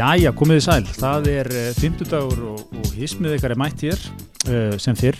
Jæja, 0.00 0.30
komið 0.32 0.56
þið 0.56 0.62
sæl. 0.64 0.84
Það 0.96 1.26
er 1.28 1.48
uh, 1.52 1.64
fimmtudagur 1.76 2.38
og, 2.54 2.60
og 2.72 2.92
hismið 2.96 3.34
ykkar 3.36 3.52
er 3.52 3.58
mætt 3.60 3.82
hér 3.84 3.98
uh, 4.00 4.78
sem 4.80 4.96
fyrr 4.96 5.18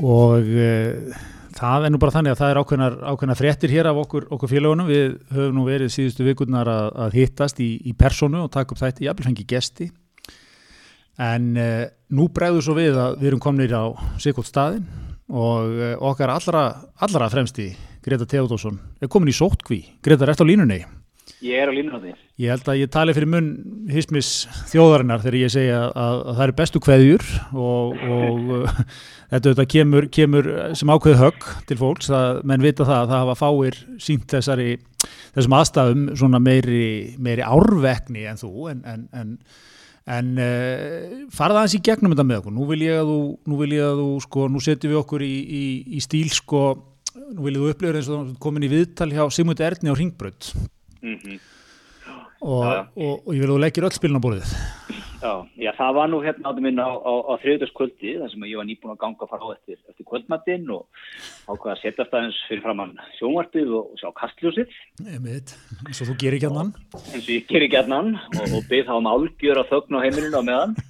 og 0.00 0.48
uh, 0.50 1.20
það 1.54 1.86
er 1.86 1.94
nú 1.94 2.00
bara 2.02 2.14
þannig 2.16 2.34
að 2.34 2.40
það 2.40 2.50
er 2.50 2.60
ákveðnar, 2.64 2.96
ákveðnar 3.12 3.38
fréttir 3.38 3.74
hér 3.76 3.90
af 3.92 4.00
okkur, 4.02 4.26
okkur 4.34 4.50
félagunum. 4.50 4.90
Við 4.90 5.14
höfum 5.36 5.54
nú 5.54 5.68
verið 5.68 5.94
síðustu 5.94 6.26
vikurnar 6.26 6.72
að, 6.72 6.90
að 7.06 7.16
hittast 7.20 7.62
í, 7.62 7.70
í 7.86 7.94
personu 7.94 8.42
og 8.42 8.50
taka 8.58 8.74
upp 8.74 8.82
þætti, 8.82 9.06
jafnvel 9.06 9.28
fengi 9.28 9.46
gesti. 9.54 9.88
En 11.30 11.48
uh, 11.54 11.86
nú 12.10 12.26
bregður 12.34 12.66
svo 12.66 12.78
við 12.80 12.98
að 13.06 13.20
við 13.22 13.30
erum 13.30 13.46
komnir 13.46 13.78
á 13.78 13.86
Sikot 14.18 14.50
staðin 14.50 14.82
og 15.30 15.78
okkar 16.10 16.34
allra, 16.34 16.68
allra 17.06 17.30
fremsti 17.30 17.70
Greta 18.02 18.26
Theodósson 18.26 18.82
er 18.98 19.10
komin 19.10 19.30
í 19.30 19.34
sótkví. 19.34 19.84
Greta, 20.02 20.26
er 20.26 20.34
eftir 20.34 20.46
á 20.46 20.50
línunni? 20.50 20.82
Ég 21.44 21.60
er 21.60 21.68
á 21.68 21.72
línunni. 21.74 22.14
Ég 22.40 22.48
held 22.48 22.68
að 22.68 22.78
ég 22.80 22.90
tali 22.92 23.12
fyrir 23.12 23.28
munn 23.28 23.50
hismis 23.92 24.30
þjóðarinnar 24.70 25.20
þegar 25.20 25.36
ég 25.36 25.52
segja 25.52 25.80
að, 25.84 25.92
að 26.16 26.30
það 26.30 26.44
eru 26.46 26.56
bestu 26.56 26.80
kveðjur 26.84 27.24
og, 27.52 28.04
og 28.16 28.52
uh, 28.56 28.80
þetta, 29.34 29.66
kemur, 29.68 30.06
kemur 30.16 30.48
sem 30.80 30.92
ákveð 30.92 31.18
högg 31.20 31.48
til 31.68 31.78
fólks 31.80 32.08
að 32.16 32.40
menn 32.48 32.64
vita 32.64 32.86
það 32.88 33.02
að 33.02 33.12
það 33.12 33.22
hafa 33.24 33.36
fáir 33.42 33.78
sínt 34.00 34.32
þessari, 34.32 34.68
þessum 35.36 35.56
aðstæðum 35.58 36.06
svona 36.16 36.40
meiri, 36.40 36.86
meiri 37.20 37.44
árvekni 37.44 38.24
en 38.30 38.40
þú 38.40 38.70
en, 38.72 38.80
en, 38.88 39.02
en, 39.20 39.34
en 40.16 40.30
uh, 40.40 41.18
farða 41.36 41.66
aðeins 41.66 41.76
í 41.76 41.82
gegnum 41.90 42.14
þetta 42.14 42.28
með 42.30 42.40
okkur. 42.42 42.56
Nú 42.56 42.70
vil 42.70 42.80
ég 42.86 43.02
að 43.02 43.12
þú, 43.12 43.18
nú 43.44 43.58
vil 43.60 43.74
ég 43.76 43.90
að 43.90 44.00
þú 44.00 44.08
sko, 44.24 44.46
nú 44.48 44.64
setjum 44.64 44.94
við 44.94 45.02
okkur 45.02 45.26
í, 45.28 45.34
í, 45.44 45.66
í 46.00 46.00
stíl 46.00 46.30
sko, 46.32 46.64
nú 47.26 47.44
viljum 47.44 47.68
þú 47.68 47.76
upplifa 47.76 48.00
eins 48.00 48.10
og 48.12 48.32
komin 48.40 48.64
í 48.64 48.72
viðtal 48.72 49.10
hjá 49.12 49.26
Sigmund 49.28 49.60
Erni 49.64 49.92
á 49.92 49.96
Ringbrödd 50.00 50.72
Mm 51.02 51.18
-hmm. 51.22 51.38
og, 52.40 52.64
og, 52.96 53.26
og 53.26 53.34
ég 53.34 53.40
vil 53.40 53.50
að 53.50 53.56
þú 53.56 53.62
leggir 53.64 53.88
öll 53.88 53.96
spilin 53.96 54.20
á 54.20 54.24
borðið. 54.24 54.52
Já, 55.16 55.48
já, 55.56 55.72
það 55.76 55.94
var 55.96 56.08
nú 56.10 56.18
hérna 56.22 56.50
áttum 56.50 56.62
minn 56.66 56.78
á, 56.78 56.92
á, 56.92 57.12
á 57.32 57.32
þriðdagskvöldi 57.40 58.12
þar 58.20 58.30
sem 58.30 58.44
ég 58.46 58.58
var 58.60 58.66
nýbúin 58.68 58.92
að 58.92 59.00
ganga 59.00 59.24
að 59.24 59.30
fara 59.32 59.48
á 59.48 59.54
eftir, 59.56 59.78
eftir 59.88 60.06
kvöldmattinn 60.10 60.68
og 60.70 60.84
ákveða 61.48 61.72
að 61.72 61.80
setja 61.80 62.06
staðins 62.06 62.40
fyrir 62.48 62.62
framann 62.62 62.92
sjónvarpið 63.16 63.72
og, 63.78 63.88
og 63.92 64.02
sjá 64.02 64.10
kastljósið. 64.20 64.76
Eins 65.08 66.02
og 66.02 66.10
þú 66.10 66.16
gerir 66.20 66.46
annan 66.50 66.74
eins 67.14 67.24
og 67.24 67.32
ég 67.32 67.48
gerir 67.48 67.78
annan 67.80 68.12
og 68.44 68.68
byrð 68.68 68.90
þá 68.90 68.94
um 68.98 69.10
álgjör 69.14 69.62
að 69.62 69.72
þögn 69.72 69.96
á 69.96 70.04
heimilinu 70.04 70.38
á 70.38 70.48
meðan. 70.50 70.76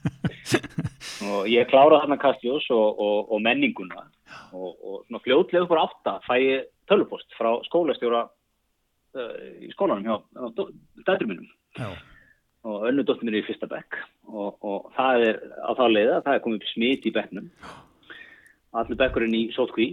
Og 1.26 1.46
ég 1.48 1.68
klára 1.70 2.02
þarna 2.02 2.18
kastljós 2.20 2.66
og 2.70 3.36
menninguna. 3.42 4.04
Og 4.52 5.04
svona 5.06 5.22
fljóðlega 5.24 5.64
upp 5.64 5.72
á 5.72 5.84
átta 5.86 6.14
fæ 6.26 6.34
ég 6.42 6.66
tölupost 6.90 7.30
frá 7.38 7.54
skólastjóra 7.66 8.26
í 9.62 9.70
skólanum 9.72 10.06
hjá 10.06 10.14
dættur 11.06 11.30
minnum 11.30 11.48
og 12.66 12.86
önnu 12.88 13.04
dóttur 13.06 13.26
minn 13.26 13.36
er 13.36 13.44
í 13.44 13.46
fyrsta 13.46 13.68
bekk. 13.70 13.98
Og, 14.26 14.56
og 14.66 14.88
það 14.96 15.26
er 15.28 15.36
á 15.62 15.70
þá 15.78 15.84
leiða 15.90 16.22
það 16.24 16.32
er 16.34 16.42
komið 16.44 16.58
upp 16.58 16.70
smit 16.72 17.06
í 17.06 17.12
bekknum. 17.14 17.50
Allir 18.76 19.00
bekkurinn 19.00 19.36
í 19.38 19.44
sótkví. 19.54 19.92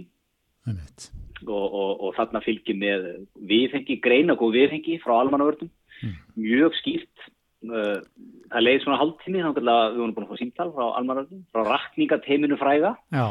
Og, 1.44 1.64
og, 1.66 1.90
og 2.00 2.14
þarna 2.16 2.40
fylgir 2.40 2.76
með 2.80 3.06
viðhengi, 3.50 3.98
greina 4.02 4.34
og 4.34 4.54
viðhengi 4.54 4.96
frá 5.02 5.18
almannavörðum 5.18 5.68
mm. 5.68 6.14
mjög 6.40 6.78
skýrt. 6.80 7.26
Það 7.64 8.64
leiði 8.64 8.84
svona 8.84 9.00
hálftími 9.00 9.44
þá 9.44 9.50
við 9.58 9.68
vorum 10.00 10.14
búin 10.16 10.26
að 10.26 10.32
fá 10.32 10.40
símtal 10.40 10.70
frá 10.72 10.86
almannavörðum 10.88 11.44
frá 11.52 11.68
rakningateiminu 11.68 12.58
fræga. 12.60 12.96
Já 13.14 13.26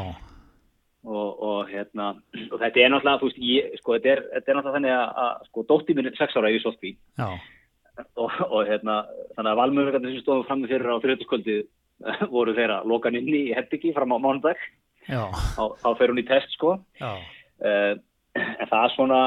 Og, 1.04 1.40
og, 1.44 1.58
hérna, 1.68 2.14
og 2.48 2.60
þetta 2.62 2.80
er 2.80 2.92
náttúrulega 2.94 3.20
veist, 3.20 3.40
ég, 3.44 3.74
sko, 3.76 3.98
þetta, 3.98 4.12
er, 4.14 4.20
þetta 4.32 4.50
er 4.50 4.56
náttúrulega 4.56 4.78
þannig 4.78 4.92
að, 4.94 5.10
að 5.20 5.48
sko, 5.50 5.64
dótti 5.68 5.96
minn 5.98 6.08
er 6.08 6.14
6 6.16 6.38
ára 6.40 6.52
í 6.54 6.60
Sotví 6.62 6.92
og, 7.20 8.38
og 8.48 8.62
hérna, 8.64 8.94
þannig 9.36 9.50
að 9.50 9.58
valmöðurgarnir 9.60 10.14
sem 10.14 10.24
stóðum 10.24 10.46
fram 10.48 10.62
með 10.62 10.72
fyrir 10.72 10.94
á 10.96 11.02
þrjötuskvöldi 11.04 11.58
voru 12.34 12.54
þeirra 12.56 12.80
lokan 12.88 13.18
inn 13.20 13.28
í 13.36 13.42
Herbyggi 13.52 13.92
fram 13.96 14.16
á 14.16 14.18
mánudag. 14.18 14.64
Þá, 15.04 15.90
fer 15.98 16.14
hún 16.14 16.22
í 16.22 16.26
test 16.26 16.56
sko. 16.56 16.78
Uh, 17.04 17.92
en 18.34 18.70
það 18.70 18.80
er 18.80 18.94
svona 18.96 19.20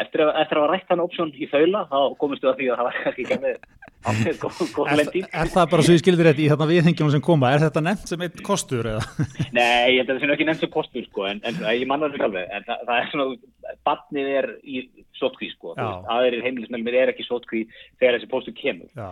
eftir 0.00 0.24
að, 0.24 0.32
eftir 0.42 0.58
að 0.58 0.64
var 0.64 0.72
rætt 0.74 0.92
hann 0.92 1.04
option 1.04 1.32
í 1.36 1.48
þaula 1.50 1.84
þá 1.90 1.98
komistu 2.20 2.50
að 2.50 2.60
því 2.60 2.70
að 2.70 2.80
það 2.80 2.88
var 2.88 2.98
ekki 3.10 3.26
ekki 3.26 3.38
með 3.44 3.60
Er, 4.06 5.00
er 5.26 5.50
það 5.50 5.70
bara 5.72 5.84
svo 5.84 5.94
ég 5.96 6.02
skildir 6.02 6.28
þetta 6.30 6.42
í 6.44 6.48
þarna 6.52 6.68
viðhengjum 6.70 7.10
sem 7.14 7.22
koma, 7.24 7.50
er 7.54 7.64
þetta 7.64 7.82
nefnt 7.82 8.12
sem 8.12 8.22
eitt 8.26 8.42
kostur 8.46 8.86
eða? 8.92 9.26
Nei, 9.56 9.96
ég 9.96 10.04
held 10.04 10.12
að 10.12 10.20
það 10.20 10.28
er 10.28 10.34
ekki 10.36 10.46
nefnt 10.46 10.62
sem 10.62 10.72
kostur 10.72 11.06
sko, 11.08 11.26
en, 11.30 11.42
en 11.48 11.58
ég 11.72 11.84
manna 11.90 12.10
ekki 12.12 12.26
alveg, 12.28 12.46
en 12.54 12.66
það, 12.68 12.84
það 12.86 13.00
er 13.00 13.10
svona, 13.10 13.74
barnið 13.88 14.30
er 14.38 14.48
í 14.62 14.84
sótkví 15.18 15.50
sko, 15.54 15.74
aðeirir 15.76 16.44
heimilismælumir 16.46 16.98
er 17.02 17.12
ekki 17.14 17.26
sótkví 17.26 17.64
þegar 17.98 18.18
þessi 18.18 18.30
postur 18.30 18.56
kemur. 18.56 18.90
Já, 18.94 19.08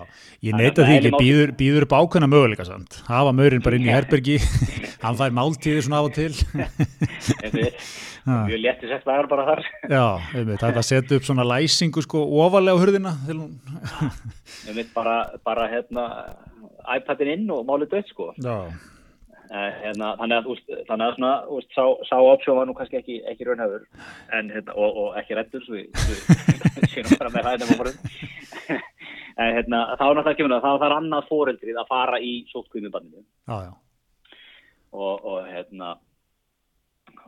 ég 0.46 0.58
neyta 0.58 0.86
því 0.86 0.98
ekki, 1.00 1.14
býður, 1.18 1.54
býður 1.58 1.88
ákveðna 1.90 2.30
möguleika 2.30 2.68
samt, 2.68 3.00
hafa 3.08 3.34
maurinn 3.34 3.64
bara 3.64 3.80
inn 3.80 3.88
í 3.88 3.94
herbergi, 3.94 4.38
hann 5.04 5.18
fær 5.18 5.34
máltíði 5.34 5.86
svona 5.86 6.02
af 6.04 6.10
og 6.10 6.18
til. 6.18 6.34
Mjög 8.24 8.60
létti 8.60 8.88
sett 8.88 9.04
vægar 9.04 9.28
bara 9.28 9.44
þar. 9.50 9.60
Já, 9.84 10.06
það 10.32 10.68
er 10.70 10.78
að 10.80 10.86
setja 10.88 11.18
upp 11.18 11.26
svona 11.28 11.44
læsingu 11.44 12.04
sko 12.04 12.22
ofalega 12.40 12.80
hurðina 12.80 13.12
til 13.26 13.36
hún 13.42 13.58
við 14.64 14.78
mitt 14.78 14.94
bara, 14.94 15.18
bara 15.44 15.68
hérna, 15.68 16.08
iPadin 16.96 17.32
inn 17.34 17.52
og 17.52 17.66
málið 17.68 17.98
dött 17.98 18.12
sko. 18.12 18.30
Uh, 19.54 19.70
hérna, 19.82 20.14
þannig 20.18 20.38
að, 20.38 20.46
úst, 20.54 20.70
þannig 20.88 21.04
að 21.04 21.18
svona, 21.18 21.32
úst, 21.52 21.68
sá, 21.76 21.84
sá 22.08 22.14
opsjón 22.16 22.56
var 22.58 22.66
nú 22.66 22.74
kannski 22.78 22.96
ekki, 22.98 23.18
ekki 23.28 23.44
raunhafur 23.46 23.84
hérna, 24.32 24.72
og, 24.72 24.96
og 25.02 25.18
ekki 25.20 25.36
reddur 25.36 25.62
svo 25.66 25.76
við 25.76 25.92
sínum 26.94 27.12
bara 27.20 27.30
með 27.34 27.50
hæðum 27.50 27.74
og 27.74 27.82
forum 27.82 28.80
en 29.44 29.52
hérna, 29.58 29.82
þá 30.00 30.04
er 30.06 30.16
náttúrulega 30.16 30.32
ekki 30.32 30.48
þá 30.48 30.70
þarf 30.82 30.96
annað 30.96 31.28
fóreldrið 31.28 31.78
að 31.82 31.92
fara 31.92 32.22
í 32.24 32.32
sótkvímibanninu 32.54 33.22
og, 33.52 35.14
og 35.20 35.38
hérna 35.52 35.92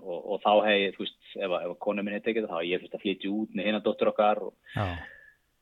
og, 0.03 0.19
og 0.19 0.41
þá 0.44 0.53
hef 0.69 0.78
ég, 0.81 0.94
þú 0.97 1.04
veist, 1.04 1.19
ef, 1.34 1.56
ef 1.59 1.75
konu 1.82 2.04
minn 2.04 2.16
hefði 2.16 2.28
tekið 2.28 2.47
það, 2.47 2.54
þá 2.56 2.70
ég 2.70 2.82
fyrst 2.82 2.97
að 2.97 3.04
flytja 3.04 3.32
út 3.32 3.56
með 3.56 3.69
hérna 3.69 3.82
dóttur 3.84 4.12
okkar 4.12 4.42
og 4.47 4.54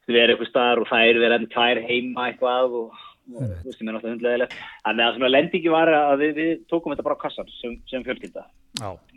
við 0.09 0.21
erum 0.21 0.35
eitthvað 0.35 0.53
starf 0.53 0.85
og 0.85 0.91
það 0.91 1.09
er 1.09 1.21
við 1.21 1.29
erum 1.31 1.51
tvær 1.55 1.83
heima 1.89 2.29
eitthvað 2.29 2.79
og 2.81 3.03
þú 3.25 3.71
veist 3.71 3.81
ég 3.81 3.87
með 3.87 3.95
náttúrulega 3.97 4.15
hundleðilegt 4.15 4.59
þannig 4.85 5.07
að 5.07 5.17
svona 5.17 5.33
lendingi 5.33 5.73
var 5.73 5.93
að 5.97 6.15
við, 6.21 6.35
við 6.39 6.53
tókum 6.69 6.93
þetta 6.93 7.07
bara 7.07 7.17
á 7.17 7.25
kassan 7.25 7.51
sem, 7.57 7.77
sem 7.89 8.05
fjölskylda. 8.05 8.45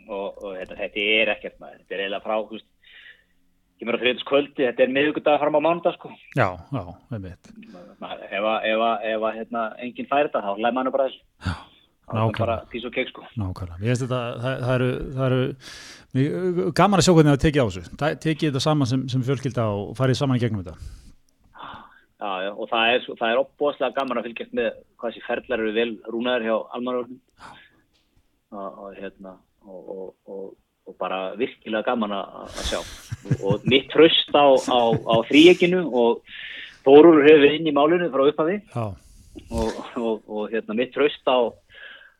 Og, 0.08 0.38
og 0.40 0.56
þetta, 0.56 0.78
þetta 0.78 1.06
er 1.18 1.32
ekkert 1.34 1.58
maður. 1.60 1.82
Þetta 1.82 1.96
er 1.96 2.02
eiginlega 2.04 2.24
frá, 2.24 2.36
þú 2.48 2.56
veist 2.56 2.68
kemur 3.78 3.98
á 3.98 4.02
þriðskvöldi, 4.02 4.64
þetta 4.64 4.84
er 4.84 4.94
miðugundag 4.94 5.40
fram 5.42 5.58
á 5.58 5.60
mánudag 5.62 5.98
sko. 5.98 6.10
Já, 6.38 6.48
já, 6.74 6.82
við 7.12 7.26
veit 7.28 7.50
ef 9.12 9.26
að 9.28 9.36
hérna, 9.36 9.64
enginn 9.84 10.08
færi 10.10 10.30
þetta, 10.30 10.42
þá 10.46 10.62
læg 10.64 10.74
mann 10.78 10.90
bara 10.94 11.10
þessu. 11.10 11.20
Já, 11.44 11.52
nákvæmlega. 12.14 12.90
kek, 12.94 13.10
sko. 13.10 13.24
nákvæmlega, 13.36 13.80
ég 13.82 13.92
veist 13.92 14.04
þetta 14.04 14.20
það, 14.44 14.62
það 14.64 14.74
eru, 14.74 14.90
það 15.16 15.26
eru 15.26 16.70
gaman 16.78 17.00
að 17.00 17.06
sjá 17.06 17.14
hvernig 17.16 17.34
það 17.34 17.42
tekið 17.44 17.60
á 17.60 17.66
þessu. 17.68 17.98
Tekið 18.24 18.46
þetta 18.48 18.64
saman 18.64 18.90
sem, 18.90 19.04
sem 19.12 19.24
fjölskylda 19.26 19.66
og 19.74 19.92
farið 19.98 20.20
saman 20.20 20.38
í 20.38 20.42
gegnum 20.42 20.64
þetta. 20.64 20.76
Já, 22.18 22.30
já, 22.42 22.50
og 22.50 22.70
það 22.70 22.92
er, 22.94 23.04
það 23.20 23.32
er 23.32 23.42
opbóðslega 23.44 23.96
gaman 23.98 24.18
að 24.18 24.28
fylgjast 24.28 24.54
með 24.58 24.70
hvað 24.98 25.12
þessi 25.12 25.26
ferðlar 25.26 25.60
eru 25.62 25.74
vel 25.76 25.90
rúnaður 26.10 26.46
hjá 26.48 26.56
almanvörnum 26.78 27.20
og, 28.50 28.80
og 28.82 28.96
hérna 28.98 29.34
og, 29.68 30.14
og, 30.26 30.46
og 30.88 30.96
bara 30.98 31.20
virkilega 31.38 31.86
gaman 31.86 32.16
að 32.18 32.62
sjá. 32.66 32.80
Og 33.38 33.66
mitt 33.68 33.86
tröst 33.92 34.34
á, 34.34 34.46
á, 34.50 34.80
á 34.98 35.16
þrýjeginu 35.28 35.84
og 35.92 36.24
Þórur 36.88 37.20
hefur 37.26 37.42
við 37.44 37.56
inn 37.58 37.68
í 37.68 37.74
málunum 37.76 38.12
frá 38.12 38.24
upphafi. 38.30 38.58
Og 39.52 40.44
hérna 40.52 40.76
mitt 40.78 40.94
tröst 40.94 41.26
á 41.28 41.52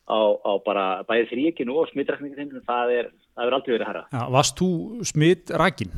á, 0.08 0.20
á 0.40 0.52
bara 0.64 0.87
bæðið 1.08 1.32
þrýjeginu 1.32 1.76
og 1.78 1.90
smittrækninginu, 1.93 2.62
það 2.66 2.94
er 2.96 3.10
það 3.38 3.46
er 3.46 3.56
aldrei 3.58 3.75
verið 3.75 3.90
herra. 3.90 4.05
Ja, 4.14 4.25
varst 4.34 4.58
þú 4.58 4.70
smittrækin? 5.12 5.94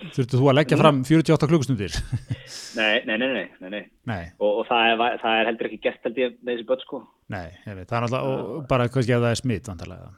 Þurftu 0.00 0.38
þú 0.40 0.46
að 0.48 0.56
leggja 0.56 0.76
mm. 0.76 0.82
fram 0.82 1.00
48 1.04 1.48
klukkustundir? 1.50 1.96
nei, 2.78 3.02
nei, 3.08 3.16
nei, 3.20 3.28
nei, 3.34 3.68
nei. 3.68 3.82
nei. 4.08 4.22
Og, 4.40 4.62
og 4.62 4.68
það, 4.68 4.92
er, 4.94 5.18
það 5.22 5.40
er 5.40 5.50
heldur 5.50 5.68
ekki 5.68 5.82
gert 5.84 6.08
held 6.08 6.20
ég 6.22 6.38
með 6.40 6.54
þessi 6.54 6.68
börn 6.70 6.84
sko. 6.86 7.02
Nei, 7.32 7.46
veit, 7.66 7.84
það 7.84 7.96
er 7.98 8.06
náttúrulega, 8.06 8.62
bara 8.72 8.88
kannski 8.92 9.16
að 9.16 9.26
það 9.26 9.36
er 9.36 9.42
smitt 9.42 9.70
vantarlega. 9.70 10.14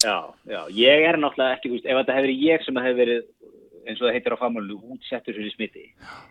Já, 0.00 0.16
já, 0.48 0.60
ég 0.74 1.06
er 1.06 1.20
náttúrulega 1.20 1.58
ekki, 1.58 1.74
veist, 1.76 1.86
ef 1.86 2.02
þetta 2.02 2.18
hefur 2.18 2.34
ég 2.34 2.66
sem 2.66 2.82
hefur 2.82 3.00
verið, 3.04 3.22
eins 3.86 4.02
og 4.02 4.08
það 4.08 4.18
heitir 4.18 4.36
á 4.36 4.42
familju, 4.42 4.82
útsettur 4.96 5.38
fyrir 5.38 5.54
smitti. 5.54 5.86
Já 5.94 6.29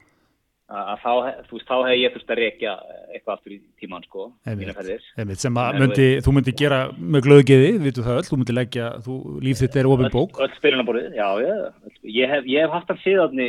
að 0.69 0.99
þá, 1.01 1.11
þú 1.47 1.55
veist, 1.55 1.65
þá 1.65 1.75
hef 1.87 1.95
ég 1.97 2.13
þurft 2.13 2.31
að 2.33 2.39
reykja 2.39 2.73
eitthvað 3.09 3.33
aftur 3.33 3.53
í 3.55 3.57
tíman 3.81 4.03
sko 4.05 4.25
einmitt, 4.45 5.41
sem 5.41 5.57
að 5.57 5.79
myndi, 5.81 6.07
þú 6.25 6.33
myndi 6.35 6.53
gera 6.59 6.79
með 6.97 7.25
glöðgeði, 7.25 7.71
vitu 7.85 8.05
það 8.05 8.19
öll, 8.19 8.27
þú 8.27 8.39
myndi 8.39 8.55
leggja 8.57 8.89
þú, 9.05 9.15
líf 9.45 9.61
þitt 9.63 9.77
er 9.81 9.89
ofin 9.89 10.11
bók. 10.13 10.41
öll 10.45 10.51
spilinaborðið, 10.59 11.17
já, 11.17 11.29
já, 11.41 11.55
ég 12.19 12.33
hef, 12.35 12.49
ég 12.53 12.65
hef 12.65 12.75
haft 12.77 12.93
að 12.93 13.01
síðan 13.05 13.41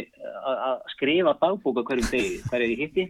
að 0.54 0.86
skrifa 0.94 1.36
dagbóka 1.42 1.84
hverjum 1.90 2.08
degi, 2.14 2.38
hverju 2.48 2.70
ég 2.70 2.84
hitti 2.86 3.06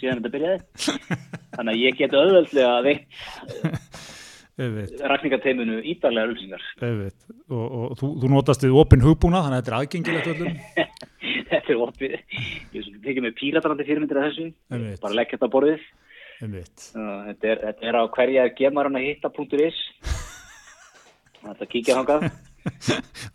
síðan 0.00 0.22
þetta 0.22 0.32
byrjaði. 0.36 0.88
Þannig 1.58 1.74
að 1.74 1.82
ég 1.84 2.00
get 2.00 2.16
auðvöldlega 2.16 2.80
veitt 2.86 3.20
rækningateiminu 4.60 5.78
ídarlega 5.88 6.28
ölsingar 6.28 6.64
og, 7.48 7.64
og 7.64 7.92
þú, 7.96 8.10
þú 8.20 8.30
notast 8.34 8.64
við 8.66 8.76
ofin 8.76 9.04
hugbúna, 9.04 9.40
þannig 9.46 9.56
að 9.56 9.62
þetta 9.62 9.72
er 9.72 9.78
aðgengilegt 9.78 10.32
öllum 10.34 10.58
þetta 11.50 11.74
er 11.74 11.82
ótt 11.86 12.00
við, 12.00 12.16
ég 12.76 12.90
tekið 13.04 13.24
með 13.26 13.36
píratarandi 13.40 13.88
fyrirmyndir 13.88 14.20
af 14.20 14.28
þessu, 14.30 14.46
Einmitt. 14.70 15.00
bara 15.02 15.18
leggja 15.18 15.36
þetta 15.36 15.50
á 15.50 15.54
borðið. 15.56 15.88
Þetta 16.40 17.50
er, 17.52 17.64
þetta 17.66 17.90
er 17.90 17.98
á 18.00 18.02
hverja 18.16 18.46
gemaran 18.56 18.96
að 18.96 19.08
hitta.is 19.10 19.80
Þetta 21.44 21.68
kíkja 21.72 21.98
þangað. 21.98 22.30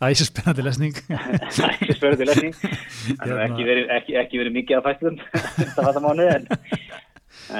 Æsir 0.06 0.28
spennandi 0.28 0.62
lesning. 0.62 0.98
Er 1.10 1.94
spörðu 1.96 2.20
til 2.20 2.28
lesning 2.30 2.54
Það 3.18 3.24
hefur 3.24 3.42
ekki 3.42 3.66
verið, 3.66 3.88
ekki, 3.96 4.14
ekki 4.20 4.40
verið 4.42 4.54
mikið 4.60 4.78
af 4.78 4.86
fæstum 4.86 5.18
þetta 5.58 5.86
var 5.86 5.96
það 5.96 6.06
mánuð 6.06 6.30
en, 6.34 6.46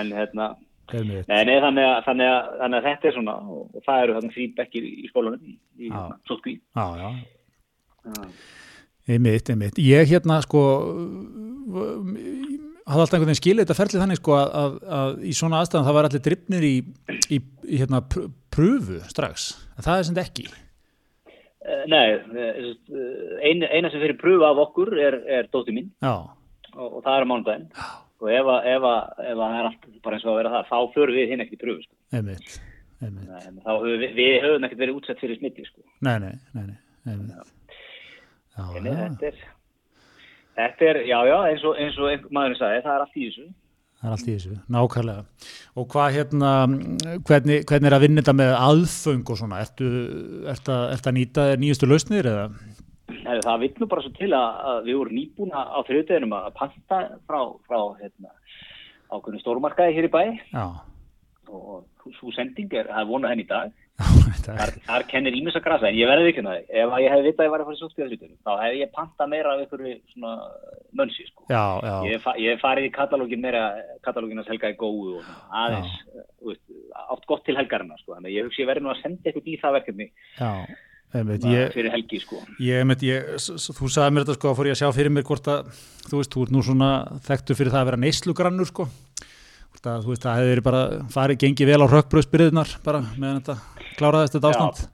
en 0.00 0.12
hérna. 0.20 0.48
Nei, 0.86 1.02
nei, 1.26 1.56
þannig, 1.58 1.82
að, 1.82 1.96
þannig, 2.06 2.28
að, 2.30 2.52
þannig 2.60 2.78
að 2.78 2.84
þetta 2.86 3.08
er 3.08 3.16
svona 3.16 3.32
og, 3.42 3.80
það 3.88 4.02
eru 4.04 4.14
þarna 4.18 4.34
þrý 4.36 4.44
bekkir 4.60 4.86
í, 4.86 5.08
skólanum 5.10 5.40
í, 5.42 5.56
í 5.82 5.88
hérna, 5.90 6.20
sótkví 6.30 6.54
Já, 6.78 6.86
já. 7.02 8.20
Einmitt, 9.06 9.50
einmitt. 9.52 9.76
Ég 9.78 10.08
hérna 10.10 10.40
sko 10.42 10.60
hafði 12.86 13.02
alltaf 13.02 13.16
einhvern 13.16 13.30
veginn 13.30 13.40
skilið 13.40 13.64
þetta 13.66 13.76
ferlið 13.78 14.02
þannig 14.02 14.20
sko 14.20 14.34
að, 14.38 14.52
að, 14.60 14.74
að 14.98 15.16
í 15.26 15.32
svona 15.36 15.60
aðstæðan 15.62 15.86
það 15.88 15.96
var 15.98 16.08
allir 16.08 16.22
drifnir 16.26 16.66
í, 16.66 16.74
í, 17.34 17.38
í 17.66 17.80
hérna 17.82 18.00
pr 18.06 18.28
pröfu 18.56 19.00
strax. 19.10 19.50
En 19.76 19.84
það 19.84 19.98
er 20.00 20.06
sem 20.08 20.18
ekki. 20.22 20.44
Eh, 21.66 21.82
Nei, 21.92 22.04
eh, 22.14 22.70
ein, 23.50 23.64
eina 23.68 23.90
sem 23.92 24.00
fyrir 24.00 24.16
pröfu 24.20 24.46
af 24.48 24.60
okkur 24.68 24.94
er, 25.02 25.18
er 25.38 25.48
dóttir 25.52 25.74
mín 25.76 25.90
og, 26.06 26.30
og 26.78 27.02
það 27.04 27.18
er 27.18 27.26
mánudaginn 27.32 27.66
og 28.22 28.30
ef, 28.32 28.48
að- 28.54 28.68
ef, 28.72 28.86
að- 28.88 29.26
ef 29.26 29.34
að 29.34 29.42
það 29.42 29.58
er 29.58 29.68
allt 29.68 29.90
bara 30.06 30.16
eins 30.16 30.24
og 30.24 30.32
að 30.32 30.38
vera 30.40 30.54
það, 30.54 30.70
þá 30.70 30.94
förum 30.94 31.18
við 31.18 31.34
hinn 31.34 31.44
í 31.44 31.58
pröfu 31.60 31.82
sko. 31.84 31.94
einmitt. 32.16 32.56
einmitt. 33.02 33.28
Nei, 33.28 33.60
þá 33.66 33.70
höfum 33.74 34.00
við, 34.06 34.14
við 34.22 34.38
höfum 34.46 34.64
ekkert 34.70 34.82
verið 34.86 35.00
útsett 35.02 35.20
fyrir 35.20 35.40
smitti 35.42 35.66
sko. 35.68 35.84
Nei, 36.06 36.16
nei, 36.22 36.32
nei, 36.56 36.64
nei. 36.70 36.78
einmitt. 37.12 37.52
En 38.56 38.88
þetta 38.88 39.30
er, 39.30 39.38
þetta 40.56 40.90
er, 40.90 41.02
já, 41.10 41.16
já, 41.28 41.36
eins 41.50 41.64
og, 41.68 41.78
eins 41.82 42.00
og 42.00 42.28
maðurinn 42.32 42.60
sagði, 42.60 42.82
það 42.86 42.94
er 42.94 43.04
allt 43.04 43.16
í 43.16 43.26
þessu. 43.26 43.46
það 44.00 44.08
er 44.08 44.14
allt 44.16 44.30
í 44.30 44.36
þessu, 44.36 44.56
nákvæmlega. 44.76 45.50
Og 45.76 45.88
hvað 45.92 46.16
hérna, 46.16 46.54
hvernig, 47.28 47.60
hvernig 47.68 47.90
er 47.90 47.98
að 47.98 48.04
vinna 48.06 48.24
þetta 48.24 48.36
með 48.40 48.56
aðföng 48.56 49.32
og 49.34 49.40
svona? 49.42 49.60
Ertu, 49.66 49.92
ertu, 50.54 50.72
að, 50.72 50.88
ertu 50.96 51.12
að 51.12 51.16
nýta 51.18 51.46
þér 51.50 51.62
nýjustu 51.64 51.90
lausnir 51.90 52.30
eða? 52.32 52.48
Nei, 53.06 53.38
það 53.44 53.66
nú 53.78 53.86
bara 53.90 54.02
svo 54.02 54.12
til 54.16 54.32
að, 54.34 54.60
að 54.70 54.78
við 54.88 54.98
vorum 55.00 55.16
nýbúna 55.20 55.62
á 55.62 55.78
þriðdeginum 55.86 56.34
að 56.34 56.52
panta 56.58 57.00
frá, 57.28 57.40
frá 57.68 57.78
hérna, 58.00 58.32
ákveðinu 59.12 59.42
stórmarkaði 59.42 59.94
hér 59.94 60.08
í 60.08 60.10
bæ 60.10 60.22
Já, 60.50 60.66
og 61.46 61.84
svo 62.18 62.32
sending 62.34 62.72
er, 62.74 62.88
það 62.90 63.02
er 63.02 63.10
vonað 63.10 63.34
henni 63.34 63.46
í 63.46 63.50
dag. 63.50 63.74
Þar, 63.96 65.04
kennir 65.08 65.34
ímis 65.38 65.56
að 65.56 65.64
grasa, 65.64 65.88
en 65.88 65.96
ég 65.96 66.08
verði 66.10 66.30
ekki 66.30 66.42
það. 66.44 66.58
Ef 66.68 66.92
að 66.92 67.02
ég 67.02 67.12
hefði 67.14 67.26
vitað 67.26 67.42
að 67.42 67.46
ég 67.46 67.52
var 67.52 67.62
að 67.62 67.68
fara 67.68 67.76
í 67.76 67.80
sótt 67.80 67.94
í 67.94 68.00
þriðdeginum, 68.02 68.38
þá 68.44 68.50
hefði 68.60 68.80
ég 68.82 68.90
pantað 68.96 69.30
meira 69.32 69.52
af 69.54 69.62
einhverju 69.62 69.92
svona 70.12 70.32
mönsi, 71.00 71.26
sko. 71.30 71.46
já, 71.48 71.62
já, 71.86 71.94
Ég 72.06 72.16
hef 72.16 72.26
ég 72.42 72.52
hef 72.52 72.64
farið 72.64 72.88
í 72.88 72.92
katalógin 72.96 73.44
meira, 73.46 73.62
katalógin 74.04 74.42
að 74.42 74.50
selga 74.50 74.72
í 74.74 74.76
góðu 74.82 75.22
aðeins, 75.62 75.94
þú 76.12 76.52
veist, 76.52 76.62
átt 77.06 77.24
gott 77.32 77.46
til 77.48 77.56
helgarina, 77.56 77.96
sko. 78.02 78.18
Þannig 78.18 78.30
að 78.30 78.36
ég 78.36 78.50
hugsi 78.50 78.62
ég 78.62 78.70
verði 78.70 78.84
nú 78.84 78.92
að 78.92 79.00
senda 79.00 79.30
eitthvað 79.32 79.48
í 79.48 79.56
það 79.64 79.76
verkefni 79.78 80.08
já, 80.36 80.52
einmitt. 81.16 81.48
ég, 81.56 81.72
fyrir 81.74 81.96
helgi, 81.96 82.22
sko. 82.26 82.44
Ég, 82.60 82.84
einmitt, 82.84 83.08
þú 83.80 83.90
sagði 83.96 84.12
mér 84.12 84.28
þetta 84.28 84.38
sko 84.38 84.52
að 84.52 84.60
fór 84.60 84.70
ég 84.70 84.76
að 84.76 84.82
sjá 84.84 84.92
fyrir 85.00 85.16
mér 85.16 85.26
hvort 85.32 85.50
að 85.56 85.74
þú 86.04 86.20
veist, 86.20 86.36
þú 86.36 86.46
ert 86.46 86.54
nú 86.54 86.64
svona 86.68 86.92
þekktu 87.30 87.56
fyrir 87.56 87.72
það 87.72 87.82
að 87.82 87.92
vera 87.94 88.04
neyslugrannur 88.04 88.74
sko 88.74 88.90
Hvort 89.76 89.88
að, 89.92 90.04
þú 90.06 90.12
veist, 90.14 90.22
það 90.24 90.46
verið 90.48 90.64
bara 90.64 90.82
farið, 91.12 91.38
gengið 91.42 91.68
vel 91.68 91.80
á 91.84 91.92
rökkbröðsbyrðunar 91.92 92.70
bara 92.86 93.00
meðan 93.20 93.42
þetta 93.42 93.90
kláraðist 93.98 94.38
þetta 94.38 94.52
ástand 94.54 94.86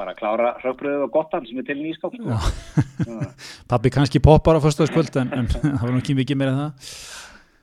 bara 0.00 0.12
klára 0.16 0.50
rökbröðu 0.60 1.06
og 1.06 1.12
gottan 1.12 1.46
sem 1.48 1.60
er 1.60 1.66
til 1.68 1.80
sko. 1.96 2.10
Já. 2.12 2.36
Pappi 3.70 3.92
kannski 3.92 4.20
poppar 4.24 4.56
á 4.56 4.64
föstaðskvöld 4.64 5.16
en, 5.20 5.32
en 5.36 5.48
það 5.52 5.82
var 5.82 5.92
nú 5.92 6.02
ekki 6.02 6.16
mikið 6.20 6.40
meira 6.40 6.54
en 6.54 6.60
það 6.60 6.94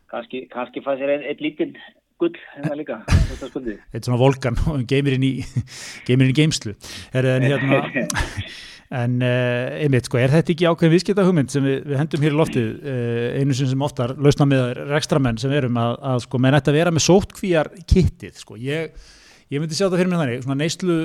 Kannski, 0.08 0.44
kannski 0.50 0.82
fæ 0.86 0.94
sér 0.98 1.14
einn 1.18 1.26
ein 1.28 1.42
lítinn 1.44 1.74
gull 2.18 2.38
hérna 2.56 2.78
líka, 2.80 3.02
þetta 3.06 3.50
skuldið. 3.52 3.82
eitt 3.94 4.08
svona 4.08 4.18
volkan 4.22 4.58
og 4.72 4.86
geimir 4.90 5.18
inn 5.18 5.26
í 5.28 5.34
geimir 6.08 6.30
inn 6.30 6.34
í 6.34 6.38
geimslu 6.38 6.74
er, 7.14 7.28
en 7.36 7.46
hérna 7.46 7.84
en 8.96 9.20
uh, 9.20 9.82
einmitt 9.82 10.08
sko, 10.08 10.22
er 10.22 10.32
þetta 10.32 10.54
ekki 10.54 10.70
ákveðin 10.70 10.94
viðskipta 10.96 11.28
hugmynd 11.28 11.52
sem 11.52 11.66
við, 11.66 11.82
við 11.90 12.00
hendum 12.00 12.24
hér 12.24 12.36
í 12.36 12.40
loftið 12.40 12.68
uh, 12.78 13.42
einu 13.42 13.58
sem 13.58 13.84
oftar 13.84 14.16
lausna 14.16 14.48
með 14.48 14.82
rekstramenn 14.94 15.40
sem 15.42 15.52
erum 15.58 15.80
að, 15.82 15.98
að 16.14 16.24
sko, 16.24 16.42
menn 16.44 16.56
ætti 16.56 16.72
að 16.72 16.80
vera 16.80 16.96
með 16.96 17.08
sótkvíjar 17.10 17.74
kittið 17.84 18.44
sko, 18.46 18.60
ég 18.62 18.96
Ég 19.48 19.62
myndi 19.64 19.78
sjá 19.78 19.86
það 19.86 20.02
fyrir 20.02 20.10
mig 20.12 20.20
þannig, 20.20 20.42
svona 20.44 20.56
neyslu 20.60 20.96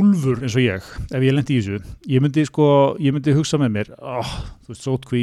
úlfur 0.00 0.40
eins 0.42 0.54
og 0.58 0.64
ég, 0.64 0.86
ef 1.14 1.22
ég 1.22 1.34
lendi 1.36 1.54
í 1.54 1.60
þessu. 1.62 1.92
Ég 2.10 2.24
myndi 2.24 2.42
sko, 2.48 2.64
ég 2.98 3.14
myndi 3.14 3.34
hugsa 3.36 3.60
með 3.62 3.70
mér, 3.76 3.90
oh, 4.02 4.32
þú 4.64 4.72
veist, 4.72 4.82
sótkví, 4.82 5.20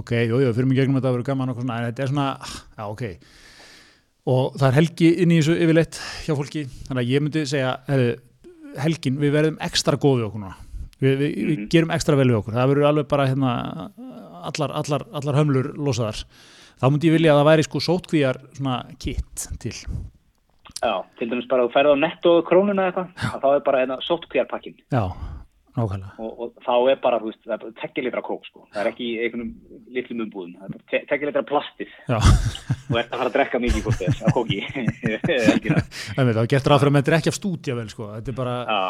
ok, 0.00 0.10
jú, 0.32 0.40
jú, 0.42 0.48
fyrir 0.56 0.66
mig 0.66 0.80
gegnum 0.80 0.98
þetta 0.98 1.12
að 1.12 1.14
vera 1.20 1.28
gaman 1.28 1.52
og 1.52 1.60
svona, 1.60 1.76
en 1.78 1.92
þetta 1.92 2.02
er 2.02 2.10
svona, 2.10 2.26
já, 2.74 2.88
ok. 2.88 3.04
Og 4.34 4.58
það 4.58 4.66
er 4.66 4.78
helgi 4.80 5.12
inn 5.22 5.36
í 5.36 5.38
þessu 5.38 5.56
yfirleitt 5.62 6.00
hjá 6.24 6.34
fólki, 6.40 6.64
þannig 6.88 7.04
að 7.04 7.14
ég 7.14 7.24
myndi 7.28 7.46
segja, 7.52 7.70
helgin, 8.82 9.22
við 9.22 9.38
verðum 9.38 9.62
ekstra 9.70 10.00
góð 10.02 10.18
við 10.18 10.26
okkur 10.26 10.44
núna. 10.48 10.58
Við, 11.00 11.14
við, 11.16 11.30
við 11.36 11.56
Mhm. 11.58 11.68
gerum 11.72 11.90
ekstra 11.96 12.16
vel 12.16 12.28
við 12.28 12.38
okkur. 12.42 12.54
Það 12.58 12.70
verður 12.74 12.88
alveg 12.90 13.08
bara 13.08 13.26
hérna, 13.30 13.52
allar, 14.50 14.72
allar, 14.82 15.04
allar 15.16 15.34
hömlur 15.40 15.70
losaðar. 15.76 16.24
Þá 16.80 16.86
myndi 16.90 17.08
ég 17.10 17.16
vilja 17.18 17.32
að 17.34 17.40
það 17.42 17.48
væri 17.50 17.64
sko 17.68 17.78
sótkvíjar 17.84 18.36
svona 18.56 18.76
kitt 18.98 19.48
til. 19.60 19.72
Já, 20.80 20.94
til 21.18 21.28
dæmis 21.28 21.48
bara 21.48 21.64
að 21.64 21.68
þú 21.68 21.72
ferð 21.74 21.92
á 21.92 21.96
netto 22.00 22.30
krónuna 22.48 22.86
eða 22.88 22.92
eitthvað, 22.92 23.34
að 23.34 23.40
þá 23.42 23.48
er 23.56 23.60
bara 23.66 23.80
hérna 23.82 23.96
sóttkvíjarpakkin 24.06 24.76
Já, 24.92 25.02
nákvæmlega. 25.76 26.12
og, 26.24 26.40
og 26.40 26.52
þá 26.64 26.72
er 26.92 26.96
bara, 27.02 27.18
þú 27.20 27.28
veist, 27.28 27.42
það 27.44 27.52
er 27.52 27.60
bara 27.64 27.74
tekja 27.82 28.04
litra 28.06 28.22
kók, 28.24 28.46
sko. 28.48 28.64
Það 28.72 28.80
er 28.80 28.90
ekki 28.92 29.04
í 29.10 29.18
einhvernum 29.24 29.50
litlum 29.92 30.22
umbúðum, 30.24 30.54
það 30.56 30.64
er 30.64 30.72
bara 30.72 30.84
te- 30.90 31.04
tekja 31.10 31.28
litra 31.28 31.42
plastið 31.50 31.92
Já, 32.08 32.16
og 32.16 32.96
ert 32.96 33.12
að 33.12 33.18
fara 33.20 33.28
að 33.28 33.36
drekka 33.36 33.60
mikið 33.60 33.82
hvort 33.84 34.00
þess, 34.00 34.22
að 34.24 34.34
kóki. 34.38 34.60
Það 36.16 36.28
er 36.32 36.46
gert 36.48 36.68
ráð 36.70 36.80
fyrir 36.80 36.90
að 36.90 36.96
menn 36.96 37.06
drekja 37.10 37.32
af 37.34 37.38
stúdja 37.38 37.76
vel 37.76 37.88
sko, 37.92 38.08
þetta 38.16 38.32
er 38.32 38.38
bara, 38.40 38.56
Já, 38.64 38.80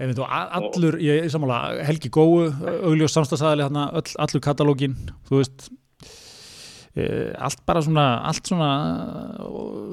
einmitt, 0.00 0.22
allur, 0.24 0.96
ég 1.02 1.26
er 1.26 1.32
sammála, 1.32 1.60
Helgi 1.86 2.10
Góu, 2.12 2.46
augljós 2.80 3.14
samstagsæðali 3.16 3.66
allur 3.66 4.42
katalógin, 4.44 4.96
veist, 5.30 5.68
e, 6.96 7.04
allt 7.36 7.60
bara 7.68 7.84
svona, 7.84 8.06
allt 8.30 8.48
svona, 8.50 8.70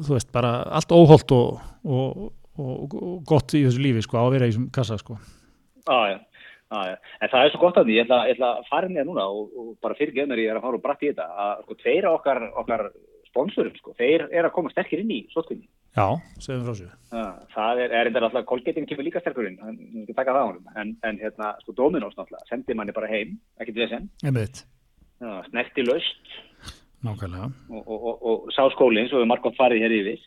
veist, 0.08 0.32
bara 0.36 0.62
allt 0.80 0.96
óholt 0.96 1.36
og, 1.36 1.60
og, 1.84 2.24
og, 2.58 2.96
og 2.96 3.20
gott 3.28 3.58
í 3.58 3.66
þessu 3.68 3.84
lífi 3.84 4.06
sko, 4.08 4.22
á 4.22 4.26
að 4.26 4.34
vera 4.38 4.48
í 4.48 4.54
þessum 4.54 4.72
kassa 4.76 5.00
sko. 5.02 5.20
já, 5.84 6.00
já. 6.14 6.18
Já, 6.68 6.80
já. 6.84 6.96
En 7.24 7.30
það 7.32 7.46
er 7.46 7.52
svo 7.54 7.60
gott 7.62 7.78
að 7.80 7.86
því, 7.88 7.94
ég 7.96 8.04
ætla, 8.04 8.18
ég 8.28 8.36
ætla 8.36 8.48
að 8.58 8.66
fara 8.68 8.88
inn 8.90 8.98
í 8.98 9.00
það 9.00 9.06
núna 9.08 9.26
og, 9.32 9.44
og 9.56 9.68
bara 9.86 9.96
fyrir 9.96 10.18
geðnir 10.18 10.42
ég 10.42 10.50
er 10.52 10.58
að 10.60 10.66
fara 10.66 10.76
og 10.76 10.82
bratt 10.84 11.06
í 11.06 11.12
þetta 11.14 11.28
að 11.44 11.62
sko, 11.62 11.78
tveir 11.80 12.08
af 12.10 12.18
okkar, 12.18 12.42
okkar 12.60 12.84
sponsorum, 13.30 13.76
sko, 13.80 13.94
þeir 14.00 14.28
er 14.32 14.48
að 14.48 14.54
koma 14.56 14.72
sterkir 14.74 15.02
inn 15.04 15.12
í 15.14 15.20
sótkvinni. 15.34 15.68
Já, 15.98 16.08
segjum 16.44 16.66
frá 16.68 16.76
sér. 16.78 16.92
Já, 17.12 17.24
það 17.56 17.80
er, 17.86 17.94
enda 18.12 18.22
alltaf, 18.28 18.46
kolgetin 18.50 18.86
kemur 18.90 19.08
líka 19.08 19.22
sterkur 19.24 19.48
inn, 19.50 19.58
en 19.66 19.78
ég 19.98 20.04
skal 20.10 20.18
taka 20.20 20.36
það 20.36 20.44
á 20.44 20.50
honum, 20.52 20.68
en, 20.82 20.92
en 21.10 21.18
hérna, 21.24 21.54
sko, 21.64 21.74
Dominos 21.78 22.14
náttúrulega, 22.18 22.46
sendi 22.52 22.76
manni 22.78 22.94
bara 22.96 23.10
heim, 23.12 23.38
ekkert 23.60 23.80
við 23.80 23.88
þess 23.88 23.98
Einmitt, 24.30 24.62
enn, 25.24 25.40
snerti 25.50 25.86
laust. 25.88 26.36
Nákvæmlega. 27.06 27.50
og, 27.70 27.82
og, 27.88 28.06
og, 28.10 28.24
og 28.30 28.48
sá 28.56 28.64
skólinn, 28.74 29.10
svo 29.10 29.20
við 29.22 29.30
margótt 29.30 29.58
farið 29.58 29.84
hér 29.86 29.94
yfir, 30.00 30.24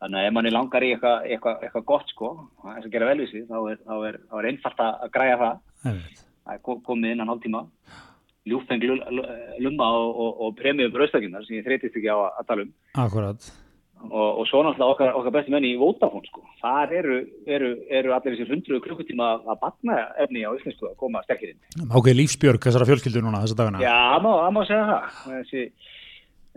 þannig 0.00 0.20
að 0.22 0.28
ef 0.28 0.36
manni 0.36 0.52
langar 0.54 0.84
í 0.86 0.92
eitthvað 0.94 1.26
eitthva, 1.32 1.52
eitthva 1.66 1.82
gott, 1.90 2.12
sko, 2.14 2.30
þess 2.64 2.86
að 2.88 2.92
gera 2.94 3.08
vel 3.10 3.18
við 3.24 3.32
sig, 3.32 3.44
þá 3.50 3.58
er, 3.72 3.82
er, 4.08 4.20
er 4.40 4.48
einfalt 4.52 4.80
að 4.84 5.08
græja 5.16 5.36
það, 5.42 5.58
Einmitt, 5.88 6.22
það 6.44 6.54
er 6.56 6.62
kom- 6.68 6.80
komið 6.86 7.12
innan 7.16 7.32
hálftíma, 7.32 7.64
ljúfeng 8.50 8.84
lumma 9.62 9.88
og, 10.00 10.10
og, 10.24 10.42
og 10.44 10.58
premium 10.58 10.92
bröðstökinnar 10.94 11.46
sem 11.46 11.58
ég 11.58 11.66
þreytist 11.66 11.98
ekki 11.98 12.12
á 12.12 12.18
að, 12.28 12.44
tala 12.48 12.64
um, 12.64 12.70
akkurat. 13.04 13.50
og, 14.08 14.40
og 14.40 14.48
svo 14.50 14.62
náttúrulega 14.64 14.94
okkar, 14.94 15.12
okkar 15.20 15.34
besti 15.36 15.54
menni 15.54 15.74
í 15.74 15.78
Vodafone 15.80 16.30
sko. 16.30 16.44
þar 16.62 16.94
eru, 17.00 17.18
eru, 17.46 17.70
eru 18.00 18.16
allir 18.16 18.36
þessir 18.36 18.54
hundruðu 18.54 18.84
klukkutíma 18.86 19.30
að 19.38 19.60
batna 19.62 20.00
efni 20.24 20.46
á 20.46 20.50
íslensku 20.56 20.90
að 20.90 20.98
koma 21.02 21.22
sterkir 21.26 21.54
inn 21.54 21.92
Ákveð 21.92 22.18
lífsbjörg 22.22 22.66
þessara 22.68 22.88
fjölskyldur 22.88 23.26
núna 23.26 23.44
þessa 23.44 23.60
dagana. 23.62 23.84
Já, 23.84 23.96
það 24.14 24.26
má, 24.26 24.32
má 24.56 24.62
segja 24.68 24.88
það 24.90 25.22
þessi, 25.36 25.64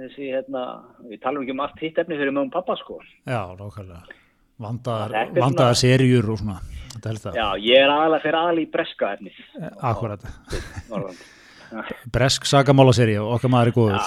þessi 0.01 0.33
hérna, 0.33 0.65
við 1.11 1.23
talum 1.23 1.45
ekki 1.45 1.57
um 1.57 1.63
allt 1.67 1.85
hitt 1.85 2.03
efni 2.03 2.19
fyrir 2.19 2.35
mögum 2.35 2.53
pappa 2.53 2.79
sko 2.81 3.01
Já, 3.25 3.43
nákvæmlega. 3.59 4.19
Vandaðar, 4.61 5.31
vandaðar 5.33 5.77
serjur 5.79 6.27
og 6.29 6.37
svona. 6.37 6.59
Já, 7.33 7.47
ég 7.57 7.81
er 7.81 7.89
aðalega 7.89 8.21
fyrir 8.21 8.37
aðalega 8.37 8.61
í 8.61 8.71
breska 8.75 9.13
efni 9.15 9.31
Akkurat. 9.89 10.25
Bresk 12.11 12.45
sagamálaserja 12.49 13.21
og 13.23 13.29
okkar 13.37 13.51
maður 13.53 13.67
er 13.71 13.75
góður. 13.77 14.03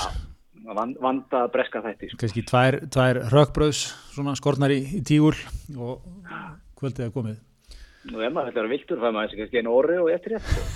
Vanda 0.74 1.44
breska 1.52 1.78
þætti 1.84 2.06
sko. 2.10 2.18
Kannski 2.22 2.42
tvær, 2.48 2.74
tvær 2.92 3.14
rökbröðs, 3.32 3.80
svona 4.14 4.32
skornar 4.38 4.70
í, 4.74 4.80
í 4.98 5.00
tígul 5.06 5.36
og 5.76 5.94
kvöldið 6.80 7.04
er 7.06 7.12
komið. 7.14 7.36
Nú 8.10 8.16
ef 8.20 8.32
maður 8.32 8.48
þetta 8.50 8.60
er 8.64 8.72
viltur 8.72 8.98
fæði 9.00 9.14
maður 9.16 9.28
þessi 9.30 9.40
kannski 9.42 9.58
einu 9.60 9.70
orri 9.76 9.96
og 10.00 10.08
eftir 10.12 10.30
rétt 10.36 10.48
sko. 10.48 10.62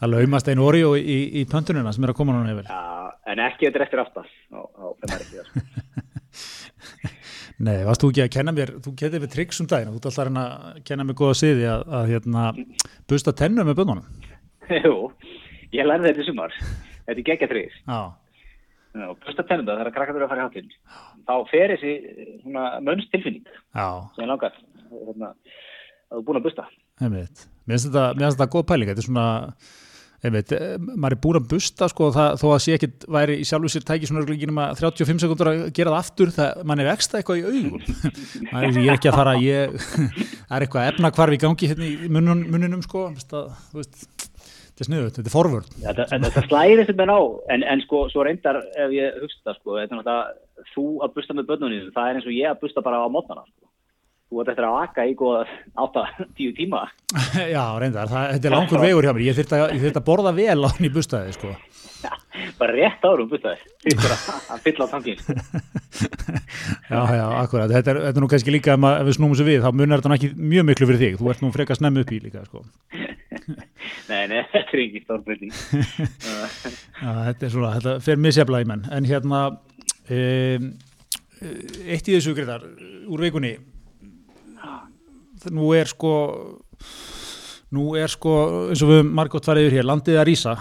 Það 0.00 0.10
laumast 0.10 0.48
einu 0.50 0.62
orði 0.66 0.82
og 0.88 0.94
í, 0.98 1.00
í 1.40 1.42
pöntununa 1.48 1.92
sem 1.94 2.04
er 2.04 2.10
að 2.12 2.18
koma 2.18 2.32
núna 2.34 2.52
yfir. 2.52 2.66
Já, 2.68 2.82
en 3.32 3.38
ekki 3.44 3.62
þetta 3.68 3.78
er 3.80 3.86
eftir 3.86 3.98
er 4.02 4.08
það 4.16 4.26
sko. 5.30 5.40
Nei, 7.64 7.78
varst 7.86 8.02
þú 8.02 8.08
ekki 8.10 8.24
að 8.24 8.34
kenna 8.34 8.52
mér, 8.52 8.70
þú 8.82 8.90
getið 8.98 9.22
við 9.22 9.32
tryggs 9.36 9.60
um 9.62 9.68
daginn, 9.70 9.92
þú 9.94 9.98
ert 10.00 10.08
alltaf 10.10 10.22
að 10.24 10.28
reyna 10.28 10.44
að 10.50 10.80
kenna 10.88 11.04
mér 11.06 11.18
góða 11.20 11.36
siði 11.38 11.66
að, 11.70 11.82
að 12.00 12.04
hérna, 12.10 12.42
busta 13.08 13.30
tennu 13.38 13.62
með 13.64 13.78
bönnunum. 13.78 14.06
Jú, 14.84 14.98
ég 15.74 15.88
lærði 15.88 16.10
þetta 16.10 16.24
í 16.24 16.28
sumar. 16.28 16.54
Þetta 17.04 17.18
er 17.18 17.26
geggjatrið 17.28 17.80
Já, 17.84 17.98
og 19.08 19.16
busta 19.24 19.44
tennunda 19.48 19.76
þegar 19.80 19.94
krakkar 19.96 20.18
eru 20.18 20.26
að 20.26 20.32
fara 20.32 20.44
í 20.44 20.46
hátinn 20.46 20.70
þá 21.26 21.34
fer 21.50 21.72
þessi 21.74 21.94
svona 22.42 22.66
mönns 22.84 23.08
tilfinning 23.12 23.46
já, 23.48 23.86
sem 24.14 24.24
ég 24.24 24.30
langar 24.30 24.54
hérna, 24.92 25.32
að 26.10 26.20
þú 26.20 26.26
búin 26.28 26.40
að 26.40 26.46
busta. 26.46 26.68
Einmitt. 27.02 27.48
Mér 27.64 27.78
finnst 27.80 27.90
þetta, 27.90 28.28
þetta 28.36 28.52
góð 28.52 28.68
pæling, 28.68 28.90
þetta 28.90 29.02
er 29.02 29.06
svona, 29.08 29.26
einmitt, 30.24 30.52
eh, 30.54 30.74
maður 30.84 31.16
er 31.16 31.20
búin 31.24 31.38
að 31.40 31.48
busta 31.50 31.88
sko, 31.90 32.10
það, 32.14 32.36
þó 32.42 32.44
að 32.52 32.60
sé 32.64 32.76
ekkit 32.76 33.06
væri 33.16 33.38
í 33.40 33.48
sjálfu 33.48 33.72
sér 33.72 33.86
tæki 33.88 34.10
svona 34.10 34.22
örgulega 34.22 34.50
nema 34.50 34.68
35 34.78 35.24
sekundur 35.24 35.50
að 35.50 35.64
gera 35.76 35.94
það 35.94 36.02
aftur, 36.04 36.34
það, 36.36 36.62
mann 36.70 36.84
er 36.84 36.92
eksta 36.92 37.20
eitthvað 37.20 37.40
í 37.40 37.64
er, 38.52 38.68
ég 38.68 38.84
er 38.84 38.94
ekki 38.94 39.10
að 39.10 39.18
fara, 39.18 39.34
ég, 39.42 39.74
er 40.54 40.66
eitthvað 40.68 40.92
efnakvarf 40.92 41.34
í 41.34 41.40
gangi 41.42 41.72
hérna 41.72 41.88
í 41.88 42.12
munnun, 42.12 42.46
munninum 42.52 42.84
sko, 42.86 43.08
það, 43.32 43.56
þetta 44.74 44.82
er 44.82 44.88
sniðut, 44.88 45.18
þetta 45.18 45.30
er 45.30 45.34
forvörd. 45.34 45.74
þetta, 45.84 46.06
þetta, 46.10 46.42
slæðir 46.48 46.80
þessi 46.82 46.94
menn 46.98 47.12
á 47.14 47.20
en, 47.54 47.64
en 47.74 47.82
sko, 47.84 48.00
svo 48.10 48.24
reyndar 48.26 48.58
ef 48.74 48.94
ég 48.94 49.20
hugst 49.22 49.38
það 49.46 49.60
sko, 49.60 49.76
þetta 49.78 49.94
er 49.94 50.00
náttúrulega 50.00 50.72
þú 50.74 50.86
að 51.04 51.12
busta 51.14 51.36
með 51.38 51.46
börnunum, 51.52 51.92
það 51.94 52.08
er 52.08 52.18
eins 52.18 52.26
og 52.26 52.34
ég 52.34 52.50
að 52.50 52.64
busta 52.64 52.82
bara 52.82 52.98
á 52.98 53.06
mótnana 53.14 53.44
sko. 53.46 53.70
þú 54.32 54.42
ert 54.42 54.50
eftir 54.50 54.66
að 54.66 54.74
vaka 54.80 55.06
í 55.06 55.14
góða 55.20 55.44
8-10 55.84 56.56
tíma 56.58 56.82
Já, 57.54 57.64
reyndar, 57.78 58.10
það, 58.10 58.26
þetta 58.34 58.50
er 58.50 58.56
langur 58.56 58.82
vegur 58.82 59.06
hjá 59.06 59.14
mér, 59.14 59.26
ég 59.28 59.38
þurft 59.38 59.56
að, 60.00 60.04
borða 60.10 60.34
vel 60.34 60.58
á 60.58 60.66
hann 60.66 60.90
í 60.90 60.92
bustaði 60.96 61.38
sko. 61.38 61.54
bara 62.60 62.74
rétt 62.74 63.06
árum 63.06 63.30
bustaði 63.30 63.62
að 63.94 64.66
fylla 64.66 64.90
á 64.90 64.92
tankin. 64.92 65.22
Já, 66.84 67.00
já, 67.16 67.24
akkurat, 67.38 67.70
þetta 67.70 67.92
er, 67.92 67.98
þetta 68.08 68.18
er 68.18 68.22
nú 68.22 68.28
kannski 68.30 68.52
líka 68.52 68.74
ef 68.74 69.06
við 69.06 69.16
snúmum 69.16 69.36
sér 69.38 69.46
við, 69.48 69.62
þá 69.64 69.76
munar 69.76 70.00
þetta 70.00 70.10
nú 70.10 70.16
ekki 70.16 70.30
mjög 70.36 70.66
miklu 70.68 70.88
fyrir 70.90 71.00
þig, 71.00 71.16
þú 71.20 71.30
ert 71.32 71.42
nú 71.44 71.50
frekar 71.54 71.78
snemmu 71.78 72.02
upp 72.04 72.12
í 72.12 72.20
líka 72.24 72.44
sko. 72.46 72.62
Nei, 74.10 74.24
nei, 74.30 74.40
þetta 74.52 74.76
er 74.76 74.82
ekki 74.84 75.04
stórbreyting 75.04 75.54
þetta 77.28 77.46
er 77.48 77.52
svona, 77.52 77.74
þetta 77.78 77.94
fer 78.04 78.20
misjafla 78.20 78.62
í 78.64 78.68
menn. 78.68 78.84
En 78.94 79.08
hérna 79.08 79.44
um, 79.50 80.68
eitt 81.40 82.08
í 82.08 82.16
þessu 82.16 82.34
greitar 82.36 82.64
úr 83.08 83.24
vikunni. 83.26 83.56
Nú 85.52 85.74
er 85.76 85.90
sko 85.90 86.14
nú 87.74 87.94
er 87.98 88.12
sko, 88.12 88.32
eins 88.70 88.82
og 88.84 88.92
við 88.92 89.02
margótt 89.10 89.48
farið 89.48 89.68
yfir 89.68 89.80
hér, 89.80 89.88
landið 89.88 90.20
að 90.20 90.28
rýsa 90.30 90.54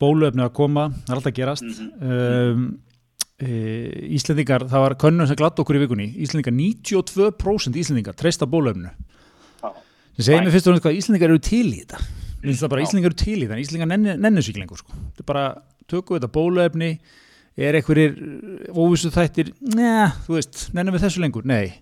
bóluefni 0.00 0.44
að 0.44 0.54
koma, 0.56 0.88
það 1.04 1.12
er 1.12 1.18
alltaf 1.18 1.30
að 1.30 1.38
gerast. 1.38 1.80
Um, 2.00 2.64
e, 3.38 3.50
Íslendingar, 4.16 4.66
það 4.70 4.84
var 4.86 4.96
könnun 5.04 5.28
sem 5.30 5.38
glatt 5.38 5.60
okkur 5.60 5.78
í 5.78 5.84
vikunni. 5.84 6.08
Íslendingar, 6.24 6.56
92% 6.56 7.80
Íslendingar 7.80 8.16
treysta 8.18 8.48
bóluefnu 8.50 8.90
Já. 8.90 9.70
sem 10.16 10.30
segir 10.30 10.46
mér 10.46 10.54
fyrst 10.54 10.68
og 10.68 10.74
náttúrulega 10.74 10.88
hvað 10.88 11.00
Íslendingar 11.02 11.34
eru 11.34 11.44
til 11.44 11.66
í 11.68 11.82
þetta 11.82 12.23
Mér 12.44 12.52
finnst 12.52 12.62
það 12.64 12.72
bara 12.74 12.82
Já. 12.82 12.86
Íslendingar 12.88 13.10
eru 13.14 13.20
til 13.24 13.36
í 13.38 13.44
þetta 13.46 13.56
en 13.56 13.62
Íslendingar 13.64 13.90
nenni, 13.94 14.16
nenni 14.20 14.42
sig 14.44 14.52
ekki 14.54 14.60
lengur 14.62 14.80
sko. 14.82 14.92
þetta 14.92 15.24
er 15.24 15.28
bara, 15.32 15.44
tökum 15.88 16.14
við 16.16 16.20
þetta 16.20 16.32
bóluefni 16.36 16.90
er 17.56 17.78
einhverjir 17.78 18.16
óvissu 18.74 19.10
þættir, 19.14 19.52
neða, 19.74 20.08
þú 20.26 20.36
veist 20.36 20.64
nennum 20.74 20.94
við 20.96 21.04
þessu 21.06 21.22
lengur, 21.24 21.44
nei. 21.48 21.72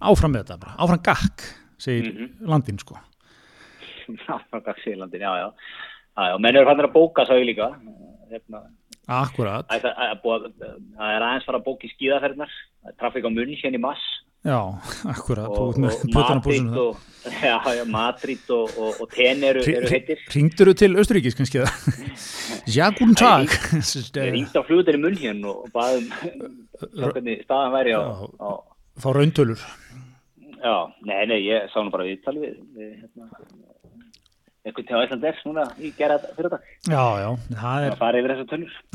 Áfram 0.00 0.32
með 0.32 0.44
þetta 0.46 0.58
bara, 0.62 0.74
áfram 0.80 1.02
gakk 1.04 1.44
segir 1.78 2.08
Mhm. 2.14 2.46
landin 2.48 2.78
sko. 2.78 2.96
Frá 4.26 4.60
Gagsílandin, 4.64 5.20
já, 5.20 5.32
já. 5.42 5.48
Já, 6.16 6.22
já, 6.32 6.36
menn 6.40 6.56
eru 6.56 6.64
fannir 6.68 6.86
að 6.88 6.94
bóka, 6.96 7.26
sá 7.26 7.34
ég 7.36 7.44
líka. 7.50 7.68
Hérna, 8.30 8.62
Akkurat, 9.06 9.66
Það 9.68 9.84
er, 9.84 11.22
aðeins 11.22 11.44
fara 11.46 11.60
að 11.60 11.66
bóka 11.68 11.86
í 11.86 11.90
skíðaferðnar, 11.92 12.50
er 12.88 12.94
trafík 12.98 13.22
á 13.22 13.30
munn 13.30 13.52
hérna 13.54 13.78
í 13.78 13.82
mass 13.82 14.02
já, 14.46 14.60
akkurat 15.12 15.50
og 15.50 15.78
Madrid 15.82 16.76
og, 16.78 16.96
já, 17.42 17.56
já, 17.74 17.84
Madrid 17.90 18.50
og, 18.54 18.70
og, 18.78 19.00
og 19.02 19.10
Ten 19.14 19.42
eru, 19.44 19.64
heitir. 19.66 20.22
Ringdur 20.34 20.70
þú 20.70 20.76
til 20.82 20.96
Östuríkis 21.02 21.36
kannski 21.38 21.64
Já, 22.76 22.88
gúrn 22.94 23.16
tag 23.18 23.50
Ég 23.50 24.32
ringdi 24.32 24.54
á 24.54 24.62
flugutir 24.66 24.98
í 24.98 25.02
munn 25.02 25.18
hérna 25.18 25.52
og 25.52 25.68
baðum 25.74 26.06
sjá 26.12 27.10
hvernig 27.10 27.42
staðan 27.46 27.74
væri 27.74 27.96
á, 27.98 28.00
Já. 28.00 28.30
á 28.38 28.50
Fá 29.02 29.10
rauntölur 29.12 29.60
Já, 30.56 30.76
nei, 31.06 31.22
nei, 31.30 31.40
ég 31.46 31.68
sá 31.70 31.82
nú 31.82 31.92
bara 31.94 32.06
viðtal 32.08 32.34
við, 32.40 32.56
við 32.74 32.94
hérna, 33.02 33.28
eitthvað 34.66 34.86
til 34.88 35.00
Æslands 35.02 35.42
núna 35.46 35.64
í 35.78 35.92
gerað 35.94 36.24
fyrir 36.34 36.48
þetta. 36.50 36.76
Já, 36.90 37.04
já, 37.22 37.28
það 37.60 37.84
er, 37.86 37.98
Það 38.00 38.18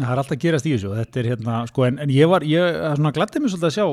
það 0.01 0.12
er 0.12 0.22
alltaf 0.24 0.41
gerast 0.41 0.67
í 0.67 0.74
þessu 0.75 0.96
þetta 0.98 1.22
er 1.22 1.29
hérna, 1.31 1.60
sko, 1.70 1.86
en, 1.88 2.00
en 2.03 2.12
ég 2.12 2.31
var, 2.31 2.46
ég 2.48 2.75
það 2.81 2.98
svona 3.00 3.13
glætti 3.15 3.43
mig 3.43 3.53
svolítið 3.53 3.70
að 3.70 3.77
sjá 3.77 3.86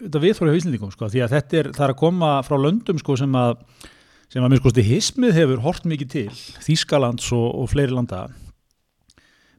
þetta 0.00 0.22
viðþóri 0.24 0.54
á 0.54 0.58
Íslendingum, 0.60 0.94
sko, 0.94 1.10
því 1.12 1.24
að 1.24 1.36
þetta 1.38 1.60
er, 1.60 1.72
það 1.76 1.86
er 1.86 1.94
að 1.94 2.00
koma 2.00 2.30
frá 2.46 2.56
löndum, 2.60 3.02
sko, 3.02 3.18
sem 3.20 3.36
að 3.38 3.58
sem 4.32 4.42
að 4.42 4.50
mér 4.50 4.62
sko, 4.62 4.72
hismið 4.88 5.36
hefur 5.38 5.60
hort 5.62 5.84
mikið 5.86 6.14
til 6.14 6.30
Þýskalands 6.64 7.28
og, 7.36 7.46
og 7.62 7.70
fleiri 7.70 7.94
landa 7.94 8.24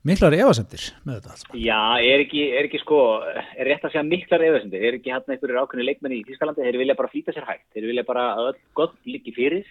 miklar 0.06 0.36
efasendir 0.38 0.84
með 1.06 1.18
þetta, 1.18 1.38
sko. 1.39 1.58
Já, 1.58 1.80
er 2.04 2.24
ekki, 2.25 2.44
er 2.54 2.68
ekki 2.68 2.82
sko, 2.84 3.00
er 3.25 3.70
rétt 3.70 3.88
að 3.88 3.96
segja 3.96 4.06
miklar 4.06 4.44
eðarsendir, 4.46 4.86
er 4.86 5.00
ekki 5.00 5.13
hann 5.13 5.25
einhverjir 5.25 5.62
ákveðni 5.62 5.88
leikmenni 5.88 6.20
í 6.20 6.27
Þískalandi, 6.27 6.65
þeir 6.68 6.80
vilja 6.84 6.98
bara 7.00 7.12
flýta 7.13 7.34
sér 7.34 7.48
hægt, 7.50 7.65
þeir 7.74 7.89
vilja 7.89 8.06
bara 8.08 8.27
að 8.36 8.51
öll 8.51 8.62
gott 8.77 8.96
líki 9.10 9.34
fyrir 9.36 9.65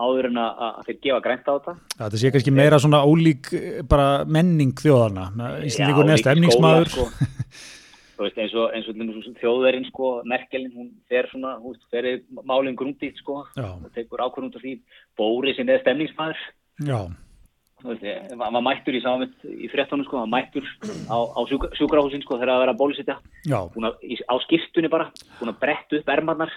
áður 0.00 0.30
en 0.30 0.40
að, 0.40 0.60
að 0.66 0.86
þeir 0.88 0.98
gefa 1.06 1.22
grænt 1.24 1.48
á 1.48 1.52
þetta. 1.52 1.74
Já, 1.80 2.02
þetta 2.02 2.20
sé 2.20 2.32
kannski 2.34 2.54
meira 2.56 2.80
svona 2.80 3.00
ólík 3.04 3.52
eh, 3.56 3.80
bara 3.88 4.08
menning 4.28 4.76
þjóðarna 4.80 5.26
neðst 5.36 5.82
líka 5.82 6.34
emningsmaður 6.34 6.92
sko. 6.94 7.08
Þú 8.20 8.26
veist, 8.26 8.38
eins 8.42 8.52
og, 8.52 8.66
eins 8.76 8.88
og, 8.90 8.98
og 9.00 9.36
þjóðverinn, 9.40 9.86
sko, 9.88 10.08
Merkelin, 10.28 10.74
hún 10.76 10.88
fer 11.08 11.24
svona, 11.30 11.54
hún 11.56 11.78
fer 11.88 12.04
í 12.04 12.10
málinn 12.44 12.76
grúndið, 12.76 13.14
sko, 13.16 13.38
Já. 13.56 13.70
og 13.78 13.86
tekur 13.94 14.20
ákvörðund 14.20 14.58
af 14.58 14.60
því, 14.60 14.74
Bórisin 15.16 15.72
er 15.72 15.80
stemningsmaður, 15.80 16.42
Já, 16.84 16.98
þú 17.80 17.94
veist, 17.94 18.04
hann 18.34 18.58
var 18.58 18.66
mættur 18.66 18.98
í 18.98 19.00
samanmitt 19.00 19.48
í 19.48 19.72
fréttunum, 19.72 20.04
sko, 20.04 20.20
hann 20.20 20.28
var 20.28 20.34
mættur 20.36 20.68
á, 21.08 21.16
á 21.16 21.40
sjúk, 21.48 21.64
sjúkrahúsin, 21.80 22.26
sko, 22.26 22.36
þegar 22.36 22.58
að 22.58 22.62
vera 22.66 22.76
að 22.76 22.82
bólusetja, 22.84 23.18
í, 24.04 24.20
á 24.20 24.34
skýrtunni 24.44 24.92
bara, 24.92 25.08
búin 25.40 25.54
að 25.54 25.60
bretta 25.64 26.02
upp 26.02 26.14
ermarnar. 26.18 26.56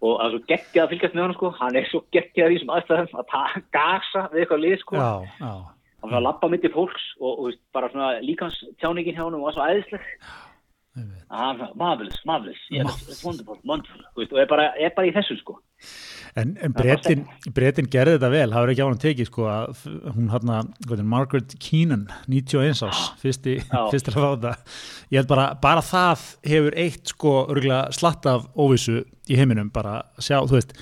Og 0.00 0.18
það 0.18 0.26
er 0.26 0.34
svo 0.34 0.44
geggjað 0.50 0.82
að 0.82 0.92
fylgjast 0.96 1.14
með 1.14 1.26
hann, 1.28 1.38
sko, 1.38 1.54
hann 1.62 1.78
er 1.78 1.90
svo 1.92 2.04
geggjað 2.10 2.50
í 2.50 2.58
þessum 2.58 2.74
aðstæðum 2.74 3.18
að 3.22 3.58
gasa 3.78 4.26
við 4.32 4.42
eitthvað 4.42 4.64
lið, 4.66 4.78
sko, 4.82 4.98
já, 4.98 5.34
já. 5.38 5.54
Hann 6.00 6.14
var 6.14 6.22
að 6.22 6.24
lappa 6.24 6.48
myndi 6.48 6.70
fólks 6.72 7.02
og, 7.20 7.42
og 7.44 7.58
bara 7.76 7.90
svona 7.92 8.14
líkanstjáningin 8.24 9.18
hjá 9.18 9.26
hann 9.26 9.42
var 9.42 9.52
svo 9.52 9.66
æðisleg 9.68 10.06
að 10.98 11.60
svona, 11.60 11.68
marvelous, 11.78 12.22
marvelous, 12.26 12.62
yeah, 12.70 12.84
that's, 12.84 13.22
wonderful, 13.24 13.58
wonderful, 13.64 14.02
og 14.18 14.40
er 14.42 14.48
bara, 14.50 14.70
er 14.74 14.90
bara 14.96 15.06
í 15.06 15.12
þessu, 15.14 15.36
sko. 15.38 15.60
En, 16.38 16.52
en 16.62 16.74
bretin, 16.74 17.22
bretin 17.54 17.88
gerði 17.90 18.16
þetta 18.16 18.30
vel, 18.30 18.50
það 18.52 18.64
var 18.64 18.72
ekki 18.72 18.84
á 18.84 18.88
hann 18.88 19.00
tekið 19.02 19.28
sko 19.30 19.46
að 19.50 19.80
hún 20.14 20.28
hann 20.30 20.52
Margaret 21.10 21.54
Keenan, 21.62 22.04
91 22.30 22.82
ás 22.86 23.00
fyrsti, 23.22 23.56
Já. 23.62 23.80
fyrst 23.90 24.10
að 24.10 24.18
þetta 24.36 24.52
ég 25.10 25.18
held 25.20 25.30
bara, 25.30 25.46
bara 25.62 25.82
það 25.86 26.24
hefur 26.52 26.78
eitt 26.84 27.14
sko 27.14 27.34
slatt 27.96 28.28
af 28.30 28.46
óvissu 28.54 29.00
í 29.30 29.38
heiminum, 29.40 29.72
bara 29.74 30.00
sjá, 30.22 30.38
þú 30.46 30.58
veist 30.58 30.74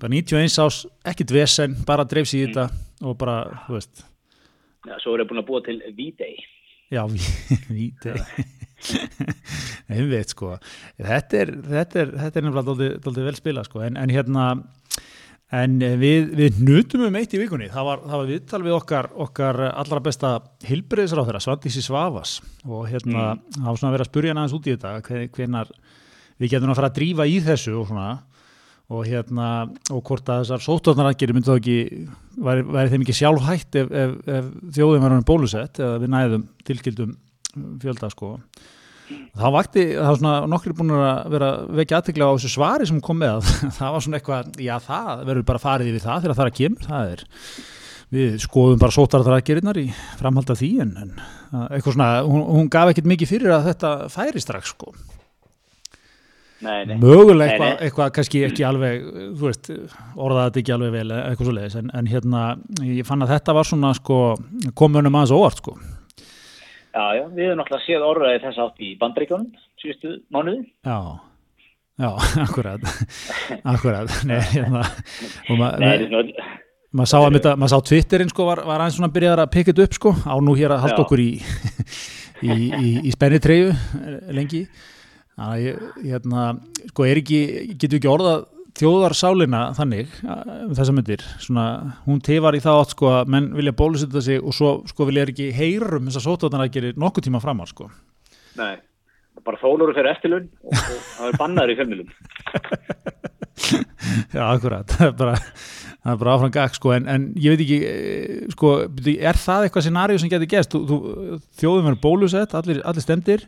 bara 0.00 0.12
91 0.12 0.60
ás, 0.64 0.82
ekkit 1.12 1.34
vesen 1.36 1.76
bara 1.88 2.06
dreifs 2.08 2.36
í 2.36 2.44
þetta 2.46 2.68
og 3.04 3.18
bara 3.20 3.40
þú 3.66 3.76
veist, 3.80 4.04
Já, 4.86 4.94
svo 5.02 5.16
er 5.16 5.24
ég 5.24 5.28
búin 5.32 5.42
að 5.42 5.48
búa 5.48 5.60
til 5.66 5.80
V-Day. 5.96 6.36
já, 6.94 7.02
víti 7.74 8.14
einmitt 9.92 10.32
sko. 10.34 10.56
Þetta 11.00 11.40
er, 11.42 11.52
þetta 11.70 12.02
er, 12.02 12.12
þetta 12.24 12.40
er 12.40 12.46
nefnilega 12.46 12.76
dálítið 13.06 13.28
vel 13.30 13.36
spila 13.38 13.64
sko, 13.66 13.84
en, 13.86 13.98
en 14.00 14.12
hérna 14.14 14.48
En 15.54 15.76
við, 15.78 16.32
við 16.34 16.56
nutum 16.66 17.04
um 17.06 17.16
eitt 17.20 17.30
í 17.36 17.38
vikunni, 17.38 17.68
það 17.70 17.84
var, 17.86 18.00
það 18.02 18.18
var 18.18 18.30
viðtal 18.32 18.58
við 18.64 18.72
okkar, 18.74 19.06
okkar 19.28 19.58
allra 19.68 20.00
besta 20.02 20.30
hilbriðisráð 20.66 21.28
þeirra, 21.28 21.40
Svandísi 21.44 21.82
Svavas 21.86 22.32
og 22.66 22.88
hérna, 22.90 23.28
það 23.54 23.68
var 23.68 23.78
svona 23.78 23.92
vera 23.94 24.02
að 24.02 24.10
spurja 24.10 24.32
hann 24.34 24.40
aðeins 24.42 24.56
út 24.58 24.66
í 24.66 24.72
þetta, 24.74 24.94
hve- 25.06 25.28
hvenar 25.36 25.70
við 26.42 26.50
getum 26.50 26.72
að 26.74 26.80
fara 26.80 26.90
að 26.90 26.96
drífa 26.98 27.28
í 27.30 27.36
þessu 27.46 27.76
og 27.78 27.86
svona. 27.92 28.08
Og 28.90 29.06
hérna, 29.06 29.46
og 29.94 30.02
hvort 30.10 30.28
að 30.34 30.42
þessar 30.42 30.66
sóttvarnaraðgeri 30.66 31.34
myndi 31.38 31.48
þá 31.52 31.56
ekki, 31.60 31.78
væri, 32.48 32.66
væri 32.80 32.92
þeim 32.96 33.06
ekki 33.06 33.16
sjálf 33.20 33.46
hægt 33.46 33.78
ef, 33.84 33.94
ef, 34.02 34.18
ef 34.40 34.50
þjóðum 34.80 35.06
var 35.06 35.14
hann 35.14 35.24
bólusett 35.30 35.78
eða 35.82 36.02
við 36.02 36.12
næðum 36.18 36.44
tilgildum 36.66 37.14
fjölda 37.82 38.10
sko. 38.12 38.32
þá 39.38 39.46
vakti, 39.54 39.84
það 39.94 40.10
var 40.10 40.20
svona 40.20 40.34
nokkri 40.50 40.74
búin 40.76 40.92
að 40.96 41.30
vera 41.36 41.50
vekja 41.80 42.00
aðtekla 42.00 42.30
á 42.30 42.34
þessu 42.34 42.52
svari 42.56 42.88
sem 42.90 43.00
kom 43.04 43.20
með 43.22 43.46
það 43.78 43.96
var 43.96 44.06
svona 44.06 44.20
eitthvað, 44.20 44.52
já 44.66 44.76
það 44.82 45.24
verður 45.30 45.48
bara 45.52 45.62
farið 45.62 45.90
yfir 45.92 46.06
það 46.06 46.22
þegar 46.26 46.38
það 46.38 46.46
er 46.46 46.52
að 46.52 46.60
kemur, 46.60 46.86
það 46.90 47.16
er 47.16 47.26
við 48.16 48.38
skoðum 48.44 48.78
bara 48.82 48.94
sótarðaraðgerinnar 48.94 49.78
í 49.82 49.88
framhald 50.20 50.50
af 50.54 50.60
því 50.60 50.70
en, 50.84 50.94
en 51.02 51.12
að 51.56 51.76
eitthvað 51.76 51.96
svona, 51.96 52.10
hún, 52.26 52.44
hún 52.54 52.68
gaf 52.70 52.92
ekkert 52.92 53.08
mikið 53.10 53.32
fyrir 53.32 53.54
að 53.56 53.68
þetta 53.72 53.92
færi 54.14 54.42
strax 54.42 54.74
sko 54.74 54.94
Nei, 56.64 56.86
nei. 56.88 56.94
mögulega 56.96 57.52
eitthvað, 57.52 57.72
nei. 57.74 57.80
eitthvað 57.84 58.12
kannski 58.16 58.40
ekki 58.46 58.64
alveg, 58.64 59.02
þú 59.36 59.44
veist, 59.44 59.68
orðaði 60.16 60.46
þetta 60.46 60.60
ekki 60.62 60.74
alveg 60.76 60.94
vel 60.94 61.10
eitthvað 61.18 61.50
svo 61.50 61.54
leiðis, 61.58 61.76
en, 61.82 61.90
en 61.98 62.08
hérna 62.08 62.44
ég 62.80 63.08
fann 63.08 63.26
að 63.26 63.34
þetta 63.34 63.54
var 63.58 63.68
svona 63.68 63.90
sko 63.98 64.20
komunum 64.80 65.18
aðeins 65.20 65.34
óvart 65.36 65.60
sko 65.60 65.74
Já, 66.96 67.02
já, 67.18 67.24
við 67.36 67.44
erum 67.50 67.58
náttúrulega 67.60 67.84
séð 67.84 68.04
orðaði 68.08 68.38
þess 68.46 68.60
átt 68.64 68.78
í 68.80 68.90
bandaríkjónum 69.00 69.48
síðustu 69.82 70.12
mánuði. 70.32 70.62
Já, 70.86 70.96
já, 72.00 72.08
akkurat 72.46 72.86
akkurat, 73.74 74.14
nei, 74.28 74.40
hérna 74.54 74.80
og 74.86 75.58
ma- 75.60 75.74
Nei, 75.76 75.90
þetta 75.90 75.98
er 75.98 76.06
svona 76.08 76.22
öll, 76.22 76.32
maður 76.96 77.10
sá, 77.12 77.18
maður 77.60 77.72
sá 77.74 77.78
Twitterinn 77.90 78.32
sko 78.32 78.46
var, 78.48 78.62
var 78.64 78.80
aðeins 78.86 78.96
svona 78.96 79.10
að 79.12 79.16
byrja 79.18 79.34
að 79.36 79.52
þetta 79.56 79.84
upp 79.84 79.98
sko 79.98 80.14
á 80.24 80.34
nú 80.40 80.56
hér 80.56 80.72
að 80.78 80.84
halda 80.86 81.04
okkur 81.04 81.20
í 81.26 81.30
í, 82.48 82.56
í, 82.56 82.90
í 83.04 83.12
spenni 83.12 83.40
treyju 83.44 83.74
lengi. 84.36 84.64
Þannig 85.36 85.52
að 85.52 85.64
ég, 85.66 85.80
hérna, 86.14 86.44
sko 86.94 87.04
er 87.04 87.20
ekki 87.20 87.40
getur 87.76 87.98
ekki 88.00 88.08
orðað 88.08 88.46
þjóðarsálina 88.76 89.62
þannig 89.76 90.18
um 90.26 90.74
þessa 90.76 90.94
myndir 90.96 91.22
svona, 91.42 91.66
hún 92.04 92.20
tefar 92.24 92.58
í 92.58 92.62
það 92.64 92.82
átt 92.82 92.96
sko 92.96 93.12
að 93.18 93.32
menn 93.32 93.48
vilja 93.56 93.76
bólusetta 93.76 94.22
sig 94.24 94.42
og 94.42 94.56
svo 94.56 94.72
sko 94.90 95.08
vilja 95.08 95.24
ekki 95.28 95.48
heyrum 95.56 96.10
þess 96.10 96.20
að 96.20 96.26
sótátan 96.28 96.64
að 96.64 96.74
gera 96.76 96.92
nokkuð 97.00 97.28
tíma 97.28 97.40
framar 97.44 97.72
sko 97.72 97.88
Nei, 98.56 98.76
bara 99.44 99.60
þólur 99.60 99.94
fyrir 99.96 100.12
eftirlun 100.12 100.46
og, 100.64 100.76
og 100.76 101.02
það 101.16 101.30
er 101.30 101.40
bannaður 101.40 101.72
í 101.72 101.78
fjölmjölum. 101.80 102.14
Já, 104.36 104.42
akkurat, 104.46 104.92
það 104.92 105.06
er 105.08 105.14
bara, 105.18 105.36
það 105.40 106.12
er 106.12 106.20
bara 106.20 106.34
áfram 106.36 106.52
gag 106.54 106.76
sko, 106.76 106.92
en, 106.96 107.08
en 107.10 107.26
ég 107.40 107.54
veit 107.54 107.64
ekki, 107.64 107.78
eh, 107.88 108.52
sko, 108.54 108.72
er 109.16 109.40
það 109.40 109.66
eitthvað 109.66 109.86
scenaríu 109.86 110.22
sem 110.22 110.32
getur 110.32 110.68
þú, 110.88 110.98
þjóðum 111.60 111.88
verður 111.90 112.02
bólusett, 112.04 112.56
allir, 112.58 112.82
allir 112.86 113.04
stemdir, 113.04 113.46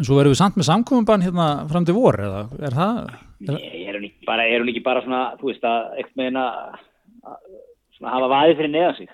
svo 0.00 0.16
verðum 0.18 0.32
við 0.34 0.40
samt 0.40 0.56
með 0.60 0.68
samkominbann 0.70 1.24
hérna 1.26 1.46
fram 1.70 1.84
til 1.88 1.94
vor, 1.98 2.16
eða 2.18 2.42
er 2.68 2.76
það? 2.78 3.00
Nei, 3.42 3.60
er 3.88 3.96
hún 3.98 4.06
ekki 4.08 4.26
bara, 4.28 4.46
er 4.46 4.62
hún 4.62 4.70
ekki 4.72 4.84
bara 4.86 5.02
svona, 5.04 5.22
þú 5.40 5.50
veist, 5.50 5.64
að 5.66 5.96
eitthvað 5.98 6.20
með 6.20 6.28
hérna 6.30 6.46
að 8.02 8.12
hafa 8.12 8.28
vaðið 8.34 8.56
fyrir 8.60 8.72
neða 8.76 8.94
sig. 8.98 9.08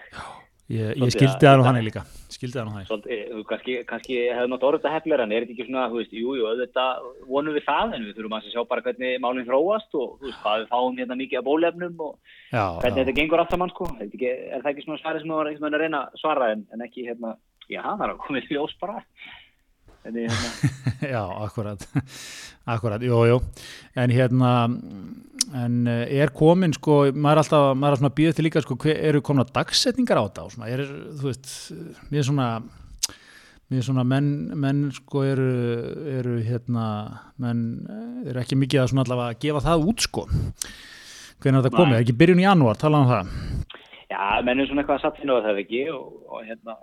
Ég, 0.69 0.91
ég 0.93 0.97
Svolítið 0.99 1.15
skildi 1.17 1.33
að- 1.33 1.45
það 1.49 1.57
nú 1.59 1.65
hann 1.65 1.79
líka, 1.85 2.01
skildi 2.29 2.57
það 2.59 2.67
nú 2.69 2.73
hann. 2.77 2.85
Svolítið, 2.85 3.21
þú 3.33 3.45
kannski, 3.89 4.17
hefði 4.37 4.51
mátt 4.53 4.67
orðið 4.69 4.83
þetta 4.83 4.93
hefnilega, 4.99 5.23
en 5.25 5.33
er 5.33 5.41
þetta 5.47 5.55
ekki 5.55 5.65
svona, 5.69 5.85
þú 5.89 5.97
veist, 5.97 6.13
jú, 6.13 6.35
jú, 6.37 6.45
auðvitað 6.45 7.07
vonum 7.25 7.55
við 7.57 7.65
það, 7.65 7.95
en 7.97 8.05
við 8.05 8.13
þurfum 8.19 8.37
að 8.37 8.51
sjá 8.53 8.61
bara 8.69 8.85
hvernig 8.85 9.21
málinn 9.25 9.49
þróast 9.49 9.97
og, 9.97 10.11
þú 10.21 10.29
veist, 10.29 10.41
hvað 10.45 10.61
við 10.61 10.69
fáum 10.75 10.99
hérna 11.01 11.17
mikið 11.23 11.39
af 11.41 11.47
bólefnum 11.49 11.97
og 12.05 12.13
Já, 12.53 12.65
hvernig 12.83 12.99
já, 13.01 13.05
þetta 13.05 13.17
gengur 13.17 13.41
allt 13.41 13.51
saman, 13.57 13.71
sko. 13.73 13.89
Er, 13.97 14.09
er 14.29 14.61
það 14.61 14.71
ekki 14.75 14.85
svona 14.85 15.01
svarið 15.01 15.57
sem 15.57 15.69
að 15.73 15.81
reyna 15.81 16.03
að 16.05 16.21
svara, 16.21 16.53
en, 16.53 16.67
en 16.77 16.85
ekki, 16.85 17.07
hérna, 17.09 17.33
já, 17.73 17.81
það 17.81 18.05
er 18.05 18.13
að 18.13 18.23
komið 18.29 18.53
ljós 18.53 18.77
bara. 18.81 19.01
En, 20.09 20.17
hérna, 20.17 20.71
já, 21.13 21.21
akkurat, 21.45 21.83
akkurat, 22.65 23.03
jú, 23.05 23.19
jú, 23.29 23.39
en 24.01 24.13
hérna, 24.15 24.51
en 25.53 25.75
eh, 25.91 26.21
er 26.23 26.33
komin, 26.33 26.73
sko, 26.73 27.01
maður 27.13 27.35
er 27.35 27.41
alltaf, 27.43 27.65
maður 27.77 27.97
er 27.97 28.01
svona 28.01 28.15
býðið 28.17 28.37
til 28.39 28.47
líka, 28.47 28.63
sko, 28.65 28.77
eru 28.95 29.21
komna 29.25 29.45
dagsetningar 29.45 30.21
á 30.21 30.25
þetta 30.25 30.47
svona, 30.55 30.71
er, 30.73 30.85
þú 31.21 31.29
veist, 31.29 31.51
mér 32.09 32.23
er 32.23 32.29
svona, 32.31 32.47
mér 33.69 33.83
er 33.83 33.89
svona, 33.91 34.05
menn, 34.09 34.31
menn, 34.65 34.87
sko, 34.97 35.25
eru, 35.29 35.49
eru, 36.19 36.37
hérna, 36.47 36.87
menn 37.43 37.67
eh, 37.85 38.31
eru 38.33 38.43
ekki 38.45 38.57
mikið 38.63 38.85
að 38.85 38.93
svona 38.95 39.05
allavega 39.05 39.37
að 39.37 39.43
gefa 39.45 39.65
það 39.67 39.85
út, 39.93 40.07
sko, 40.07 40.25
hvernig 41.43 41.67
þetta 41.67 41.75
komið, 41.77 41.99
er 41.99 42.07
ekki 42.07 42.17
byrjun 42.23 42.41
í 42.41 42.47
janúar, 42.47 42.81
tala 42.81 43.03
um 43.03 43.13
það, 43.13 43.35
já, 44.09 44.23
menn 44.47 44.65
er 44.65 44.71
svona 44.71 44.87
eitthvað 44.87 45.03
að 45.03 45.05
satt 45.05 45.21
inn 45.21 45.35
á 45.37 45.45
það 45.51 45.61
ekki 45.67 45.85
og, 45.93 46.09
og 46.33 46.49
hérna, 46.49 46.79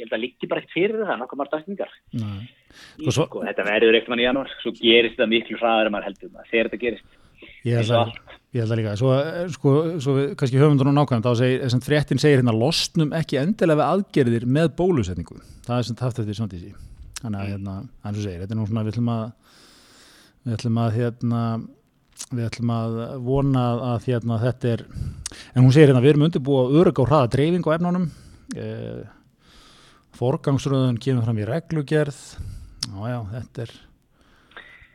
ég 0.00 0.06
held 0.06 0.16
að 0.16 0.24
líki 0.24 0.48
bara 0.48 0.64
ekkert 0.64 0.78
fyrir 0.78 1.04
það, 1.04 1.20
nokkuð 1.20 1.42
margt 1.42 1.58
dæsningar. 1.58 1.94
Nei. 2.16 2.48
Sko, 2.70 3.10
svo- 3.16 3.26
sko, 3.30 3.44
þetta 3.48 3.64
verður 3.66 3.96
ekkert 3.98 4.12
mann 4.12 4.22
í 4.22 4.26
janúar, 4.28 4.50
svo 4.62 4.72
gerist 4.76 5.16
það 5.20 5.32
miklu 5.34 5.58
hraðar 5.60 5.86
en 5.90 5.92
maður 5.96 6.08
heldur 6.10 6.30
maður, 6.34 6.50
þegar 6.52 6.68
þetta 6.70 6.82
gerist. 6.84 7.16
Ég 7.64 7.76
held 7.76 7.90
að, 7.96 8.12
ég 8.54 8.60
held 8.64 8.72
að 8.74 8.78
líka, 8.80 8.92
svo, 9.00 9.10
eh, 9.20 9.48
sko, 9.52 9.72
svo 10.00 10.14
við, 10.16 10.28
kannski 10.40 10.60
höfundur 10.60 10.88
og 10.90 10.94
nákvæm, 10.96 11.22
þá 11.24 11.30
segir, 11.40 11.64
sem 11.72 11.80
fréttin 11.84 12.20
segir 12.20 12.40
hérna, 12.40 12.54
losnum 12.56 13.12
ekki 13.16 13.36
endilega 13.40 13.80
við 13.80 13.88
aðgerðir 13.90 14.46
með 14.48 14.70
bólusetningu. 14.78 15.40
Það 15.66 15.76
er 15.78 15.88
sem 15.90 15.96
haft 16.00 16.18
eftir 16.22 16.38
samtísi. 16.38 16.72
Þannig 17.20 17.40
að, 17.42 17.50
hérna, 17.52 17.74
eins 18.04 18.16
og 18.16 18.24
segir, 18.24 18.40
þetta 18.44 18.56
er 18.56 18.60
nú 18.60 18.66
svona, 18.70 18.84
við 18.86 18.94
ætlum 18.94 19.12
að, 19.12 19.26
við 20.46 20.56
ætlum 20.56 20.80
að, 20.80 20.90
hérna, 20.96 21.42
við 22.30 22.44
ætlum 22.48 22.72
að 22.76 22.98
vona 23.28 23.64
að, 23.90 24.08
hérna, 24.08 24.38
þetta 24.44 24.72
er, 24.74 24.84
en 25.54 25.62
hún 25.64 25.72
segir 25.76 25.88
hérna, 25.92 26.04
við 26.04 26.14
erum 26.14 26.26
undirbúa 26.28 26.64
örug 26.80 27.00
á 27.00 27.04
hraða 27.08 27.30
dreifing 27.36 27.68
á 27.68 27.76
efnunum, 27.76 28.08
eh, 28.56 29.04
forgangsröðun 30.16 30.98
kemur 31.00 31.24
fram 31.28 31.38
í 31.40 31.46
reglugerð, 31.48 32.18
já, 32.88 32.98
já, 33.12 33.18
þetta 33.34 33.64
er, 33.64 33.72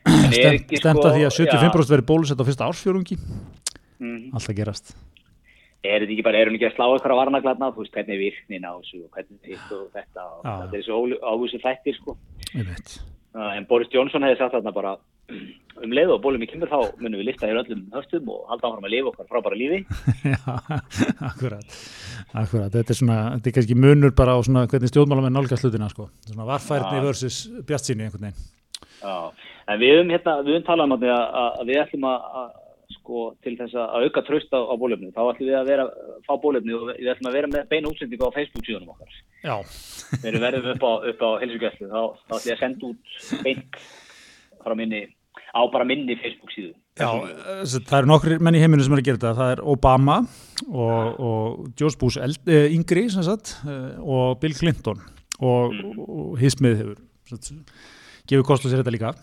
er 0.05 0.53
ekki, 0.53 0.79
stemt 0.81 1.01
sko, 1.01 1.09
því 1.15 1.25
að 1.27 1.35
75% 1.39 1.85
já, 1.85 1.93
verið 1.95 2.07
bólusett 2.11 2.41
á 2.41 2.47
fyrsta 2.47 2.69
ársfjörungi 2.69 3.17
mhm. 3.19 4.29
alltaf 4.33 4.57
gerast. 4.57 4.95
Er 5.85 6.01
þetta 6.01 6.15
ekki 6.15 6.25
bara, 6.25 6.39
er 6.41 6.49
hún 6.49 6.57
ekki 6.57 6.69
að 6.71 6.77
slá 6.79 6.85
eitthvað 6.87 7.19
varnaglarna, 7.21 7.73
þú 7.75 7.83
veist, 7.83 7.93
hvernig 7.93 8.15
er 8.15 8.23
virknin 8.23 8.65
á 8.65 8.73
þessu 8.73 9.03
og 9.03 9.11
hvernig 9.13 9.51
hitt 9.51 9.75
og 9.75 9.83
þetta 9.93 10.29
og 10.31 10.47
þetta 10.47 10.79
er 10.79 10.87
svo 10.87 11.03
ávísu 11.21 11.61
þættir, 11.61 11.99
sko. 11.99 12.17
ég 12.55 12.71
veit 12.71 12.95
En 13.35 13.67
Boris 13.67 13.91
Johnson 13.91 14.23
hefði 14.23 14.39
sagt 14.39 14.55
þarna 14.55 14.71
bara 14.75 14.95
um 15.83 15.91
leið 15.91 16.13
og 16.13 16.21
bólum 16.23 16.43
í 16.45 16.47
kemur 16.47 16.69
þá 16.71 16.77
munum 17.01 17.19
við 17.19 17.27
lista 17.29 17.49
hér 17.49 17.59
öllum 17.59 17.81
höstum 17.91 18.29
og 18.31 18.45
halda 18.51 18.69
áfram 18.69 18.87
að 18.87 18.93
lifa 18.93 19.11
okkar 19.11 19.27
frábæra 19.31 19.57
lífi. 19.59 19.79
Já, 20.33 20.37
akkurat, 21.29 21.79
akkurat, 22.31 22.71
þetta 22.77 22.93
er 22.93 22.99
svona, 23.01 23.17
þetta 23.35 23.51
er 23.51 23.55
kannski 23.57 23.79
munur 23.79 24.13
bara 24.15 24.37
á 24.37 24.39
svona 24.45 24.65
hvernig 24.71 24.93
stjórnmálamenn 24.93 25.35
nálgast 25.35 25.67
hlutina 25.67 25.89
sko, 25.91 26.07
svona 26.29 26.47
varfærni 26.47 27.01
Já. 27.01 27.05
versus 27.09 27.41
bjartsinni 27.67 28.07
einhvern 28.07 28.29
veginn. 28.29 28.45
Já, 29.01 29.17
en 29.73 29.81
við 29.81 29.97
höfum 29.97 30.13
hérna, 30.15 30.37
við 30.45 30.55
höfum 30.55 30.67
talað 30.69 30.87
um 30.87 30.95
að, 30.95 31.09
að, 31.15 31.49
að 31.49 31.73
við 31.73 31.81
ætlum 31.83 32.07
að, 32.11 32.29
að 32.39 32.53
sko 32.93 33.25
til 33.43 33.55
þess 33.59 33.75
að 33.79 34.05
auka 34.05 34.23
tröst 34.27 34.53
á, 34.53 34.59
á 34.61 34.73
bólefni, 34.79 35.11
þá 35.15 35.21
ætlum 35.31 35.49
við 35.49 35.57
að 35.59 35.69
vera, 35.71 35.85
fá 36.27 36.33
bólefni 36.41 36.75
og 36.77 36.87
við 36.93 37.11
ætlum 37.13 37.29
að 37.31 37.37
vera 37.39 37.51
með 37.51 37.67
beina 37.71 37.91
útsendingu 37.91 38.29
á 38.29 38.35
Facebook 38.37 38.65
síðanum 38.67 38.93
okkar. 38.95 39.19
Já, 39.45 39.55
Þegar 40.21 40.37
við 40.37 40.45
verðum 40.45 40.71
upp 40.73 40.85
á, 40.85 40.91
á 41.25 41.29
helsugæslu, 41.43 41.91
þá, 41.91 42.01
þá 42.25 42.33
ætlum 42.37 42.49
ég 42.49 42.55
að 42.55 42.63
senda 42.63 42.89
út 42.89 43.45
beint 43.45 43.79
minni, 44.79 45.01
á 45.53 45.61
bara 45.71 45.85
minni 45.85 46.17
Facebook 46.17 46.53
síðu. 46.55 46.73
já, 46.97 47.09
það 47.85 47.97
eru 47.99 48.09
nokkri 48.09 48.39
menn 48.39 48.55
í 48.57 48.63
heiminu 48.63 48.85
sem 48.85 48.95
er 48.95 49.01
að 49.03 49.09
gera 49.09 49.19
þetta, 49.21 49.35
það 49.37 49.51
er 49.55 49.61
Obama 49.75 50.17
og, 50.71 51.19
og 51.19 51.67
George 51.77 51.99
Bush 52.01 52.21
eld, 52.23 52.39
eh, 52.47 52.71
yngri 52.73 53.05
sem 53.13 53.25
sagt, 53.27 53.57
eh, 53.67 53.99
og 54.01 54.39
Bill 54.41 54.55
Clinton 54.57 55.03
og, 55.43 55.75
og 56.07 56.35
hismið 56.39 56.79
hefur 56.81 57.01
gefur 58.25 58.47
kostlega 58.47 58.73
sér 58.73 58.81
þetta 58.83 58.95
líka 58.95 59.13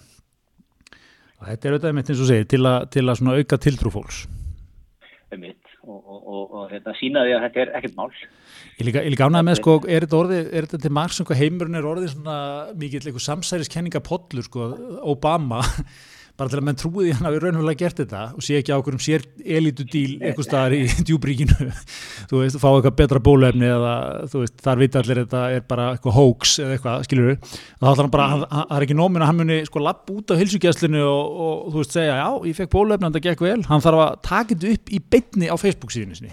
og 1.42 1.48
þetta 1.50 1.68
er 1.68 1.74
auðvitað 1.74 1.98
mitt 1.98 2.12
eins 2.12 2.22
og 2.22 2.30
segir 2.30 2.48
til, 2.52 2.62
a, 2.70 2.74
til 2.86 3.02
að 3.10 3.32
auka 3.34 3.58
tiltrú 3.58 3.90
fólks. 3.90 4.22
um 5.32 5.40
mitt 5.40 5.72
og, 5.82 5.98
og, 5.98 6.20
og, 6.22 6.42
og 6.54 6.70
þetta 6.70 6.94
sína 7.00 7.24
því 7.26 7.34
að 7.34 7.44
þetta 7.46 7.62
er 7.64 7.70
ekkert 7.78 7.98
mál. 7.98 8.10
Ég 8.78 8.86
líka, 8.86 9.02
líka 9.10 9.26
ánægði 9.26 9.46
með, 9.48 9.58
sko, 9.58 9.74
er 9.88 10.06
þetta 10.06 10.18
orðið, 10.20 10.50
er 10.52 10.66
þetta 10.68 10.82
til 10.84 10.92
margs 10.94 11.18
um 11.18 11.26
hvað 11.28 11.40
heimurinn 11.42 11.78
er 11.80 11.88
orðið 11.88 12.12
svona 12.12 12.36
mikill 12.78 13.02
eitthvað 13.02 13.24
samsæriskenninga 13.26 14.02
pollur, 14.06 14.46
sko, 14.46 14.68
Obama, 15.10 15.62
bara 16.40 16.48
til 16.48 16.58
að 16.58 16.64
menn 16.66 16.78
trúið 16.80 17.08
í 17.10 17.12
hann 17.14 17.26
að 17.28 17.34
við 17.36 17.42
raunverulega 17.44 17.78
gert 17.82 17.98
þetta 18.02 18.20
og 18.34 18.44
sé 18.46 18.56
ekki 18.58 18.72
á 18.72 18.80
okkur 18.80 18.96
um 18.96 19.02
sér 19.04 19.24
elitu 19.44 19.84
díl 19.92 20.14
eitthvað 20.24 20.46
staðar 20.48 20.74
í 20.78 20.80
djúbríkinu, 21.08 21.66
þú 22.30 22.40
veist, 22.40 22.56
fá 22.62 22.68
eitthvað 22.72 22.96
betra 23.02 23.20
bólefni 23.22 23.68
eða, 23.68 23.92
þú 24.32 24.42
veist, 24.42 24.56
þar 24.64 24.80
vita 24.82 25.02
allir 25.02 25.20
þetta 25.22 25.42
er 25.58 25.66
bara 25.68 25.90
eitthvað 25.92 26.16
hoax 26.16 26.54
eða 26.64 26.78
eitthvað, 26.78 27.04
skilur 27.08 27.28
við, 27.30 27.52
þá 27.52 27.86
ætlar 27.92 28.00
hann 28.06 28.14
bara, 28.16 28.28
hann- 28.32 28.46
hann- 28.50 28.72
er 28.78 28.86
ekki 28.88 28.96
nómin 28.98 29.22
að 29.26 29.30
hann 29.32 29.40
muni, 29.42 29.60
sko, 29.68 29.84
lapp 29.84 30.10
út 30.16 30.32
á 30.32 30.40
hilsugjæslinu 30.40 31.04
og, 31.04 31.36
og, 31.46 31.60
þú 31.74 31.82
veist, 31.84 31.94
segja, 31.98 32.16
já, 32.22 32.28
ég 32.48 32.58
fekk 32.62 32.72
bólefni, 32.78 33.12
það 33.18 33.26
gekk 33.28 33.44
vel, 33.46 33.60
hann 33.68 33.84
þarf 33.84 34.02
að 34.06 34.16
taka 34.32 34.56
þetta 34.56 34.74
upp 34.78 34.92
í 34.96 35.02
beinni 35.12 35.52
á 35.52 35.56
Facebook 35.60 35.92
síðinu 35.94 36.16
sinni. 36.18 36.32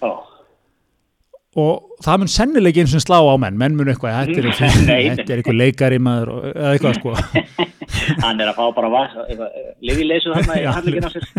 Já, 0.00 0.12
og 1.56 2.02
það 2.04 2.18
mun 2.20 2.30
sennilega 2.30 2.82
eins 2.82 2.94
og 2.98 3.04
slá 3.04 3.16
á 3.16 3.34
menn 3.40 3.56
menn 3.60 3.76
mun 3.78 3.88
eitthvað, 3.88 4.28
þetta 4.28 4.66
er, 4.66 4.72
nei. 4.90 5.02
þetta 5.16 5.32
er 5.32 5.40
eitthvað 5.40 5.60
leikari 5.60 6.00
maður 6.02 6.32
eða 6.52 6.72
eitthvað 6.74 6.98
sko 6.98 7.14
hann 8.24 8.42
er 8.42 8.50
að 8.50 8.58
fá 8.58 8.64
bara 8.76 8.90
vas, 8.92 9.16
lifileysu 9.84 10.34
þarna 10.34 10.58
í 10.60 10.66
sér. 11.14 11.30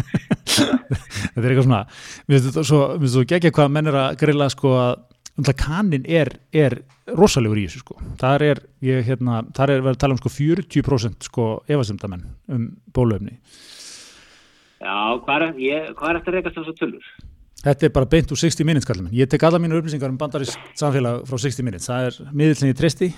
þetta 0.47 1.43
er 1.43 1.51
eitthvað 1.51 1.67
svona 1.67 1.83
mér 2.25 2.47
finnst 2.47 3.13
þú 3.19 3.27
geggja 3.29 3.53
hvað 3.59 3.71
menn 3.77 3.91
er 3.91 3.99
að 4.01 4.17
grilla 4.23 4.49
sko 4.53 4.73
að 4.81 5.53
kannin 5.61 6.07
er, 6.09 6.33
er 6.49 6.79
rosalegur 7.13 7.61
í 7.61 7.67
þessu 7.67 7.83
sko 7.83 8.01
þar 8.17 8.45
er, 8.47 8.63
ég, 8.81 9.03
hérna, 9.05 9.43
þar 9.53 9.75
er 9.75 9.85
verið 9.85 9.99
að 9.99 10.03
tala 10.03 10.17
um 10.17 10.21
sko 10.23 10.33
40% 10.33 11.29
sko 11.29 11.49
efasendamenn 11.69 12.25
um 12.49 12.69
bólöfni 12.95 13.37
Já, 14.77 15.17
hvað 15.25 15.41
er, 15.41 15.53
ég, 15.61 15.85
hvað 15.97 16.09
er 16.09 16.19
þetta 16.19 16.29
að 16.31 16.35
rekast 16.35 16.57
þess 16.59 16.71
að 16.71 16.81
tölur? 16.81 17.05
Þetta 17.65 17.87
er 17.87 17.91
bara 17.95 18.05
beint 18.09 18.31
úr 18.31 18.37
60 18.39 18.63
minutes 18.67 18.85
kallum. 18.87 19.07
Ég 19.11 19.27
tek 19.31 19.43
alla 19.47 19.59
mínu 19.59 19.79
upplýsingar 19.81 20.11
um 20.13 20.17
bandarist 20.19 20.57
samfélag 20.77 21.23
frá 21.27 21.39
60 21.41 21.65
minutes. 21.65 21.87
Það 21.89 22.05
er 22.11 22.17
miðillin 22.37 22.71
í 22.73 22.77
tristi. 22.77 23.09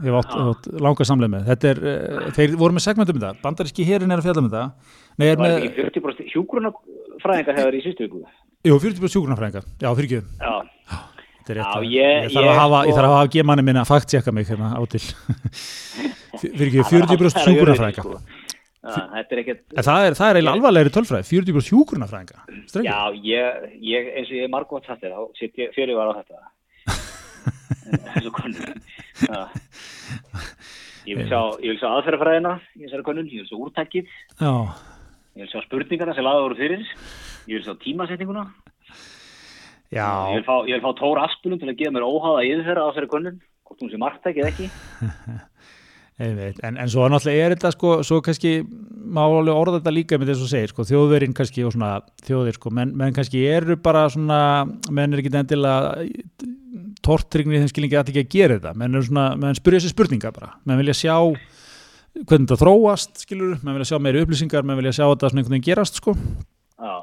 Ég 0.00 0.14
átt, 0.16 0.30
átt 0.32 0.68
langa 0.80 1.04
samleið 1.04 1.32
með. 1.34 1.42
Þetta 1.50 1.70
er, 1.74 1.80
uh, 1.84 2.28
þeir 2.36 2.54
voru 2.60 2.76
með 2.78 2.84
segmentum 2.86 3.18
um 3.18 3.24
þetta. 3.26 3.42
Bandaríski 3.42 3.84
herin 3.84 4.14
er 4.14 4.22
að 4.22 4.28
fjalla 4.28 4.40
um 4.44 4.48
þetta. 4.48 4.62
Nei, 5.20 5.26
er 5.28 5.42
með, 5.42 5.56
þetta 5.58 5.66
ekki 5.90 6.00
40% 6.00 6.30
hjúgrunafræðingar 6.32 7.58
hefur 7.60 7.76
í 7.76 7.82
sístu 7.84 8.06
viku? 8.06 8.22
jú, 8.70 8.78
40% 8.80 9.12
sjúkurnafræðinga. 9.16 9.64
Já, 9.82 9.90
fyrir 9.98 10.08
ekki. 10.08 10.22
Já, 10.40 10.54
Þetta 11.40 11.52
er 11.52 11.56
rétt. 11.56 11.66
Já, 11.66 11.76
að- 11.76 11.90
ég- 11.90 12.24
ég, 12.24 12.32
þarf 12.36 12.48
að 12.50 12.58
hafa, 12.60 12.80
að 12.86 13.10
hafa 13.10 13.28
gemanni 13.34 13.62
minna 13.64 13.82
að 13.84 13.88
fakt-tjekka 13.90 14.32
mig 14.32 14.46
hérna 14.48 14.72
á 14.76 14.80
til. 14.88 15.00
fyrir 16.40 16.66
ekki, 16.70 16.82
40% 16.88 17.44
sjúkurnafræðinga. 17.44 18.20
Þetta 18.80 19.36
er 19.36 19.42
ekkert, 19.42 19.64
En 19.76 19.86
það 19.86 20.06
er, 20.06 20.16
það 20.16 20.30
er 20.30 20.38
eiginlega 20.38 20.56
alvarlegri 20.58 20.92
tölfræði. 20.94 21.26
40% 21.30 21.68
sjúkurnafræðinga. 21.68 22.44
Strengur. 22.70 22.88
já, 22.88 22.98
ég, 23.28 23.66
ég, 23.90 24.08
eins 24.16 24.30
og 24.30 24.38
ég 24.38 24.46
er 24.46 24.52
margótt 24.54 24.88
þér, 24.88 25.16
þá 25.16 25.40
sitt 25.40 25.60
ég 25.60 25.74
fyrir 25.76 25.98
var 25.98 26.12
á 26.12 26.18
þetta. 26.20 26.36
eins 28.14 28.30
og 28.30 28.34
konun. 28.38 28.64
Ég 31.08 31.16
vil 31.16 31.26
sjá, 31.28 31.40
ég 31.64 31.72
vil 31.72 31.78
sjá 31.80 31.88
aðferðafræðina 31.90 32.54
í 32.76 32.84
þessari 32.84 33.06
konun, 33.06 33.28
ég 33.32 33.42
vil 33.42 33.50
sjá 33.50 33.60
úrtækið, 33.66 34.10
Já, 34.40 34.52
ég 35.36 35.44
vil 35.44 35.52
sjá 35.52 35.62
spurningarna 35.64 36.16
sem 36.16 36.26
laða 36.26 36.44
voru 36.44 36.58
fyrir, 36.58 36.82
ég 37.48 37.56
vil 37.56 37.64
sjá 37.64 37.74
tímasetninguna, 37.84 38.44
Já, 39.90 40.06
Ég 40.30 40.38
vil 40.38 40.46
fá, 40.46 40.54
fá 40.84 40.90
Tór 41.00 41.18
Aspelund 41.24 41.58
til 41.64 41.70
að 41.72 41.80
gefa 41.80 41.94
mér 41.96 42.04
óháða 42.06 42.44
yfirferða 42.46 42.84
á 42.86 42.94
þeirri 42.94 43.08
konun, 43.10 43.40
hvort 43.66 43.80
hún 43.82 43.90
sé 43.90 43.98
margtækið 43.98 44.50
ekki. 44.52 44.68
En, 46.20 46.76
en 46.76 46.90
svo 46.92 47.06
náttúrulega 47.08 47.44
er 47.46 47.54
þetta 47.54 47.70
sko, 47.72 47.90
svo 48.04 48.18
kannski 48.24 48.58
má 49.10 49.22
alveg 49.24 49.56
orða 49.56 49.78
þetta 49.78 49.92
líka 49.94 50.18
með 50.20 50.34
þess 50.34 50.44
að 50.44 50.50
segja, 50.52 50.70
sko, 50.72 50.84
þjóðverinn 50.90 51.36
kannski 51.36 51.64
og 51.64 51.72
svona 51.72 51.92
þjóðir, 52.26 52.58
sko, 52.58 52.72
menn, 52.76 52.92
menn 53.00 53.14
kannski 53.16 53.40
eru 53.48 53.78
bara 53.80 54.02
svona, 54.12 54.40
menn 54.92 55.16
er 55.16 55.22
ekki 55.22 55.32
endilega 55.40 55.94
tortryggnir 57.06 57.56
í 57.56 57.62
þeim 57.62 57.72
skilningi 57.72 57.96
allir 57.96 58.12
ekki 58.12 58.26
að 58.26 58.36
gera 58.36 58.58
þetta, 58.58 58.74
menn 58.82 59.00
er 59.00 59.06
svona, 59.08 59.24
menn 59.40 59.56
spyrja 59.56 59.80
sér 59.86 59.94
spurninga 59.94 60.34
bara, 60.36 60.52
menn 60.68 60.82
vilja 60.82 60.98
sjá 61.00 61.16
hvernig 61.16 62.44
þetta 62.50 62.60
þróast, 62.66 63.24
skilur, 63.24 63.56
menn 63.64 63.78
vilja 63.78 63.94
sjá 63.94 64.02
meiri 64.04 64.20
upplýsingar, 64.26 64.66
menn 64.68 64.80
vilja 64.82 64.98
sjá 64.98 65.06
þetta 65.06 65.32
svona 65.32 65.40
einhvern 65.40 65.56
veginn 65.56 65.68
gerast, 65.70 66.02
sko. 66.02 66.16
Já, 66.76 66.94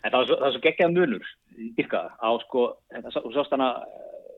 en 0.00 0.08
það 0.14 0.20
er 0.22 0.30
svo, 0.30 0.40
það 0.40 0.56
svo 0.56 0.64
geggjað 0.64 0.96
munur, 0.96 1.30
yrka, 1.76 2.02
á 2.16 2.28
sko, 2.46 2.68
þú 3.20 3.36
sást 3.36 3.52
hana 3.52 3.74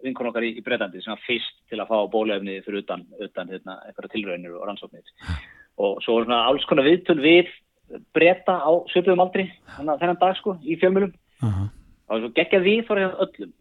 vinkun 0.05 0.31
okkar 0.31 0.47
í, 0.47 0.55
í 0.59 0.65
Breitlandi 0.65 1.03
sem 1.03 1.15
var 1.15 1.23
fyrst 1.27 1.57
til 1.71 1.81
að 1.81 1.91
fá 1.91 1.97
bólefni 2.13 2.59
fyrir 2.67 2.83
utan, 2.83 3.05
utan 3.19 3.51
hérna, 3.53 3.79
eitthvað 3.87 4.13
tilraunir 4.15 4.57
og 4.57 4.67
rannsóknir. 4.69 5.15
Og 5.79 6.03
svo 6.05 6.19
var 6.19 6.29
svona 6.29 6.43
alls 6.51 6.67
konar 6.69 6.87
viðtöl 6.89 7.19
við 7.23 7.53
breyta 8.17 8.59
á 8.61 8.71
söpöðum 8.93 9.25
aldri 9.25 9.49
þennan 9.77 10.21
dag 10.21 10.37
sko, 10.39 10.59
í 10.63 10.77
fjölmjölum. 10.81 11.15
Uh 11.43 11.49
-huh. 11.49 11.69
Var 12.09 12.21
svo 12.21 12.33
geggjað 12.37 12.69
við 12.69 12.87
þar 12.89 13.03
hjá 13.03 13.11
öllum. 13.25 13.53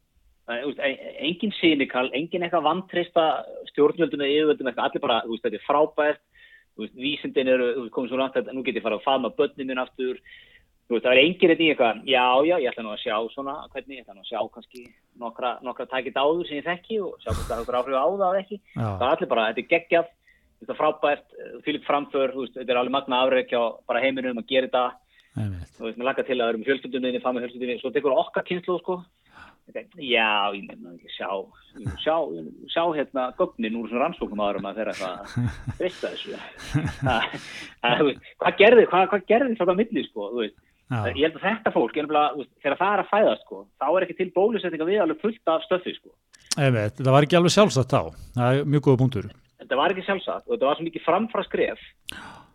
Veist, 0.48 0.80
e- 0.80 1.16
engin 1.28 1.52
sínikal, 1.60 2.10
engin 2.14 2.44
eitthvað 2.44 2.64
vantrista 2.64 3.44
stjórnvöldum 3.72 4.22
eða 4.22 4.36
yfirvöldum 4.36 4.68
eitthvað, 4.68 4.86
allir 4.86 5.02
bara, 5.04 5.22
þetta 5.28 5.56
er 5.56 5.68
frábært, 5.68 6.22
vísindin 6.78 7.48
eru, 7.52 7.90
komið 7.90 8.10
svo 8.10 8.18
langt 8.18 8.38
að 8.38 8.54
nú 8.54 8.64
get 8.64 8.78
ég 8.78 8.86
fara 8.86 8.96
að 8.96 9.04
faðma 9.04 9.34
börnin 9.36 9.68
minn 9.68 9.82
aftur, 9.82 10.20
þú 10.88 10.96
veist, 10.96 11.06
það 11.06 11.14
er 11.14 11.22
engin 11.22 11.52
þetta 11.52 11.64
í 11.64 11.70
eitthvað, 11.72 11.98
já, 12.08 12.26
já, 12.48 12.54
ég 12.64 12.70
ætla 12.72 12.84
nú 12.86 12.92
að 12.94 13.02
sjá 13.02 13.16
svona, 13.34 13.56
hvernig, 13.74 13.98
ég 13.98 14.06
ætla 14.06 14.16
nú 14.16 14.24
að 14.24 14.30
sjá 14.30 14.40
kannski 14.54 14.84
nokkra, 15.20 15.50
nokkra 15.68 15.88
takit 15.92 16.20
áður 16.20 16.46
sem 16.48 16.62
ég 16.62 16.68
þekki 16.68 17.00
og 17.04 17.18
sjá 17.24 17.32
hvort 17.34 17.50
það 17.50 17.60
hefur 17.62 17.80
áhrif 17.82 17.98
á 18.00 18.08
það 18.22 18.40
ekki. 18.44 18.60
Já. 18.62 18.86
Það 18.86 19.04
er 19.08 19.12
allir 19.12 19.32
bara, 19.34 19.48
þetta 19.50 19.64
er 19.64 19.72
geggjað, 19.74 20.14
þetta 20.62 20.74
er 20.74 20.80
frábært, 20.80 21.28
fylgt 21.68 21.90
framför, 21.90 22.34
þú 22.36 22.46
veist, 22.46 22.56
þetta 22.56 22.74
er 22.74 22.82
alveg 22.82 22.96
magna 22.96 23.22
afreikja 23.26 23.64
bara 23.92 24.04
heiminum 24.06 24.40
að 24.40 24.50
gera 24.54 24.70
þetta, 24.72 24.86
þú 25.76 25.88
veist, 25.90 26.00
mér 26.00 26.08
lakka 26.08 26.28
til 26.28 26.40
að 26.40 26.46
vera 26.48 26.62
með 26.62 26.70
fjölskyldunni, 26.72 27.24
fá 27.26 27.30
með 27.34 27.46
fjölskyldunni, 27.46 27.80
svo 27.84 27.92
tekur 27.98 28.20
okkar 28.24 28.48
kynslu, 28.48 28.80
sko. 28.82 29.02
Já, 30.00 30.56
ég 30.56 30.64
nefna 30.64 30.94
ekki, 30.96 31.10
sjá, 31.12 31.28
sjá, 32.00 32.16
sjá 32.72 32.84
hérna 32.96 33.26
gögnin 33.36 33.76
úr 33.76 33.90
svona 33.92 34.06
rannsóknum 34.06 34.40
áður 34.40 34.62
um 34.62 34.68
að 34.70 34.78
þeirra 34.80 34.94
eitthvað 34.96 36.14
þessu. 36.14 36.38
Það, 37.04 37.36
það, 37.84 38.04
veist, 38.08 38.30
hvað 38.40 38.56
gerði, 38.62 38.86
hvað, 38.94 39.04
hvað 39.12 39.26
gerði 39.34 39.58
þetta 39.60 39.76
milli, 39.82 40.06
sko, 40.08 40.30
þú 40.32 40.46
veist. 40.46 40.64
Já, 40.88 41.02
Ég 41.12 41.26
held 41.26 41.36
að 41.36 41.44
þetta 41.44 41.72
fólk, 41.76 41.98
þú 41.98 42.46
þegar 42.64 42.78
það 42.80 42.94
er 42.94 43.02
að 43.02 43.10
fæðast, 43.12 43.42
sko, 43.44 43.58
þá 43.76 43.88
er 43.90 44.06
ekki 44.06 44.16
til 44.22 44.28
bólusetninga 44.38 44.88
við 44.88 45.02
alveg 45.04 45.20
fullt 45.20 45.52
af 45.52 45.66
stöfi, 45.68 45.94
sko. 45.98 46.14
einmitt, 46.56 47.02
það 47.02 47.12
var 47.12 47.28
ekki 47.28 47.38
alveg 47.40 47.54
sjálfsagt 47.58 47.92
þá, 47.92 48.02
það 48.38 48.60
er 48.62 48.70
mjög 48.72 48.86
góða 48.86 49.02
punktur. 49.02 49.28
Þetta 49.60 49.80
var 49.82 49.94
ekki 49.94 50.06
sjálfsagt 50.08 50.48
og 50.48 50.54
þetta 50.54 50.70
var 50.70 50.80
svo 50.80 50.86
mikið 50.88 51.04
framfra 51.04 51.44
skref, 51.44 51.84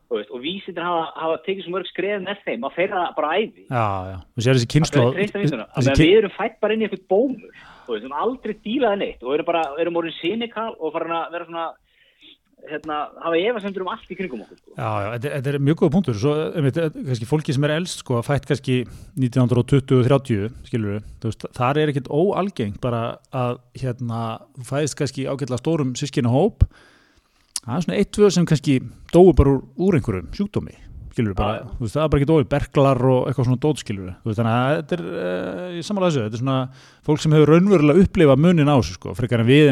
þú 0.08 0.16
veist, 0.16 0.32
og 0.32 0.40
vísindir 0.46 0.86
hafa, 0.86 1.04
hafa 1.20 1.36
tekið 1.44 1.66
svo 1.66 1.74
mörg 1.76 1.90
skref 1.92 2.24
með 2.24 2.40
þeim 2.46 2.64
að 2.64 2.74
þeirra 2.78 3.04
bara 3.18 3.34
æfi. 3.36 3.66
Já, 3.68 3.86
já, 4.08 4.16
og 4.24 4.46
sér 4.46 4.56
þessi 4.56 4.70
Það 4.70 4.74
kynslu 4.78 5.60
að 5.92 6.02
við 6.02 6.16
erum 6.22 6.34
fætt 6.38 6.58
bara 6.64 6.72
inn 6.72 6.82
í 6.82 6.88
eitthvað 6.88 7.06
bómur, 7.12 7.62
þú 7.84 7.92
veist, 7.92 8.00
við 8.00 8.08
erum 8.08 8.18
aldrei 8.24 8.56
dílaði 8.64 9.02
neitt 9.04 9.28
og 9.28 9.36
erum 9.36 9.50
bara, 9.52 9.62
erum 9.84 10.00
orðin 10.00 10.16
sinikal 10.22 10.70
og 10.78 10.96
farin 10.96 11.16
að 11.20 11.36
vera 11.36 11.50
svona, 11.50 11.68
hérna, 12.70 12.96
hafa 13.22 13.38
efasendur 13.40 13.82
um 13.84 13.90
allt 13.92 14.10
í 14.12 14.16
kringum 14.18 14.42
okkur, 14.44 14.58
sko. 14.60 14.74
Já, 14.76 14.90
já, 15.02 15.08
þetta, 15.16 15.26
er- 15.30 15.34
þetta 15.40 15.52
er 15.54 15.58
mjög 15.66 15.78
góða 15.82 15.92
punktur. 15.96 16.14
Svo, 16.20 16.34
einmitt, 16.56 16.76
eh, 16.78 16.90
kannski 17.08 17.26
fólki 17.28 17.54
sem 17.56 17.64
er 17.64 17.74
elst 17.76 17.98
sko, 18.04 18.20
fætt 18.22 18.46
kannski 18.46 18.76
1920-30 19.18 20.52
skilur 20.68 20.96
við, 20.98 21.02
veist, 21.26 21.46
þar 21.56 21.80
er 21.82 21.92
ekkit 21.92 22.08
óalgeng 22.12 22.78
bara 22.82 23.02
að 23.34 23.58
hérna, 23.82 24.22
fæðist 24.68 24.96
kannski 25.00 25.26
ágætlega 25.28 25.60
stórum 25.60 25.92
sískina 25.98 26.30
hóp 26.32 26.64
það 27.62 27.76
er 27.76 27.84
svona 27.86 27.98
eitt, 27.98 28.12
tvö 28.14 28.30
sem 28.32 28.46
kannski 28.48 28.78
dóu 29.12 29.32
bara 29.36 29.56
úr, 29.56 29.62
úr 29.78 29.98
einhverjum 29.98 30.30
sjúkdómi 30.34 30.74
skilur 31.12 31.34
við 31.34 31.38
bara, 31.42 31.66
þú 31.76 31.84
veist, 31.84 31.94
það 31.98 32.04
er 32.06 32.08
bara 32.14 32.22
ekki 32.22 32.30
dói 32.32 32.48
berglar 32.48 33.02
og 33.12 33.26
eitthvað 33.28 33.48
svona 33.50 33.62
dót 33.66 33.82
skilur 33.82 34.10
við, 34.24 34.36
þannig 34.38 34.54
að 34.56 34.76
þetta 34.78 34.96
er, 34.96 35.04
uh, 35.12 35.68
ég 35.76 35.84
samanlega 35.86 36.08
þessu, 36.12 36.24
þetta 36.24 36.38
er 36.38 36.44
svona 36.46 36.58
fólk 37.04 37.20
sem 37.22 37.34
hefur 37.36 37.52
raunverulega 37.52 38.04
upplifað 38.06 38.42
munin 38.46 38.70
á 38.72 38.76
þessu 38.80 38.96
sko, 38.96 39.12
frekar 39.18 39.44
en 39.44 39.50
við 39.50 39.68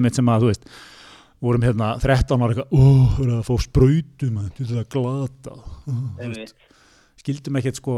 vorum 1.40 1.64
hérna 1.64 1.94
13 2.02 2.42
ára 2.44 2.54
eitthvað, 2.54 2.74
ó, 2.74 2.84
það 3.16 3.24
er 3.24 3.32
að 3.36 3.46
fá 3.48 3.54
sprautum 3.64 4.40
þetta 4.44 4.66
er 4.66 4.82
að 4.82 4.90
glata. 4.94 5.56
Einmitt. 6.20 6.54
skildum 7.20 7.58
ekkert 7.60 7.80
sko 7.80 7.96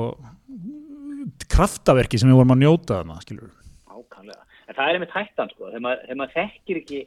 kraftaverki 1.52 2.20
sem 2.20 2.30
við 2.30 2.38
vorum 2.40 2.54
að 2.54 2.62
njóta 2.62 3.00
þarna, 3.00 3.18
skilur 3.22 3.50
Ákvæmlega. 3.92 4.44
En 4.68 4.76
það 4.76 4.88
er 4.88 4.98
einmitt 4.98 5.14
hættan, 5.16 5.50
sko, 5.52 5.68
þegar 5.70 5.84
maður, 5.84 6.14
maður 6.20 6.34
þekkir 6.38 6.80
ekki, 6.80 7.02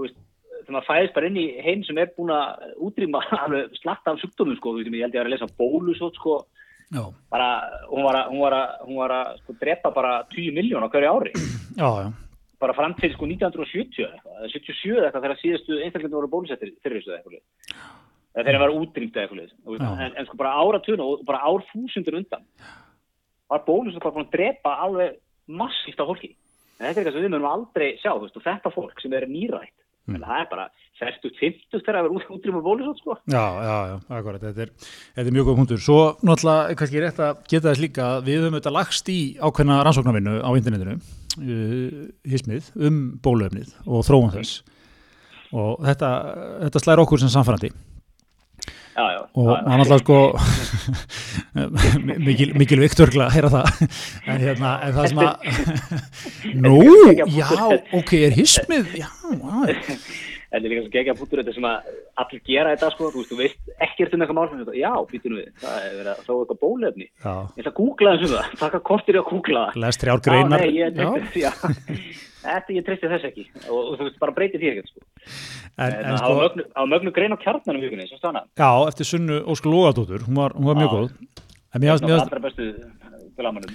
veist, 0.00 0.16
þegar 0.60 0.76
maður 0.76 0.88
fæðist 0.88 1.16
bara 1.16 1.30
inn 1.30 1.40
í 1.40 1.46
heim 1.64 1.84
sem 1.88 2.00
er 2.00 2.14
búin 2.16 2.32
að 2.34 2.64
útrýma 2.88 3.22
slatta 3.80 4.14
af 4.14 4.22
sjúkdómum, 4.22 4.56
sko, 4.60 4.74
veist, 4.78 4.92
ég 4.92 5.04
held 5.04 5.16
ég 5.16 5.20
að 5.20 5.24
vera 5.24 5.30
að 5.30 5.36
lesa 5.36 5.50
bólusótt, 5.60 6.20
sko, 6.20 6.38
bara, 7.32 7.50
hún 7.90 8.06
var 8.06 8.20
að, 8.22 8.32
hún 8.32 8.44
var 8.44 8.58
að, 8.58 8.74
hún 8.86 9.00
var 9.02 9.16
að, 9.16 9.32
sko, 9.42 9.56
drepa 9.60 9.94
bara 9.96 10.16
10 10.32 10.56
miljón 10.56 10.86
á 10.86 10.92
hverju 10.92 11.14
ári, 11.16 11.34
já, 11.80 11.88
já, 12.04 12.10
bara 12.60 12.76
fram 12.76 12.94
til, 12.98 13.10
sko, 13.14 13.28
1970 13.28 14.04
eða 14.04 14.18
eitthvað, 14.18 14.36
eða 14.36 14.52
77 14.52 14.92
eða 14.92 15.08
eitthvað, 15.08 15.24
þegar 15.24 15.40
síðastu 15.40 15.78
einstaklega 15.80 16.18
voru 16.18 16.30
bólusettir 16.34 16.72
fyrir 16.84 17.00
þessu 17.00 17.14
eitthvað, 17.16 17.40
þegar 18.36 18.58
það 18.58 18.64
var 18.64 18.76
eða 19.16 19.24
eitthvað, 19.24 20.04
en, 20.06 20.14
en 20.20 20.28
sko, 20.28 20.38
bara 20.42 20.54
áratuna 20.60 21.08
og 21.08 21.24
bara 21.28 21.42
ár 21.46 21.66
þúsundur 21.72 22.20
undan, 22.20 22.46
var 23.50 23.64
bólusett 23.66 24.04
bara 24.04 24.16
búin 24.16 24.28
að 24.28 24.34
drepa 24.36 24.76
alveg 24.84 25.18
massíft 25.50 26.00
af 26.02 26.10
fólki. 26.12 26.34
En 26.78 26.86
þetta 26.86 27.00
er 27.00 27.00
eitthvað 27.00 27.16
sem 27.16 27.24
við 27.24 27.32
munum 27.34 27.50
aldrei 27.50 27.88
sjá, 28.00 28.12
veist, 28.20 28.36
og 28.38 28.44
þetta 28.44 28.72
fólk 28.72 29.02
sem 29.02 29.16
er 29.16 29.26
nýrætt, 29.28 29.74
Mm. 30.08 30.16
en 30.16 30.24
það 30.24 30.40
er 30.42 30.48
bara 30.50 30.66
40-50 31.00 31.80
þegar 31.80 31.96
það 31.96 32.06
er 32.08 32.14
út, 32.16 32.24
útrýma 32.34 32.60
bólusett, 32.64 33.00
sko. 33.00 33.16
já, 33.30 33.44
já, 33.64 33.76
já, 33.90 33.94
akkurat 34.18 34.42
þetta 34.42 34.64
er, 34.66 34.72
þetta 35.16 35.26
er 35.26 35.36
mjög 35.36 35.48
góð 35.48 35.60
punktur 35.60 35.82
svo 35.84 35.98
náttúrulega, 36.26 36.76
kannski 36.80 37.02
rétt 37.04 37.22
að 37.24 37.44
geta 37.52 37.68
þess 37.68 37.84
líka 37.84 38.08
að 38.16 38.28
við 38.28 38.40
höfum 38.40 38.58
þetta 38.58 38.74
lagst 38.74 39.12
í 39.12 39.20
ákveðna 39.40 39.78
rannsóknarvinnu 39.86 40.34
á 40.44 40.50
internetinu 40.50 40.96
uh, 40.96 42.02
hismið, 42.32 42.72
um 42.80 43.00
bóluefnið 43.24 43.76
og 43.86 44.04
þróun 44.08 44.34
þess 44.34 44.60
og 45.50 45.80
þetta, 45.84 46.10
þetta 46.66 46.84
slær 46.84 47.04
okkur 47.04 47.22
sem 47.22 47.32
samfærandi 47.32 47.72
Já, 49.00 49.04
já. 49.14 49.20
og 49.40 49.50
hann 49.56 49.80
alltaf 49.80 50.02
sko 50.02 50.16
mikil, 52.26 52.50
mikil 52.58 52.82
viktörgla 52.82 53.28
að 53.28 53.36
heyra 53.38 53.50
það. 53.54 53.84
En 54.28 54.42
hérna 54.42 54.72
en 54.84 54.96
það 54.96 55.06
sem 55.12 55.20
að 55.24 55.30
nú, 56.66 56.80
já, 57.32 57.46
ok, 57.96 58.12
er 58.26 58.36
hismið? 58.36 58.92
Já, 59.00 59.08
já, 59.32 59.96
Þetta 60.50 60.66
er 60.66 60.72
líka 60.72 60.82
svo 60.82 60.90
gegja 60.90 61.12
pútur 61.14 61.38
þetta 61.40 61.52
sem 61.54 61.66
að 61.68 61.90
allir 62.18 62.40
gera 62.48 62.70
þetta 62.74 62.88
sko, 62.90 63.10
þú 63.14 63.20
veist, 63.20 63.30
þú 63.30 63.36
veist 63.38 63.84
ekkert 63.86 64.16
um 64.16 64.24
eitthvað 64.24 64.38
mál, 64.40 64.48
þú 64.50 64.56
veist, 64.58 64.78
já, 64.80 64.90
býtum 65.12 65.36
við, 65.38 65.52
það 65.62 65.76
er 65.84 65.92
verið 65.94 66.10
að 66.10 66.24
þróa 66.26 66.40
eitthvað 66.40 66.60
bólefni. 66.64 67.06
Ég 67.06 67.60
ætla 67.62 67.70
að 67.70 67.76
googla 67.76 68.14
þessum 68.16 68.34
það, 68.34 68.56
taka 68.64 68.80
kostir 68.90 69.14
í 69.14 69.20
að 69.20 69.28
googla 69.30 69.62
það. 69.68 69.78
les 69.84 70.02
þrjár 70.02 70.24
greinar. 70.26 70.66
Já, 70.66 70.66
nei, 70.66 70.74
ég 70.82 71.38
já. 71.38 71.52
Þetta, 72.40 72.72
ég 72.76 72.84
treysti 72.86 73.10
þess 73.12 73.26
ekki. 73.28 73.44
Og, 73.68 73.78
og 73.78 73.94
þú 74.00 74.06
veist, 74.08 74.18
bara 74.22 74.32
breyti 74.36 74.60
því 74.60 74.70
ekkert 74.72 74.90
sko. 74.92 75.02
en, 75.76 75.92
en 75.92 76.06
Það 76.10 76.18
sko 76.22 76.32
var 76.34 76.42
mögnu, 76.46 76.64
á 76.72 76.82
mögnu 76.94 77.12
grein 77.16 77.34
á 77.36 77.38
kjarnanum 77.42 77.82
vikunni, 77.84 78.06
svo 78.08 78.18
stanna. 78.20 78.42
Já, 78.56 78.70
eftir 78.88 79.08
Sunnu 79.10 79.40
Ósk 79.52 79.68
Lógadóttur, 79.68 80.24
hún 80.28 80.38
var, 80.40 80.54
hún 80.56 80.70
var 80.70 80.78
mjög 80.80 80.94
góð. 80.96 81.10
En 81.74 81.82
mér 81.84 81.92
Það 81.92 82.06
finnst, 82.06 82.24
allra 82.24 82.42
bestu 82.48 82.70
glammanum. 83.38 83.74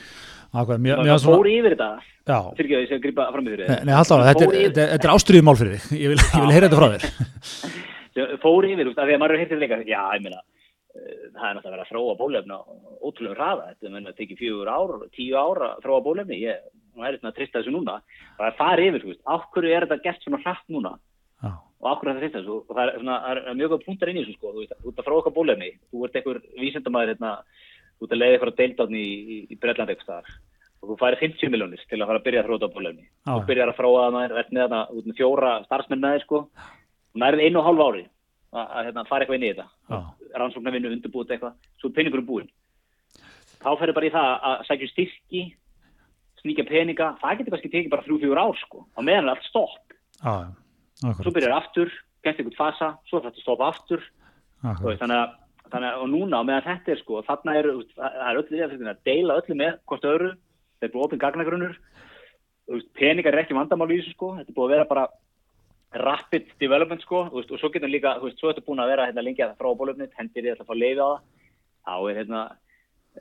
mér 0.56 0.80
mér 0.82 0.98
Það 1.00 1.12
finnst 1.12 1.30
fór 1.30 1.48
yfir 1.52 1.76
þetta, 1.76 1.90
já, 2.26 2.38
fyrir 2.58 2.66
ekki 2.66 2.76
að 2.76 2.84
ég 2.84 2.90
sé 2.90 2.96
að 2.98 3.04
grípa 3.06 3.28
fram 3.36 3.46
í 3.48 3.54
fyrir 3.54 3.86
nei, 3.86 3.94
alltaf, 3.96 4.26
þetta 4.26 4.44
er, 4.46 4.50
yfir- 4.50 4.66
þetta 4.66 4.82
er- 4.86 4.92
þetta 4.96 5.08
er 5.10 5.14
ástriðið 5.16 5.46
mál 5.48 5.56
fyrir 5.62 5.80
þig, 5.86 6.02
ég 6.02 6.12
vil, 6.14 6.20
vil 6.36 6.54
heyra 6.56 6.68
þetta 6.70 6.80
frá 6.82 6.90
þér. 6.96 7.08
sem 8.16 8.38
fór 8.44 8.68
yfir, 8.70 8.92
af 8.92 9.08
því 9.10 9.16
að 9.16 9.22
maður 9.24 9.36
er 9.36 9.42
heyrtið 9.44 9.64
leika, 9.64 9.80
já, 9.90 10.02
ég 10.16 10.24
meina, 10.26 10.40
eh, 10.96 11.16
það 11.36 11.48
er 11.50 11.58
náttúrulega 11.58 11.76
verið 11.76 11.86
að 11.86 11.92
þróa 11.92 12.16
bólefni 12.22 12.56
á 12.56 12.62
ótrúlega 13.06 13.36
hraða, 13.40 13.66
þetta 13.74 13.94
menn 13.96 14.08
að 14.12 14.18
tekið 14.22 14.42
fjögur 14.44 14.72
ár, 14.76 14.94
tíu 15.16 15.36
ár 15.40 15.64
að 15.70 15.84
þróa 15.86 16.04
bólefni, 16.08 16.40
ég, 16.46 16.64
nú 16.96 17.06
er 17.06 17.18
þetta 17.18 17.32
að 17.32 17.38
trista 17.40 17.60
þessu 17.60 17.76
núna, 17.76 18.00
það 18.40 18.48
er 18.48 18.58
farið 18.60 18.90
yfir, 18.90 19.04
þú 19.04 19.12
veist, 19.12 19.22
af 19.36 19.46
hverju 19.54 19.76
er 19.76 19.86
þetta 19.86 20.06
gert 20.08 20.26
svona 20.26 20.42
hratt 20.44 20.74
núna? 20.74 20.96
Já, 21.44 21.52
og 21.52 21.92
af 21.92 22.02
hverju 22.02 22.12
er 22.12 22.18
þetta 22.18 22.26
trista 22.26 22.42
þessu, 22.42 22.58
og 22.58 22.74
það 22.80 22.84
er, 22.86 22.98
svona, 23.04 23.20
er 23.32 23.60
mjög 23.60 23.74
góð 23.76 23.86
punktar 23.86 24.12
inn 24.12 24.20
í 24.20 24.26
þessu, 24.26 24.38
sko, 24.40 24.56
þú 24.56 24.64
veist, 24.64 24.76
þú 24.82 24.92
ert 24.92 25.00
að 25.04 25.08
þróa 25.10 25.22
eitthvað 25.22 25.38
bólefni, 25.38 25.72
þú 25.92 26.08
ert 26.08 26.20
einhver 26.20 26.42
vísindamæður, 26.64 27.14
hérna, 27.14 27.32
þú 27.96 28.08
ert 28.08 28.16
að 28.16 28.22
leiða 28.22 28.38
eitthvað 28.38 28.60
deildátni 28.62 29.06
í, 29.06 29.16
í, 29.16 29.40
í 29.52 29.60
Bretland 29.60 29.94
eitthvað 29.94 30.36
og 30.86 30.92
þú 30.92 30.98
færi 31.00 31.18
50 31.22 31.50
miljónir 31.50 31.82
til 31.90 31.98
að 31.98 32.10
fara 32.10 32.20
að 32.20 32.26
byrja 32.28 32.42
að 32.44 32.50
þróa 32.50 32.68
bólefni 32.76 33.06
Já. 33.06 33.32
og 33.34 33.46
byrjar 33.48 33.72
að 33.72 33.78
þróa 33.80 34.02
það 34.04 34.18
með 34.18 34.60
þarna, 34.60 34.82
út 34.92 35.08
með 35.08 35.20
fjóra 35.20 35.54
starfsmenn 35.66 36.04
með 36.04 36.16
þér, 36.16 36.26
sko, 36.26 36.42
og 37.16 37.22
nærið 37.24 37.46
einu 37.46 37.62
og 37.62 37.66
hálf 37.70 37.84
ári 37.86 38.04
að, 38.56 38.66
að 38.66 38.88
hérna, 38.90 39.06
fara 39.10 39.26
eitthvað 39.26 39.40
inn 39.40 39.46
í 39.46 39.52
þetta. 39.52 39.68
Já, 39.90 40.00
rannsóknarvinnu 40.42 40.92
undirbúið 40.94 41.36
eitthvað, 41.36 41.56
svo 41.82 41.90
er 41.90 41.96
peningurum 41.98 42.28
búinn. 42.28 42.52
Þá 43.64 43.70
ferður 43.80 43.98
bara 43.98 44.10
í 44.10 44.14
það 44.14 44.32
að 44.50 44.66
sækja 44.68 44.88
um 44.88 44.92
styrki, 44.94 45.44
sníkja 46.46 46.68
peninga, 46.70 47.14
það 47.22 47.40
getur 47.40 47.56
kannski 47.56 47.72
tekið 47.74 47.94
bara 47.94 48.06
þrjú, 48.06 48.20
fjögur 48.22 48.42
ár 48.42 48.60
sko, 48.62 48.84
á 48.94 49.00
meðan 49.02 49.30
er 49.30 49.34
allt 49.34 49.50
stopp. 49.50 49.96
já, 50.22 50.34
já, 51.02 51.10
Svo 51.22 51.34
byrjar 51.34 51.58
aftur, 51.58 51.92
gæst 52.24 52.40
einhvern 52.40 52.60
fasa, 52.60 52.92
svo 53.10 53.20
er 53.20 53.28
þetta 53.28 53.44
stoppa 53.44 53.72
aftur, 53.74 54.06
veist, 54.62 55.02
þannig 55.02 55.18
að, 55.18 55.36
þannig 55.74 55.90
að, 55.90 56.00
og 56.06 56.10
núna 56.14 56.40
á 56.42 56.48
meðan 56.48 56.68
þetta 56.70 56.94
er 56.94 57.02
sko, 57.02 57.22
þarna 57.28 57.58
er, 57.60 57.70
það 57.98 58.16
það 58.16 58.30
er 58.30 58.40
öllu 58.42 58.62
við 58.62 58.90
að 58.94 59.04
deila 59.10 59.38
öllu 59.42 59.60
með 59.60 59.78
hvort 59.90 60.10
öðru, 60.14 60.32
þetta 60.76 60.88
er 60.90 60.96
bara 60.96 61.10
opinn 61.10 61.24
gagnagrunnur, 61.26 61.78
peningar 62.98 63.36
er 63.36 63.44
ekki 63.44 63.58
vandamál 63.58 63.92
í 63.92 64.00
þessu 64.00 64.16
sko, 64.16 64.34
þetta 64.40 64.52
er 64.52 64.58
búið 64.58 64.68
að 64.70 64.76
vera 64.76 64.90
bara 64.94 65.08
rapid 65.96 66.50
development 66.60 67.04
sko, 67.06 67.26
veist, 67.34 67.52
og 67.52 67.62
svo 67.62 67.72
getur 67.74 67.92
líka, 67.92 68.18
veist, 68.24 68.40
svo 68.40 68.50
er 68.50 68.56
þetta 68.56 68.68
búin 68.68 68.84
að 68.84 68.92
vera 68.92 69.08
hérna 69.10 69.24
lengi 69.24 69.44
að 69.46 69.56
frá 69.60 69.70
bólöfnit, 69.80 70.16
hendir 70.18 70.50
ætla 70.52 70.66
að 70.66 70.72
fá 70.72 70.76
leiði 70.76 71.04
á 71.04 71.10
það, 71.12 71.20
þá 71.86 71.94
er 72.10 72.20
hérna, 72.20 72.42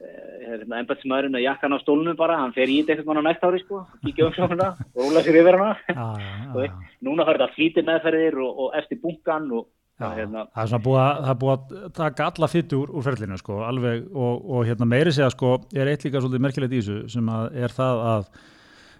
eh, 0.01 0.55
er 0.55 0.65
hérna 0.65 1.39
að 1.39 1.45
jakkan 1.45 1.77
á 1.77 1.79
stólunum 1.83 2.17
bara, 2.19 2.41
hann 2.43 2.55
fer 2.57 2.71
í 2.71 2.81
þetta 2.83 2.99
eitthvað 2.99 3.23
á 3.23 3.29
næsta 3.29 3.51
ári 3.51 3.63
sko, 3.63 3.85
kíkja 4.05 4.29
um 4.29 4.35
svona 4.37 4.71
og 4.75 5.01
rúla 5.01 5.23
sér 5.25 5.41
yfir 5.43 5.59
hana, 5.59 5.77
Já, 5.89 6.07
já, 6.19 6.65
já, 6.67 6.75
núna 7.07 7.27
fær 7.27 7.39
þetta 7.39 7.57
flítið 7.57 7.89
meðferðir 7.91 8.39
og, 8.45 8.61
og 8.65 8.79
eftir 8.81 9.01
bunkan 9.03 9.51
og 9.55 9.69
hérna, 10.01 10.47
það 10.51 10.65
er 10.65 10.73
svona 10.73 10.85
búið 10.89 11.03
að, 11.05 11.37
búið 11.43 11.55
að 11.55 11.93
taka 12.01 12.27
alla 12.31 12.51
fyttu 12.51 12.81
úr, 12.83 12.91
úr 12.91 13.07
ferlinu 13.07 13.39
sko, 13.39 13.61
alveg. 13.67 14.09
Og, 14.11 14.51
og 14.51 14.67
hérna 14.67 14.89
meiri 14.91 15.13
segja 15.15 15.31
sko, 15.33 15.55
er 15.75 15.93
eitt 15.93 16.05
líka 16.07 16.23
svolítið 16.23 16.45
merkilegt 16.49 16.75
í 16.75 16.83
þessu 16.83 17.15
sem 17.15 17.31
að 17.31 17.61
er 17.63 17.75
það 17.75 18.03
að 18.11 18.29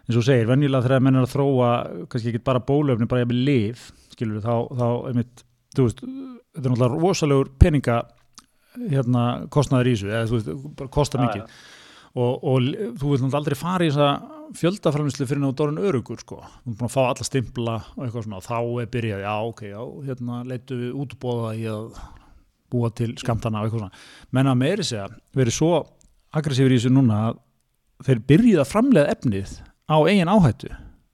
eins 0.05 0.19
og 0.21 0.27
segir, 0.27 0.49
venjulega 0.51 0.85
þegar 0.85 1.05
menn 1.05 1.19
er 1.19 1.27
að 1.27 1.33
þróa 1.33 1.71
kannski 2.13 2.31
ekki 2.33 2.45
bara 2.45 2.63
bólöfni, 2.69 3.09
bara 3.09 3.25
jafnvel 3.25 3.41
lif 3.47 3.89
skilur 4.13 4.43
þá, 4.45 4.55
þá 4.77 4.89
einmitt 5.11 5.45
veist, 5.79 6.03
þetta 6.05 6.69
er 6.69 6.75
náttúrulega 6.75 7.01
rosalegur 7.01 7.51
peninga 7.61 8.03
hérna 8.91 9.25
kostnaður 9.55 9.91
í 9.91 9.95
þessu, 9.97 10.11
eða 10.13 10.29
þú 10.31 10.39
veist, 10.39 10.53
bara 10.81 10.93
kosta 10.97 11.19
Já, 11.21 11.25
mikið. 11.27 11.59
og, 12.15 12.33
og 12.45 12.57
l- 12.61 12.77
þú 12.99 13.11
vilt 13.13 13.25
náttúrulega 13.25 13.41
aldrei 13.41 13.59
fara 13.61 13.87
í 13.87 13.93
þessa 13.93 14.09
fjöldaframlislu 14.61 15.27
fyrir 15.31 15.43
náttúrulega 15.43 15.61
dórun 15.61 15.89
örugur 15.89 16.21
sko, 16.23 16.41
þú 16.65 16.73
er 16.73 16.79
búin 16.81 16.89
að 16.91 16.95
fá 16.95 17.01
alla 17.07 17.27
stimpla 17.29 17.77
og 17.97 18.05
eitthvað 18.07 18.27
svona, 18.27 18.41
og 18.43 18.47
þá 18.49 18.59
er 18.85 18.91
byrjað, 18.97 19.23
já 19.25 19.35
ok, 19.49 19.63
já, 19.71 19.81
hérna 20.11 20.41
leitu 20.51 20.79
við 20.83 20.99
útbóða 21.05 21.53
í 21.59 21.65
að 21.73 22.01
búa 22.75 22.91
til 22.99 23.13
skamtana 23.21 23.61
og 23.63 23.69
eitthvað 23.69 23.85
svona. 23.85 24.05
Menn 24.35 24.51
að 24.51 24.61
meiri 24.65 24.85
segja, 24.87 25.09
verið 25.39 25.55
svo 25.59 25.73
aggressífur 26.35 26.75
í 26.75 26.79
þessu 26.81 26.91
núna 26.95 27.21
að 27.31 27.41
þeir 28.09 28.23
byrjuð 28.33 28.63
að 28.65 28.71
framlega 28.73 29.13
efnið 29.15 29.53
á 29.87 29.97
eigin 30.03 30.33
áhættu, 30.33 30.71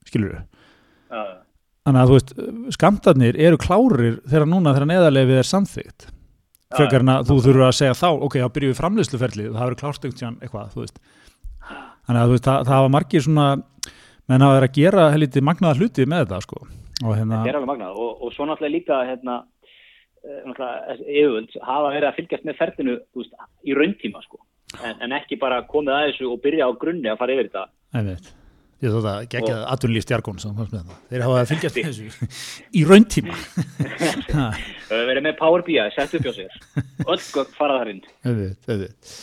skilur 0.09 0.31
við 0.33 0.41
já, 1.11 1.21
þannig 1.85 2.01
að 2.01 2.09
þú 2.11 2.15
veist, 2.17 2.31
skamtarnir 2.77 3.37
eru 3.41 3.59
klárir 3.61 4.17
þegar 4.25 4.47
núna 4.49 4.73
þegar 4.75 4.89
neðarlefið 4.91 5.39
er 5.41 5.49
samþygt 5.49 6.07
frekar 6.75 7.03
en 7.05 7.13
að 7.13 7.29
þú 7.29 7.37
þurfur 7.45 7.65
að 7.67 7.77
segja 7.77 7.97
þá 7.97 8.07
ok, 8.11 8.37
þá 8.41 8.53
byrjuð 8.55 8.71
við 8.71 8.79
framleiðsluferlið 8.79 9.49
það 9.51 9.65
verður 9.65 9.79
klárt 9.81 10.07
eitthvað, 10.07 10.73
þú 10.73 10.83
veist. 10.83 11.01
Þannig 12.07 12.21
að 12.21 12.33
veist, 12.33 12.47
það, 12.47 12.67
það 12.69 12.83
var 12.85 12.93
margir 12.95 13.25
svona 13.25 13.47
menn 14.31 14.45
að 14.45 14.53
vera 14.57 14.69
að 14.69 14.77
gera 14.77 15.07
helítið 15.15 15.47
magnaða 15.47 15.79
hluti 15.79 16.07
með 16.07 16.23
þetta, 16.25 16.41
sko. 16.45 16.61
Og 17.01 17.17
hérna, 17.17 17.41
og, 17.89 18.11
og 18.21 18.35
svo 18.35 18.45
náttúrulega 18.45 18.75
líka 18.75 18.99
hérna, 19.09 19.39
eh, 20.21 20.41
náttúrulega 20.45 20.97
yfirvöld 21.01 21.57
hafa 21.65 21.95
verið 21.95 22.09
að 22.09 22.19
fylgjast 22.19 22.45
með 22.47 22.59
ferðinu 22.59 22.97
veist, 23.17 23.39
í 23.65 23.77
rauntíma 23.77 24.21
sko. 24.25 24.43
En, 24.81 25.01
en 25.03 25.17
ekki 25.17 25.39
bara 25.41 25.63
komið 25.67 25.97
að 25.97 26.05
þessu 26.09 26.29
og 26.31 26.43
byrja 26.45 26.69
á 26.69 26.71
grunni 26.79 27.09
að 27.11 27.19
fara 27.19 27.35
yfir 27.35 27.49
þetta 27.49 27.65
ég 28.81 28.93
þótt 28.95 29.07
að 29.11 29.25
gegja 29.33 29.57
atvinnlíf 29.73 30.05
stjargón 30.05 30.39
sem 30.41 30.55
fannst 30.57 30.73
með 30.73 30.87
það, 30.89 31.01
þeir 31.11 31.23
hafa 31.27 31.41
fylgjast 31.51 31.77
með 31.77 31.89
þessu 31.89 32.29
í 32.79 32.85
rauntíma. 32.89 33.35
Ha, 34.31 34.45
Það 34.87 34.95
hefur 34.95 35.09
verið 35.11 35.25
með 35.27 35.35
Power 35.41 35.63
BI, 35.67 35.77
sett 35.95 36.15
upp 36.17 36.25
hjá 36.27 36.33
sér. 36.39 36.55
Öll 37.05 37.19
gögn 37.35 37.53
fara 37.57 37.77
þar 37.81 37.91
inn. 37.93 38.01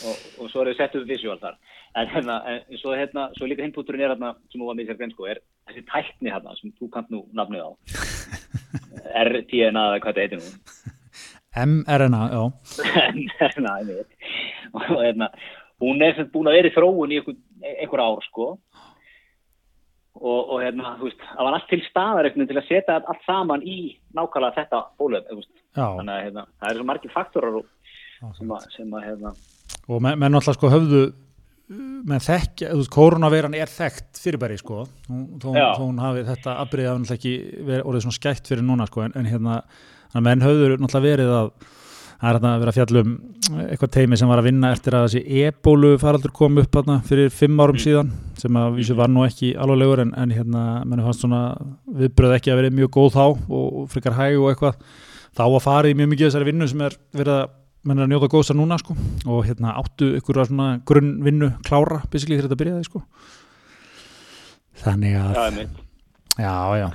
Og, 0.09 0.23
og 0.39 0.51
svo 0.53 0.63
er 0.63 0.71
þau 0.71 0.77
sett 0.79 0.95
upp 1.01 1.07
visual 1.09 1.37
þar. 1.43 1.57
En, 1.97 2.07
hérna, 2.13 2.35
en 2.53 2.77
svo, 2.79 2.93
hérna, 2.95 3.27
svo 3.35 3.47
líka 3.49 3.65
hinpúturinn 3.65 4.03
er 4.05 4.11
hérna 4.13 4.35
sem 4.51 4.61
þú 4.61 4.67
var 4.69 4.75
með 4.77 4.91
sér 4.91 4.97
grein 4.99 5.13
sko 5.15 5.25
er 5.31 5.39
þessi 5.67 5.81
tækni 5.89 6.29
hérna 6.31 6.53
sem 6.59 6.71
þú 6.77 6.89
kant 6.93 7.09
nú 7.13 7.23
nafnið 7.35 7.65
á. 7.65 7.69
RTNA 9.25 9.83
eða 9.89 10.01
hvað 10.03 10.19
þetta 10.19 10.21
heitir 10.21 10.41
nú. 10.43 10.51
mRNA, 11.65 12.19
já, 12.29 12.43
mRNA 13.17 13.71
einmitt. 13.81 14.11
og 14.77 14.85
hérna 15.01 15.31
hún 15.81 16.03
er 16.05 16.13
sem 16.17 16.27
búin 16.33 16.49
að 16.51 16.59
vera 16.59 16.69
í 16.69 16.75
þróun 16.75 17.13
í 17.15 17.19
einhver 17.81 18.03
ár 18.05 18.21
sko 18.27 18.51
og, 20.19 20.51
og 20.53 20.61
hérna, 20.63 20.93
þú 20.99 21.07
veist, 21.07 21.23
það 21.31 21.47
var 21.47 21.57
allt 21.57 21.69
til 21.71 21.79
staðar 21.85 22.27
einhvern 22.27 22.43
veginn 22.43 22.51
til 22.51 22.61
að 22.61 22.67
setja 22.67 22.97
allt 22.99 23.25
saman 23.27 23.63
í 23.63 23.77
nákvæmlega 24.17 24.57
þetta 24.57 24.81
bólöf, 24.99 25.25
þú 25.29 25.39
veist, 25.39 25.53
já, 25.55 25.85
þannig 25.85 26.13
að 26.15 26.21
hérna, 26.25 26.45
það 26.59 26.73
eru 26.73 26.81
svo 26.81 26.89
margir 26.89 27.15
faktorar 27.15 27.57
og, 27.61 27.71
sem 28.37 28.53
að, 28.55 28.69
sem 28.75 28.93
að 28.99 29.07
hérna, 29.07 29.33
og 29.87 30.05
menn, 30.05 30.21
menn 30.21 30.39
alltaf 30.39 30.59
sko 30.59 30.71
höfðu 30.73 31.03
menn 31.69 32.23
þekkja, 32.25 32.71
þú 32.73 32.81
veist, 32.81 32.93
koronaveiran 32.93 33.57
er 33.57 33.69
þekkt 33.69 34.21
fyrirbæri 34.23 34.57
sko, 34.59 34.83
hún, 35.09 35.25
þó, 35.41 35.49
hún 35.77 35.99
hafi 36.01 36.25
þetta 36.27 36.55
afbreyða 36.63 36.95
hann 36.95 37.09
ekki 37.15 37.35
verið 37.59 37.83
orðið 37.85 38.07
svona 38.07 38.17
skætt 38.17 38.49
fyrir 38.49 38.65
núna 38.65 38.87
sko, 38.89 39.05
en, 39.05 39.13
en 39.19 39.29
hérna, 39.29 39.59
að 40.15 40.25
menn 40.25 40.45
höfðu 40.45 40.71
náttúrulega 40.75 41.05
verið 41.05 41.35
að 41.37 41.51
það 42.19 42.29
er 42.29 42.37
að 42.39 42.61
vera 42.61 42.71
að 42.73 42.77
fjallum 42.77 43.11
eitthvað 43.63 43.91
teimi 43.95 44.17
sem 44.19 44.29
var 44.29 44.41
að 44.41 44.49
vinna 44.49 44.71
eftir 44.75 44.95
að 44.97 45.05
þessi 45.07 45.43
ebólu 45.45 45.91
faraldur 46.01 46.33
kom 46.35 46.59
upp 46.59 46.75
hérna 46.75 46.97
fyrir 47.07 47.31
fimm 47.33 47.61
árum 47.63 47.79
síðan 47.79 48.11
sem 48.39 48.59
að 48.59 48.75
vísu 48.79 48.97
var 48.99 49.11
nú 49.11 49.23
ekki 49.25 49.53
alvarlegur 49.55 50.03
en, 50.03 50.11
en 50.19 50.33
hérna, 50.35 50.63
menn 50.87 51.03
fannst 51.05 51.23
svona 51.23 51.41
viðbröð 52.01 52.35
ekki 52.35 52.53
að 52.53 52.61
verið 52.61 52.77
mjög 52.79 52.91
góð 52.97 53.09
þá 53.15 53.23
og, 53.29 53.79
frekar 53.93 54.17
hæg 54.19 54.37
og 54.39 54.51
eitthvað. 54.51 54.83
Þá 55.39 55.43
að 55.47 55.63
fara 55.63 55.89
í 55.89 55.95
mjög 55.95 56.11
mikið 56.13 56.27
þessari 56.27 56.49
vinnu 56.49 56.69
sem 56.69 56.85
er 56.85 56.95
verið 57.15 57.35
að 57.37 57.57
menn 57.87 58.01
er 58.01 58.07
að 58.07 58.11
njóta 58.11 58.31
góðsa 58.33 58.55
núna 58.57 58.79
sko 58.81 58.95
og 59.31 59.45
hérna 59.47 59.77
áttu 59.79 60.13
ykkur 60.19 60.41
svona 60.43 60.71
grunnvinnu 60.87 61.53
klára 61.63 62.01
basically 62.11 62.35
þegar 62.35 62.49
þetta 62.49 62.63
byrjaði 62.63 62.89
sko. 62.89 63.03
Þannig 64.83 65.15
að 65.19 65.61
já, 66.39 66.55
já 66.83 66.89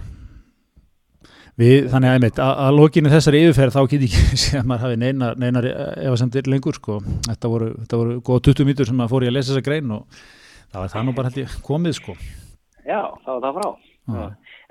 við, 1.61 1.89
þannig 1.93 2.11
að 2.11 2.17
einmitt, 2.19 2.39
að, 2.43 2.71
lokinu 2.79 3.13
þessari 3.13 3.43
yfirferð 3.47 3.77
þá 3.77 3.83
get 3.93 4.05
ég 4.07 4.15
ekki 4.19 4.39
sé 4.45 4.59
að 4.61 4.69
maður 4.71 4.87
hafi 4.89 5.01
neinar, 5.05 5.37
neinar 5.41 5.69
efasendir 5.71 6.49
lengur 6.51 6.79
sko. 6.79 7.01
Þetta 7.29 7.51
voru, 7.53 7.73
þetta 7.85 8.01
voru 8.01 8.17
góða 8.27 8.45
20 8.51 8.69
mítur 8.71 8.91
sem 8.91 9.05
að 9.05 9.13
fór 9.15 9.27
ég 9.27 9.33
að 9.35 9.39
lesa 9.39 9.53
þessa 9.55 9.67
grein 9.69 9.93
og 9.99 10.23
það 10.75 10.81
var 10.85 10.95
það 10.95 11.05
nú 11.09 11.17
bara 11.19 11.31
held 11.31 11.43
ég 11.45 11.59
komið 11.69 11.99
sko. 12.01 12.17
Já, 12.85 13.01
það 13.25 13.35
var 13.37 13.45
það 13.49 13.61
frá. 13.61 13.69
Já. 14.05 14.25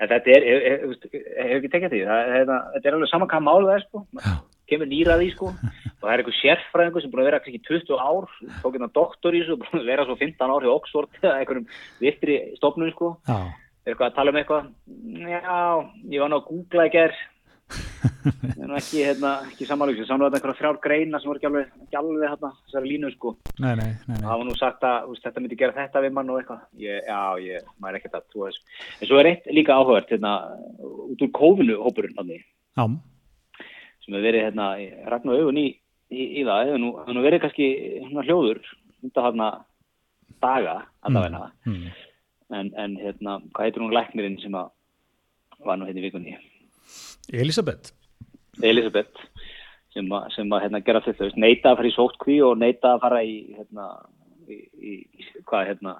en 0.04 0.10
þetta 0.12 0.30
er, 0.30 0.44
ég- 0.46 0.64
ég- 0.68 0.82
þú 0.84 0.88
veist, 0.92 1.06
ég 1.10 1.22
hef 1.48 1.54
ekki 1.58 1.70
tekið 1.72 1.94
því? 1.94 2.00
Það, 2.06 2.28
þetta, 2.34 2.58
er 2.90 2.96
alveg 2.98 3.10
saman 3.10 3.30
hvað 3.32 3.42
mál 3.48 3.64
það 3.64 3.72
er 3.78 3.82
sko. 3.88 4.02
Já. 4.20 4.34
kemur 4.70 4.88
nýra 4.88 5.16
því 5.20 5.26
sko. 5.34 5.48
Og 5.98 6.04
það 6.04 6.12
er 6.14 6.20
einhver 6.22 6.36
sérfræðingur 6.38 7.02
sem 7.04 7.10
búin 7.14 7.22
að 7.24 7.28
vera 7.30 7.40
kannski 7.42 7.60
20 7.66 7.98
ár 7.98 8.28
tók 8.62 8.76
hérna 8.76 8.88
doktor 8.94 9.34
í 9.34 9.40
þessu 9.42 9.56
og 9.56 9.64
búin 9.64 9.80
að 9.82 9.88
vera 9.90 10.04
svo 10.06 10.16
15 10.20 10.52
ár 10.54 10.64
hjá 10.68 10.72
Oxford 10.76 11.18
eða 11.24 11.34
einhverjum 11.40 11.66
vittri 12.04 12.36
stofnun 12.60 12.92
sko. 12.94 13.10
Já, 13.26 13.38
er 13.84 13.94
eitthvað 13.94 14.10
að 14.10 14.18
tala 14.18 14.32
um 14.32 14.40
eitthvað? 14.40 14.66
Já, 15.34 15.62
ég 16.14 16.24
var 16.24 16.32
nú 16.32 16.40
að 16.40 16.50
googla 16.50 16.88
í 16.88 16.92
ger 16.94 17.16
ég 18.24 18.60
er 18.60 18.68
nú 18.68 18.76
ekki, 18.78 19.00
hérna, 19.04 19.30
ekki 19.48 19.66
samanlug 19.68 19.98
ég 20.00 20.08
sá 20.08 20.14
nú 20.16 20.26
þetta 20.26 20.38
einhverja 20.38 20.58
þrjár 20.58 20.78
greina 20.84 21.20
sem 21.20 21.30
voru 21.30 21.40
ekki 21.40 21.48
alveg, 21.48 21.70
ekki 21.84 21.98
alveg 22.00 22.30
hérna, 22.32 22.50
þessari 22.66 22.90
línu 22.90 23.10
sko. 23.12 23.32
Nei, 23.60 23.72
nei, 23.80 23.90
nei, 24.08 24.14
nei. 24.14 24.24
það 24.24 24.40
var 24.40 24.48
nú 24.48 24.56
sagt 24.58 24.86
að 24.88 24.98
þú 25.06 25.14
veist, 25.14 25.24
þetta 25.26 25.42
myndi 25.44 25.58
gera 25.60 25.76
þetta 25.76 26.02
við 26.04 26.14
mann 26.16 26.32
og 26.32 26.40
eitthvað. 26.40 26.62
Ég, 26.84 27.00
já, 27.08 27.20
ég, 27.44 27.68
ekkert 27.90 28.18
að 28.18 28.26
trúa 28.32 28.50
þessu. 28.50 28.78
En 28.98 29.10
svo 29.10 29.20
er 29.20 29.30
eitt 29.30 29.50
líka 29.58 29.76
áhugavert 29.76 30.14
hérna, 30.14 30.34
út 31.14 31.26
úr 31.26 31.34
kófinu 31.40 31.78
hópurinn 31.84 32.16
sem 34.04 34.12
hefur 34.12 34.26
verið 34.28 34.46
hérna, 34.48 34.70
ragnar 35.08 35.40
augun 35.40 35.60
í, 35.60 35.68
í, 36.12 36.24
í 36.40 36.48
það. 36.48 36.66
Hefur 36.70 36.82
nú, 36.82 36.90
nú 37.16 37.24
verið 37.24 37.44
kannski 37.44 37.70
hérna, 38.02 38.24
hljóður 38.26 38.64
undan 39.04 39.28
hérna 39.28 39.52
daga 40.44 40.74
allavegna 41.04 41.46
mm. 41.64 41.86
En, 42.54 42.70
en 42.78 42.96
hérna, 43.00 43.38
hvað 43.52 43.68
heitir 43.68 43.84
hún 43.84 43.94
læknirinn 43.94 44.40
sem 44.42 44.56
að 44.58 44.72
var 45.64 45.78
nú 45.78 45.88
hérna 45.88 46.02
í 46.02 46.06
vikunni? 46.06 46.38
Elisabeth 47.32 47.94
Elisabeth 48.62 49.22
sem 49.94 50.10
að, 50.10 50.26
sem 50.34 50.50
að 50.52 50.66
hérna, 50.66 50.82
gera 50.86 51.02
þetta, 51.04 51.30
neita 51.38 51.72
að 51.72 51.80
fara 51.80 51.90
í 51.90 51.94
sótkví 51.94 52.38
og 52.44 52.58
neita 52.60 52.94
að 52.94 53.02
fara 53.04 53.20
í, 53.22 53.34
hérna, 53.54 53.88
í, 54.50 54.58
í, 54.74 54.94
hvað, 55.46 55.68
hérna, 55.70 55.94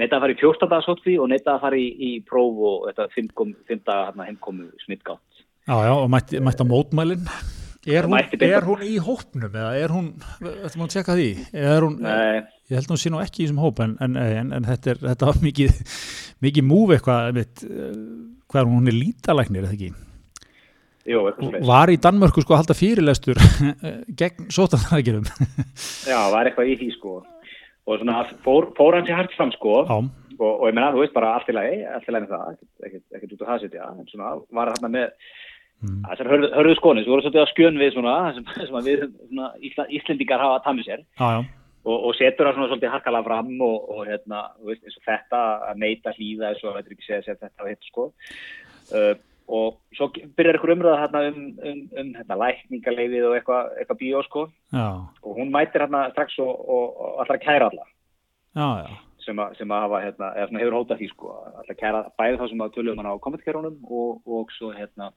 neita 0.00 0.18
að 0.18 0.24
fara 0.24 0.34
í 0.34 0.40
14 0.40 0.72
dagar 0.72 0.86
sótkví 0.86 1.18
og 1.22 1.30
neita 1.30 1.54
að 1.54 1.62
fara 1.66 1.78
í, 1.80 1.86
í 2.08 2.10
próf 2.26 2.64
og 2.70 2.88
þetta 2.88 3.08
5 3.14 3.84
dagar 3.86 4.10
hérna, 4.10 4.26
heimkomu 4.30 4.70
smittgátt. 4.82 5.44
já, 5.66 5.76
já, 5.86 5.94
og 5.94 6.10
mætti, 6.10 6.42
mætti 6.42 6.66
á 6.66 6.72
mótmælin. 6.72 7.30
Er 7.86 8.02
hún, 8.02 8.18
er 8.18 8.64
hún 8.66 8.80
í 8.82 8.96
hópnum 8.98 9.52
eða 9.54 9.68
er 9.78 9.92
hún, 9.94 10.08
þetta 10.42 10.78
má 10.80 10.88
tjekka 10.90 11.14
því? 11.14 11.28
Er 11.54 11.84
hún, 11.86 12.00
Nei, 12.02 12.42
ég 12.70 12.74
held 12.78 12.88
að 12.88 12.94
hún 12.96 13.02
sé 13.02 13.12
nú 13.14 13.20
ekki 13.22 13.42
í 13.42 13.46
þessum 13.46 13.60
hóp 13.62 13.80
en, 13.84 13.94
en, 14.02 14.16
en, 14.18 14.52
en 14.58 14.66
þetta, 14.66 14.90
er, 14.94 15.00
þetta 15.12 15.28
var 15.30 15.38
mikið 15.44 15.78
mikið 16.46 16.66
múf 16.66 16.92
eitthvað 16.96 17.40
eh, 17.42 17.46
hvað 18.50 18.60
er 18.62 18.70
hún, 18.72 18.90
er 18.90 18.96
lítalæknir 18.98 19.64
eða 19.68 19.76
ekki 19.76 19.92
svolítið. 21.06 21.62
var 21.68 21.92
í 21.94 21.98
Danmörku 22.02 22.42
sko 22.42 22.56
að 22.56 22.62
halda 22.64 22.74
fyrirlestur 22.78 23.38
gegn 24.18 24.48
sótanæðagirum 24.50 25.26
Já, 26.10 26.18
var 26.34 26.48
eitthvað 26.50 26.72
í 26.72 26.76
því, 26.80 26.88
sko. 26.96 27.16
Og 27.86 28.00
svona, 28.02 28.24
fór, 28.42 28.72
fór 28.74 28.96
hann 28.98 29.06
sér 29.06 29.20
hægt 29.20 29.36
fram, 29.38 29.52
sko, 29.54 29.76
já, 29.86 29.98
og, 30.36 30.48
og 30.50 30.64
ég 30.66 30.74
menna, 30.74 30.88
þú 30.96 31.04
veist, 31.04 31.14
bara 31.14 31.36
allt 31.36 31.52
í 31.52 31.54
lagi, 31.54 31.76
allt 31.86 32.08
í 32.10 32.14
lagi 32.16 32.26
með 32.26 32.32
það, 32.34 32.56
ekkert- 32.88 33.36
út 33.36 33.44
á 33.46 33.50
það 33.52 33.60
setja, 33.62 33.90
en 33.94 34.08
svona, 34.10 34.32
var 34.58 34.72
hann 34.74 34.90
með 34.98 35.12
Mm. 35.76 35.98
þessar 36.08 36.28
hörðu, 36.32 36.48
hörðu 36.56 36.74
skoni, 36.78 37.02
svo 37.04 37.12
voru 37.12 37.22
svolítið 37.26 37.42
að 37.42 37.50
skjön 37.50 37.74
við 37.76 37.90
svona, 37.92 38.12
sem, 38.34 38.44
sem 38.64 38.76
við 38.86 39.02
svona, 39.28 39.48
Ísla, 39.60 39.84
Íslendingar 39.92 40.40
hafa 40.40 40.54
að 40.56 40.62
tamið 40.70 40.86
sér. 40.86 41.02
já, 41.20 41.26
já, 41.34 41.40
og, 41.86 41.96
og 42.08 42.18
setur 42.18 42.48
það 42.48 42.58
svona 42.58 42.68
svolítið 42.72 42.92
harkalega 42.94 43.26
fram 43.28 43.54
og, 43.66 43.78
og 43.94 44.02
hérna, 44.10 44.42
veist, 44.66 44.84
eins 44.84 44.98
og 44.98 45.06
þetta 45.06 45.40
að 45.70 45.80
neita 45.84 46.12
hlýða 46.16 46.50
eins 46.50 46.64
og 46.64 46.76
þetta 46.76 46.94
ekki 46.94 47.06
segja 47.06 47.22
sér 47.24 47.40
þetta 47.40 47.64
og 47.64 47.72
hitt 47.72 47.88
sko 47.90 48.06
uh, 48.10 49.14
og 49.56 49.76
svo 49.94 50.08
byrjar 50.10 50.58
ykkur 50.58 50.74
umröða 50.74 51.00
hérna 51.04 51.22
um, 51.30 51.42
um, 51.62 51.82
um 52.02 52.12
hérna, 52.18 52.38
lækningaleifið 52.42 53.28
og 53.28 53.36
eitthvað 53.38 53.74
eitthva 53.80 53.98
bíó 54.00 54.22
sko 54.26 54.46
já, 54.74 54.86
og 55.22 55.38
hún 55.38 55.52
mætir 55.54 55.84
hérna 55.84 56.08
strax 56.14 56.38
og, 56.42 56.54
og, 56.66 57.20
að 57.22 57.36
kæra 57.44 57.70
alla 57.70 57.86
já, 57.86 58.68
já. 58.82 58.96
sem, 59.22 59.38
að, 59.38 59.54
sem 59.60 59.70
að 59.70 59.84
hafa, 59.86 60.02
hérna, 60.08 60.32
hefur 60.58 60.78
hótað 60.80 61.02
því 61.02 61.12
sko, 61.12 61.36
alltaf 61.52 61.78
kæra 61.78 62.02
bæði 62.18 62.40
þá 62.40 62.46
sem 62.50 62.66
að 62.66 62.74
tölum 62.78 63.02
hann 63.02 63.12
á 63.14 63.22
kommentkerunum 63.22 63.78
og, 63.86 64.18
og 64.26 64.50
svo 64.58 64.72
hérna, 64.74 65.12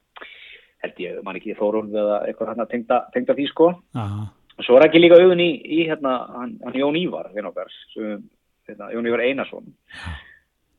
held 0.83 1.01
ég, 1.01 1.21
man 1.25 1.39
ekki 1.39 1.57
Þórólf 1.57 1.95
eða 1.95 2.19
eitthvað 2.27 2.53
hérna 2.53 2.67
tengda, 2.69 2.99
tengda 3.15 3.35
því 3.35 3.47
sko. 3.49 3.73
Aha. 3.97 4.27
Og 4.59 4.65
svo 4.67 4.75
er 4.75 4.89
ekki 4.89 4.99
líka 4.99 5.15
augun 5.15 5.39
í, 5.39 5.53
í 5.63 5.85
hérna, 5.87 6.17
hann, 6.35 6.57
hann 6.65 6.75
Jón 6.75 6.97
Ívar, 6.99 7.31
okkar, 7.31 7.71
sem, 7.93 8.25
hérna, 8.67 8.89
Jón 8.91 9.07
Ívar 9.07 9.23
Einarsson, 9.23 9.69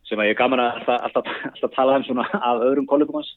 sem 0.04 0.20
að 0.20 0.28
ég 0.28 0.34
er 0.36 0.40
gaman 0.42 0.60
að 0.60 0.74
alltaf, 0.76 1.06
alltaf, 1.08 1.30
alltaf 1.48 1.76
tala 1.78 1.96
um 1.96 2.04
svona 2.04 2.26
af 2.36 2.64
öðrum 2.66 2.88
kollegum 2.90 3.22
hans, 3.22 3.30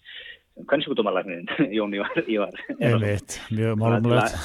kvennsjúkdómalæknin, 0.68 1.48
Jón 1.78 1.96
Ívar, 1.96 2.20
Ívar 2.28 2.52
Einarsson. 2.52 2.90
Einmitt, 2.90 3.40
mjög 3.56 3.80
málumulegt. 3.80 4.36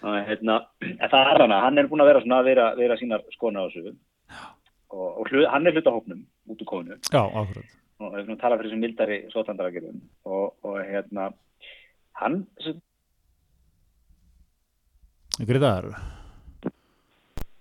Og, 0.00 0.16
hérna, 0.30 0.62
það 1.04 1.20
er 1.20 1.44
hana, 1.44 1.62
hann 1.66 1.82
er 1.82 1.92
búin 1.92 2.00
að 2.00 2.14
vera 2.14 2.24
svona 2.24 2.40
að 2.40 2.50
vera, 2.54 2.70
vera 2.80 2.96
sínar 2.96 3.28
skona 3.36 3.66
á 3.66 3.68
þessu. 3.68 3.92
Og, 4.90 5.08
og 5.20 5.28
hlu, 5.28 5.44
hann 5.52 5.68
er 5.68 5.76
hluta 5.76 5.92
hópnum 5.92 6.24
út 6.50 6.62
úr 6.64 6.66
konu 6.66 6.96
Já, 7.12 7.20
akkurat. 7.22 7.74
og 8.00 8.14
hefur 8.16 8.30
nú 8.32 8.36
talað 8.40 8.62
fyrir 8.62 8.70
þessum 8.70 8.84
mildari 8.84 9.18
sótandaragjörðum 9.30 10.00
og, 10.26 10.46
og 10.66 10.78
hérna 10.82 11.28
hann, 12.18 12.40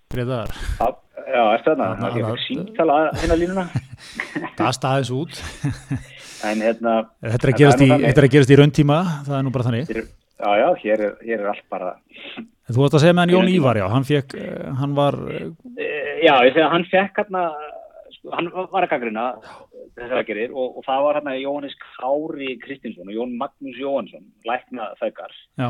Greiðar. 0.09 0.49
að- 0.81 0.97
já, 1.29 1.43
eftir 1.53 1.75
þarna, 1.75 1.87
Þarna, 1.99 2.09
hann 2.09 2.33
er 2.33 2.39
símtala 2.47 2.95
hérna 3.13 3.35
línuna 3.37 3.65
Gasta 4.59 4.93
aðeins 4.95 5.11
út. 5.13 5.41
en 6.49 6.63
hérna, 6.65 6.93
Þetta 7.21 7.45
er 7.47 7.51
að 7.53 7.59
gerast 7.61 7.77
það 7.77 7.81
er 7.81 7.85
í, 7.85 7.91
þannig- 7.93 8.07
er 8.09 8.25
í 8.55 8.59
rauntíma, 8.59 8.97
það 9.27 9.37
er 9.37 9.43
nú 9.45 9.51
bara 9.53 9.67
þannig. 9.69 9.91
já, 10.39 10.49
já, 10.63 10.69
hér 10.83 11.03
er, 11.05 11.13
hér 11.27 11.39
er 11.43 11.49
allt 11.53 11.65
bara 11.69 11.91
En 12.39 12.75
Þú 12.75 12.81
varst 12.83 12.93
að 12.97 13.01
segja 13.03 13.13
með 13.17 13.23
hann 13.25 13.33
Jón. 13.33 13.47
Ívar, 13.49 13.77
já, 13.81 13.87
hann 13.89 14.03
fekk, 14.05 14.33
eh, 14.37 14.71
hann 14.79 14.91
var, 14.97 15.15
eh, 15.29 15.49
Já, 16.25 16.33
ég 16.45 16.53
segi 16.53 16.65
að 16.65 16.71
hann 16.73 16.85
fekk 16.91 17.15
hérna, 17.21 17.43
sko, 18.17 18.31
hann 18.35 18.49
var 18.53 18.83
að 18.85 18.89
gaggrina 18.91 19.23
þessar 19.97 20.19
aðgerir 20.23 20.51
og, 20.53 20.77
og 20.77 20.83
það 20.85 21.03
var 21.05 21.17
hérna 21.19 21.33
Jóhannes 21.39 21.73
Kári 21.97 22.57
Kristinsson 22.61 23.09
og 23.09 23.13
Jón 23.15 23.37
Magnús 23.39 23.77
Jóhansson, 23.79 24.25
lækna 24.45 24.89
þaukar. 25.01 25.33
já, 25.57 25.69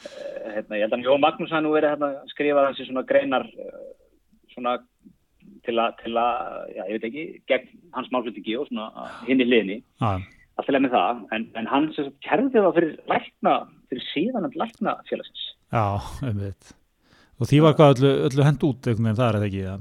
Hérna, 0.00 0.78
ég 0.78 0.86
held 0.86 0.94
að 0.96 1.04
Jón 1.04 1.20
Magnús 1.20 1.50
hann 1.52 1.66
nú 1.66 1.74
verið 1.74 1.92
hérna 1.94 2.08
skrifað 2.32 2.66
hans 2.70 2.80
í 2.80 2.86
svona 2.88 3.02
greinar 3.08 3.44
eh, 3.52 3.80
svona 4.54 4.78
til 5.66 5.76
að, 5.76 5.96
til 6.00 6.14
að, 6.16 6.60
já, 6.72 6.82
ég 6.88 6.94
veit 6.96 7.06
ekki, 7.10 7.24
gegn 7.50 7.66
hans 7.96 8.08
málflutningi 8.14 8.54
og 8.56 8.68
svona 8.70 9.08
hinn 9.26 9.42
í 9.44 9.46
liðni, 9.48 9.76
alltaf 10.00 10.70
lega 10.72 10.84
með 10.86 10.94
það, 10.96 11.20
en, 11.36 11.44
en 11.60 11.68
hann 11.68 11.88
sem 11.96 12.08
kerði 12.24 12.54
það 12.56 12.74
fyrir 12.78 12.94
lækna, 13.12 13.54
fyrir 13.92 14.06
síðan 14.08 14.48
að 14.48 14.56
lækna 14.62 14.94
félagsins. 15.10 15.44
já, 15.76 15.84
einmitt. 16.30 16.72
Og 17.40 17.48
því 17.48 17.60
var 17.64 17.76
hvað 17.76 17.94
öllu, 17.98 18.14
öllu 18.30 18.44
hend 18.48 18.64
út, 18.68 18.88
einhvern 18.88 19.06
veginn, 19.10 19.20
það 19.20 19.28
er 19.28 19.38
þetta 19.38 19.50
ekki, 19.50 19.62
já. 19.68 19.76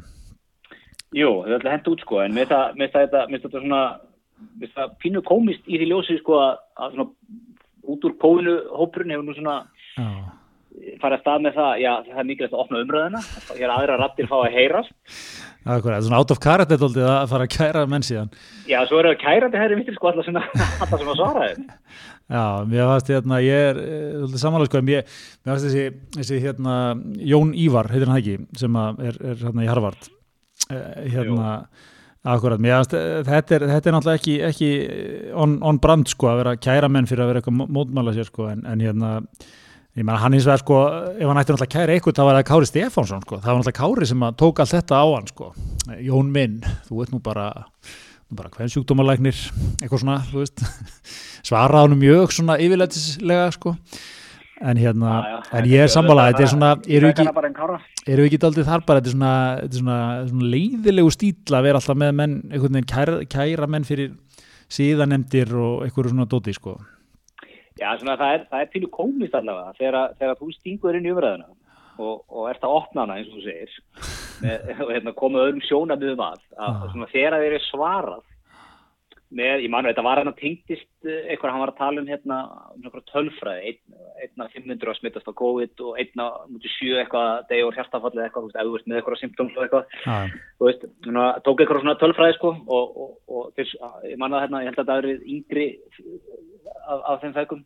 Jú, 1.20 1.30
þau 1.48 1.56
að 1.58 1.72
henda 1.74 1.92
út 1.96 2.04
sko, 2.06 2.20
en 2.22 2.36
mér 2.38 2.52
það- 2.52 2.76
mér 2.78 2.92
það 2.94 3.06
þetta- 3.08 3.26
mér 3.32 3.42
þetta 3.46 3.64
svona, 3.64 3.82
mér 4.60 4.72
það 4.76 4.94
pínu 5.04 5.24
komist 5.32 5.64
í 5.68 5.80
því 5.80 5.88
ljósi 5.94 6.20
sko 6.20 6.38
að, 6.44 6.60
að 6.78 6.94
svona 6.94 7.10
út 7.90 8.06
úr 8.06 8.14
kóinu 8.22 8.54
hópurinn 8.78 9.16
hefur 9.16 9.26
nú 9.26 9.34
svona 9.40 9.56
Farið 11.00 11.16
að 11.18 11.22
stað 11.24 11.42
með 11.44 11.56
það, 11.58 11.72
já 11.84 11.92
það 12.06 12.20
er 12.22 12.28
mikilvægt 12.30 12.54
að 12.56 12.62
opna 12.64 12.80
umröðina, 12.84 13.20
hér 13.58 13.72
aðra 13.74 13.96
rattir 14.00 14.28
fá 14.30 14.36
að 14.40 14.54
heyrast, 14.56 14.94
akkurat, 15.66 16.04
svona 16.06 16.20
out 16.22 16.32
of 16.32 16.40
character 16.44 16.80
dóldi 16.80 17.02
að 17.04 17.26
fara 17.34 17.48
að 17.48 17.52
kæra 17.56 17.82
menn 17.90 18.06
síðan. 18.06 18.30
já 18.70 18.78
svo 18.88 19.00
eru 19.02 19.12
það 19.12 19.20
kærandi 19.26 19.60
hæri 19.60 19.80
vittir 19.82 19.98
sko 19.98 20.12
alla 20.14 20.24
sem 20.24 20.40
að, 20.40 20.48
alla 20.86 21.00
sem 21.02 21.12
að 21.12 21.20
svara 21.20 21.48
þeim. 21.50 21.68
Já, 22.30 22.44
mér 22.70 22.88
fannst 22.92 23.12
hérna, 23.12 23.40
ég 23.44 23.68
er 23.74 23.82
uh, 23.84 24.38
samanlega 24.40 24.70
sko, 24.72 24.82
mér, 24.88 25.14
mér 25.44 25.52
fannst 25.52 25.68
þessi, 25.68 25.86
þessi 26.16 26.42
hérna, 26.46 26.76
Jón 27.34 27.54
Ívar, 27.58 27.90
heitir 27.92 28.12
hann 28.14 28.22
ekki, 28.22 28.36
sem 28.62 28.80
að 28.80 29.04
er, 29.10 29.20
er 29.34 29.40
hérna 29.44 29.66
í 29.66 29.70
Harvard, 29.74 30.10
uh, 30.70 30.84
hérna, 31.10 31.54
akkurat, 32.36 32.62
mér 32.62 32.78
fannst, 32.78 32.94
eh, 33.00 33.24
þetta 33.28 33.58
er, 33.58 33.68
þetta 33.74 33.90
er 33.92 33.98
náttúrulega 33.98 34.22
ekki, 34.22 34.38
ekki 34.52 34.70
on, 35.34 35.58
on 35.66 35.82
brand 35.82 36.08
sko, 36.14 36.30
að 36.32 36.44
vera 36.44 36.54
að 36.56 36.64
kæra 36.70 36.92
menn 36.94 37.10
fyrir 37.10 37.26
að 37.26 37.34
vera 37.34 37.42
eitthvað 37.44 37.58
mó- 37.64 37.72
mótmála 37.80 38.14
sér 38.16 38.30
sko, 38.30 38.48
en, 38.54 38.62
en 38.70 38.86
hérna, 38.86 39.16
ég 40.00 40.06
meina 40.08 40.20
hann 40.22 40.36
hins 40.36 40.46
vegar 40.48 40.62
sko, 40.62 40.78
ef 41.12 41.26
hann 41.28 41.40
ætti 41.42 41.52
náttúrulega 41.52 41.68
að 41.68 41.74
kæra 41.74 41.96
eitthvað, 41.96 42.16
þá 42.20 42.22
var 42.28 42.38
það 42.38 42.46
Kári 42.50 42.68
Stefánsson 42.70 43.24
sko, 43.26 43.40
það 43.40 43.50
var 43.50 43.58
náttúrulega 43.58 43.80
Kári 43.80 44.08
sem 44.08 44.22
tók 44.40 44.62
allt 44.64 44.76
þetta 44.76 45.00
á 45.04 45.06
hann 45.12 45.26
sko, 45.28 45.50
Jón 46.06 46.30
minn, 46.36 46.62
þú 46.88 47.02
ert 47.04 47.12
nú 47.12 47.20
bara, 47.26 47.48
nú 48.30 48.38
bara 48.40 48.52
hvern 48.54 48.72
sjúkdómalæknir, 48.72 49.42
eitthvað 49.82 50.04
svona, 50.06 50.22
þú 50.30 50.44
veist, 50.46 50.64
svaraði 51.50 51.90
hann 51.90 52.00
mjög 52.00 52.36
svona 52.38 52.56
yfirleitislega 52.64 53.50
sko. 53.58 53.76
En 54.60 54.76
hérna, 54.76 55.12
Já, 55.24 55.28
já, 55.32 55.36
en 55.56 55.68
ég 55.72 55.82
er 55.86 55.92
sammála 55.94 56.24
þetta 56.34 56.42
er 56.44 56.50
svona, 56.52 56.70
eru 56.84 57.08
Ég 57.08 58.24
ekki, 58.26 58.40
daldið 58.44 58.66
þar 58.68 58.82
bara, 58.84 59.00
þetta 59.00 59.08
er 59.08 59.14
svona, 59.14 59.36
svona, 59.72 60.00
svona 60.28 60.50
leiðilegu 60.52 61.14
stíl 61.16 61.56
að 61.56 61.68
vera 61.70 61.80
alltaf 61.80 62.00
með 62.02 62.12
menn, 62.18 62.34
einhvern 62.50 62.76
veginn 62.76 62.90
kæra, 62.92 63.22
kæra 63.32 63.70
menn 63.72 63.88
fyrir 63.88 64.18
síðanemdir 64.68 65.56
og 65.56 65.86
einhverju 65.86 66.12
svona 66.12 66.28
dóti 66.28 66.52
sko 66.58 66.76
Já, 67.80 67.90
svona 68.00 68.18
það 68.20 68.34
er, 68.36 68.46
það 68.52 68.64
er 68.64 68.72
pínu 68.74 68.92
komist 68.92 69.36
allavega 69.38 69.76
þegar, 69.80 70.16
þegar 70.20 70.40
þú 70.40 70.50
stingur 70.58 70.98
inn 71.00 71.08
í 71.08 71.14
umræðina 71.14 71.48
og, 72.00 72.24
og 72.28 72.50
ert 72.52 72.66
að 72.66 72.76
opna 72.80 73.06
hana 73.06 73.20
eins 73.20 73.30
og 73.32 73.40
þú 73.40 73.46
segir 73.46 73.78
með, 74.44 74.68
og 74.86 74.92
hérna, 74.96 75.16
komið 75.20 75.46
öðrum 75.46 75.64
sjónamiðum 75.68 76.26
að, 76.26 76.44
að 76.58 76.76
Já. 76.76 76.92
svona, 76.94 77.10
þegar 77.14 77.38
þeir 77.38 77.48
eru 77.50 77.62
svarað 77.70 78.26
með, 79.30 79.64
ég 79.64 79.70
manu, 79.70 79.90
þetta 79.92 80.04
var 80.06 80.20
hann 80.20 80.32
að 80.32 80.40
tengdist 80.40 81.06
eh, 81.06 81.28
eitthvað, 81.30 81.52
hann 81.54 81.62
var 81.62 81.72
að 81.72 81.80
tala 81.80 82.02
um 82.02 82.08
hérna 82.10 82.38
um 82.74 82.82
einhverja 82.82 83.12
tölfræði, 83.12 83.72
einn, 83.72 83.98
einn 84.24 84.46
af 84.46 84.56
500 84.56 84.90
að 84.90 84.98
smittast 84.98 85.30
á 85.30 85.34
COVID 85.42 85.84
og 85.86 86.00
einn 86.02 86.24
af 86.24 86.40
mútið 86.50 86.74
sjö 86.74 86.96
eitthvað, 87.04 87.44
degur 87.52 87.78
hjartafallið 87.78 88.24
eitthvað, 88.26 88.48
þú 88.48 88.50
veist, 88.50 88.58
ef 88.58 88.70
þú 88.70 88.74
veist 88.76 88.90
með 88.90 89.00
eitthvað 89.00 89.22
symptoms 89.22 89.60
og 89.60 89.66
eitthvað 89.66 89.94
Já, 90.06 90.18
þú 90.58 90.70
veist, 90.70 90.88
svona, 91.06 91.28
tók 91.46 91.62
eitthvað 91.62 91.84
svona 91.84 91.98
tölfræði 92.02 92.38
sko 92.40 92.54
og, 92.58 92.98
og, 93.06 93.14
og 93.30 93.52
þeir, 93.60 93.76
ég 94.10 94.24
manna 94.24 94.42
hérna, 94.46 94.64
ég 94.66 94.74
held 94.74 94.82
að 94.82 94.90
það 94.90 95.04
eru 95.04 95.16
yngri 95.36 95.68
af, 96.90 97.00
af 97.00 97.22
þeim 97.22 97.38
fækum 97.38 97.64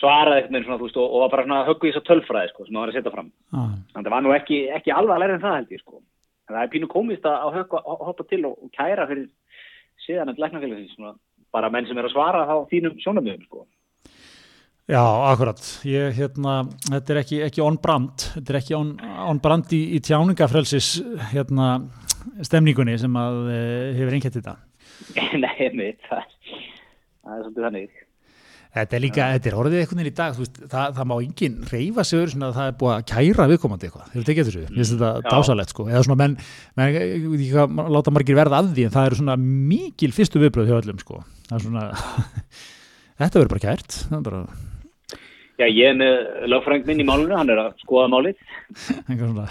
svaraði 0.00 0.40
eitthvað 0.40 0.56
með 0.56 0.66
svona, 0.66 0.80
þú 0.80 0.88
veist, 0.88 0.98
og, 0.98 1.12
og 1.12 1.24
var 1.26 1.36
bara 1.36 1.46
svona 1.46 1.60
að 1.60 1.70
höggu 1.74 1.90
í 1.90 1.94
þess 1.94 2.08
tölfræði 2.08 2.54
sko 2.54 2.64
sem 2.64 2.72
það 2.74 2.80
var 2.80 2.90
að 2.90 2.98
setja 2.98 3.14
fram. 3.14 3.30
já, 3.30 3.62
Þannig 3.92 4.00
að 4.00 4.08
það 4.08 4.14
var 4.16 4.24
nú 4.24 4.34
ekki, 4.40 4.60
ekki 4.80 4.96
alveg 4.96 5.14
að 5.14 5.22
læra 5.22 5.36
en 5.36 5.44
það 5.44 5.56
held 5.60 5.74
ég 5.76 5.84
sko. 5.84 6.00
En 6.44 6.56
það 6.56 6.64
er 6.64 6.72
pínu 6.72 6.88
komist 6.92 7.28
að, 7.28 7.44
að 7.86 8.02
hoppa 8.08 8.26
til 8.28 8.40
og 8.48 8.56
kæra 8.74 9.06
fyrir 9.08 9.28
síðan 10.06 10.32
en 10.32 10.42
læknafélagsins, 10.42 11.16
bara 11.54 11.70
menn 11.72 11.88
sem 11.88 11.98
er 11.98 12.08
að 12.08 12.14
svara 12.14 12.44
þá 12.48 12.54
þínum 12.72 13.00
sjónamöðum 13.02 13.46
sko. 13.46 13.64
já, 14.90 15.02
akkurat 15.02 15.64
ég, 15.88 16.12
hérna, 16.18 16.58
þetta 16.90 17.14
er 17.14 17.22
ekki, 17.22 17.40
ekki 17.48 17.64
on 17.64 17.80
brand 17.82 18.28
þetta 18.36 18.54
er 18.54 18.60
ekki 18.60 18.78
on, 18.78 18.94
on 19.28 19.42
brand 19.44 19.72
í, 19.76 19.82
í 19.96 20.02
tjáningafrelsis 20.04 20.94
hérna, 21.32 21.74
stemningunni 22.44 22.98
sem 23.00 23.20
að 23.20 23.40
e, 23.54 23.60
hefur 24.00 24.18
einnkætt 24.18 24.40
þetta 24.40 24.58
Nei, 25.44 25.70
mitt, 25.74 26.02
það, 26.08 26.26
það 27.24 27.34
er 27.34 27.46
svolítið 27.46 27.66
þannig. 27.66 28.03
Þetta 28.74 28.96
er 28.96 29.02
líka, 29.04 29.26
þetta 29.36 29.50
er 29.50 29.56
orðið 29.60 29.80
einhvern 29.80 30.00
veginn 30.00 30.10
í 30.10 30.16
dag, 30.18 30.32
þú 30.34 30.42
veist, 30.42 30.56
það, 30.72 30.94
það 30.96 31.06
má 31.06 31.14
enginn 31.22 31.58
reyfa 31.70 32.04
sig 32.08 32.18
öðru 32.18 32.32
svona 32.32 32.48
að 32.48 32.56
það 32.56 32.70
er 32.70 32.76
búið 32.80 32.94
að 32.94 33.04
kæra 33.12 33.46
viðkomandi 33.52 33.86
eitthvað, 33.86 34.08
þeir 34.08 34.18
eru 34.18 34.26
tekið 34.28 34.48
þessu, 34.48 34.62
mér 34.64 34.80
finnst 34.80 34.94
þetta 34.94 35.10
dásalett 35.28 35.74
sko, 35.74 35.86
eða 35.92 36.02
svona 36.08 36.18
menn, 36.24 36.34
menn 36.80 36.98
ég 37.44 37.78
láta 37.94 38.14
margir 38.14 38.38
verða 38.40 38.58
að 38.58 38.72
því 38.74 38.86
en 38.88 38.94
það 38.96 39.08
eru 39.10 39.18
svona 39.20 39.36
mikil 39.44 40.10
fyrstu 40.16 40.42
viðbröð 40.42 40.72
hjá 40.72 40.78
öllum 40.80 41.02
sko, 41.04 41.20
það 41.46 41.56
er 41.60 41.66
svona, 41.68 41.84
þetta 43.22 43.40
verður 43.40 43.52
bara 43.54 43.64
kært, 43.68 43.98
það 44.10 44.18
er 44.18 44.28
bara 44.30 44.44
Já, 45.54 45.68
ég 45.70 45.92
er 45.92 45.94
með 45.94 46.48
lögfræng 46.50 46.88
minn 46.88 47.04
í 47.04 47.06
málunum, 47.06 47.36
hann 47.38 47.52
er 47.54 47.60
að 47.62 47.76
skoða 47.84 48.08
málið. 48.10 48.40
eitthvað 49.06 49.28
svona, 49.28 49.44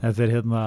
þetta 0.00 0.22
er 0.24 0.32
hérna, 0.32 0.62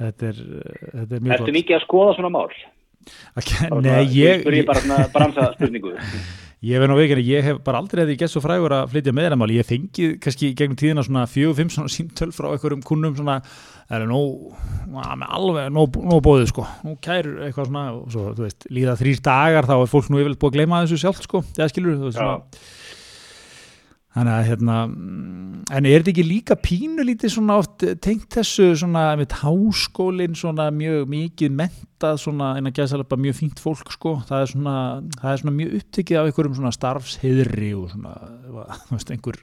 þetta 0.00 0.30
er, 0.30 0.38
þetta 0.86 1.18
er 1.18 1.26
mjög 1.26 1.34
Ertu 1.36 1.54
mikið 1.58 1.76
að 1.76 1.84
skoða 1.84 2.14
svona 2.16 2.30
mál? 2.32 2.46
flott. 2.48 3.74
Nei, 3.84 4.06
ég, 4.16 4.40
Spyr 4.40 4.56
ég 4.62 4.66
bara 4.68 4.80
svona 4.80 5.04
bransa 5.12 5.50
spurningu. 5.58 5.92
Ég 6.64 6.80
verð 6.80 6.94
nú 6.94 6.96
veikinn 6.96 7.20
að 7.20 7.26
ég 7.28 7.44
hef 7.44 7.58
bara 7.64 7.80
aldrei 7.82 8.00
hefði 8.04 8.14
gett 8.22 8.32
svo 8.32 8.40
frægur 8.40 8.72
að 8.72 8.94
flytja 8.94 9.12
meðramáli, 9.12 9.58
ég 9.58 9.66
fengið 9.68 10.14
kannski 10.24 10.52
gegnum 10.56 10.78
tíðina 10.80 11.02
svona 11.04 11.24
fjögur, 11.28 11.58
fimm 11.58 11.72
svona 11.74 11.92
síntöl 11.92 12.30
frá 12.32 12.46
einhverjum 12.54 12.84
kunnum 12.88 13.16
svona, 13.18 13.34
er 13.92 14.06
nú, 14.08 14.20
með 14.88 15.26
alveg, 15.26 15.68
nú, 15.76 15.84
bóðið 16.24 16.48
sko, 16.54 16.64
nú 16.86 16.94
kærur 17.04 17.42
eitthvað 17.44 17.68
svona 17.68 17.84
og 17.98 18.06
svo, 18.14 18.30
þú 18.38 18.46
veist, 18.46 18.64
líða 18.72 18.96
þrýr 19.02 19.20
dagar 19.28 19.68
þá 19.68 19.74
er 19.76 19.92
fólk 19.92 20.08
nú 20.08 20.22
yfirleitt 20.22 20.40
búið 20.40 20.54
að 20.54 20.56
gleyma 20.56 20.80
þessu 20.86 21.02
sjálft 21.04 21.28
sko, 21.28 21.42
það 21.52 21.74
skilur, 21.74 22.00
þú 22.00 22.08
veist, 22.08 22.22
svona, 22.22 22.64
þannig 24.14 24.32
að 24.34 24.48
hérna, 24.48 24.74
en 25.74 25.86
er 25.90 26.02
þetta 26.02 26.12
ekki 26.12 26.24
líka 26.26 26.56
pínulítið 26.62 27.32
svona 27.34 27.56
oft 27.62 27.84
tengt 28.04 28.28
þessu 28.36 28.68
svona, 28.78 29.06
með 29.18 29.34
háskólinn 29.40 30.36
svona 30.38 30.68
mjög 30.74 31.08
mikið 31.10 31.56
mentað 31.58 32.20
svona, 32.22 32.52
innan 32.60 32.74
gæðsalapa 32.76 33.18
mjög 33.18 33.40
fínt 33.40 33.62
fólk 33.62 33.90
sko, 33.96 34.18
það 34.28 34.44
er 34.44 34.52
svona, 34.52 34.76
það 35.18 35.32
er 35.32 35.42
svona 35.42 35.56
mjög 35.58 35.78
upptekið 35.80 36.20
af 36.20 36.28
einhverjum 36.30 36.60
svona 36.60 36.74
starfsheyðri 36.78 37.72
og 37.78 37.88
svona, 37.94 38.14
þú 38.44 38.94
veist, 38.94 39.10
einhver 39.16 39.42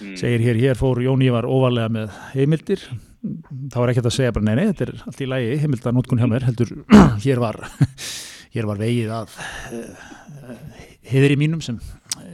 Mm. 0.00 0.14
segir 0.16 0.40
hér, 0.40 0.56
hér 0.56 0.78
fór 0.80 0.96
Jón 1.04 1.20
Ívar 1.20 1.44
óvarlega 1.44 1.90
með 1.92 2.12
heimildir. 2.32 2.80
Þá 3.20 3.74
er 3.82 3.90
ekkert 3.92 4.06
að 4.08 4.14
segja 4.16 4.32
bara 4.32 4.46
nei, 4.46 4.54
nei, 4.56 4.70
þetta 4.70 4.86
er 4.86 5.02
allt 5.04 5.20
í 5.20 5.26
lægi 5.28 5.58
heimilda 5.60 5.92
nótkun 5.92 6.22
hjá 6.22 6.28
mér, 6.30 6.46
heldur 6.48 6.70
hér 7.26 7.42
var, 7.42 7.58
hér 8.54 8.68
var 8.70 8.80
vegið 8.80 9.12
að 9.12 9.34
uh, 9.76 10.62
heiðri 11.04 11.36
mínum 11.36 11.60
sem 11.60 11.76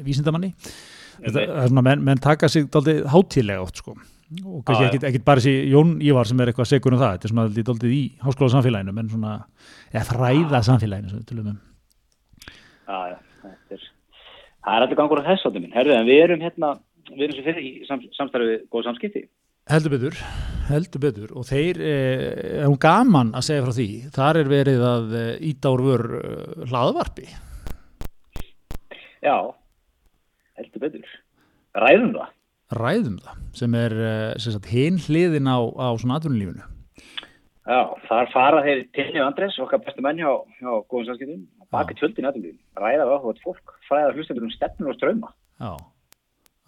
vísindamanni. 0.07 0.53
þetta, 0.63 0.96
það 1.23 1.41
er 1.43 1.71
svona, 1.71 1.85
menn, 1.89 2.05
menn 2.07 2.23
taka 2.23 2.51
sig 2.53 2.69
daldið 2.73 3.03
hátíðlega 3.13 3.65
oft 3.65 3.83
sko. 3.83 3.97
Og 4.43 4.63
kannski 4.67 4.89
ekkit, 4.89 5.05
ekkit 5.07 5.25
bara 5.27 5.43
þessi 5.43 5.71
Jón 5.71 5.93
Ívar 6.03 6.27
sem 6.27 6.41
er 6.43 6.51
eitthvað 6.51 6.71
segur 6.73 6.97
um 6.97 7.01
það, 7.01 7.13
þetta 7.15 7.29
er 7.29 7.33
svona 7.33 7.67
doldið 7.69 7.95
í 7.95 8.03
háskóla 8.25 8.55
samfélaginu, 8.57 8.95
menn 8.97 9.11
svona 9.13 9.37
eða 9.93 10.07
fræða 10.09 10.63
samfélaginu 10.67 11.13
sem 11.13 11.21
við 11.21 11.29
tölum 11.31 11.53
um. 11.53 11.61
Já, 12.87 12.99
já, 13.13 13.17
þetta 13.45 13.79
er, 13.79 13.87
það 14.67 14.75
er 14.75 14.87
allir 14.87 15.01
gangur 15.01 15.23
á 15.23 15.29
þess 15.31 15.49
áttu 15.49 15.63
minn. 15.63 15.75
Herðu, 15.77 15.95
en 15.95 16.09
við 16.11 16.23
erum 16.25 16.43
hérna, 16.43 16.73
við 17.13 17.27
erum 17.29 17.39
svo 17.39 17.47
fyrir 17.47 17.63
í 17.63 17.73
sam, 17.87 18.03
samstarfið 18.19 18.53
við 18.53 18.65
góð 18.75 18.89
samskipti. 18.89 19.25
Heldur 19.67 19.95
betur, 19.97 20.19
heldur 20.69 21.03
betur. 21.03 21.31
Og 21.39 21.47
þeir, 21.47 21.81
eh, 21.83 22.61
er 22.63 22.67
hún 22.69 22.79
gaman 22.83 23.33
að 23.35 23.47
segja 23.49 23.65
frá 23.65 23.75
því, 23.75 23.89
þar 24.15 24.39
er 24.43 24.51
verið 24.51 24.85
að 24.91 25.17
eh, 25.19 25.31
íta 25.51 25.73
úr 25.75 25.83
vör 25.87 26.05
eh, 26.21 26.67
hlaðvarpi. 26.71 27.27
Já, 29.27 29.39
heldur 30.61 30.87
betur. 30.87 31.13
Ræðum 31.77 32.15
það. 32.17 32.33
ræðum 32.81 33.19
það, 33.23 33.45
sem 33.55 33.77
er 33.79 33.93
eh, 34.07 34.57
hinn 34.71 34.97
hliðin 34.99 35.51
á, 35.51 35.59
á 35.61 35.89
svona 36.01 36.19
atvinnulífinu 36.19 36.65
Já, 37.67 37.81
þar 38.07 38.29
fara 38.31 38.63
þeir 38.63 38.81
Tinni 38.95 39.19
og 39.19 39.27
Andres, 39.27 39.57
okkar 39.59 39.81
bestu 39.83 40.03
menn 40.05 40.21
hjá, 40.23 40.31
hjá 40.61 40.71
góðum 40.87 41.09
samskiptum, 41.09 41.41
baki 41.75 41.97
tjöldin 41.99 42.29
aðeins, 42.29 42.61
ræða 42.79 43.09
við 43.09 43.15
áhuga 43.17 43.43
fólk, 43.43 43.73
fræða 43.89 44.13
hlustendur 44.15 44.47
um 44.47 44.53
stefnur 44.55 44.93
og 44.93 44.99
ströma. 45.01 45.33
Já, 45.59 45.73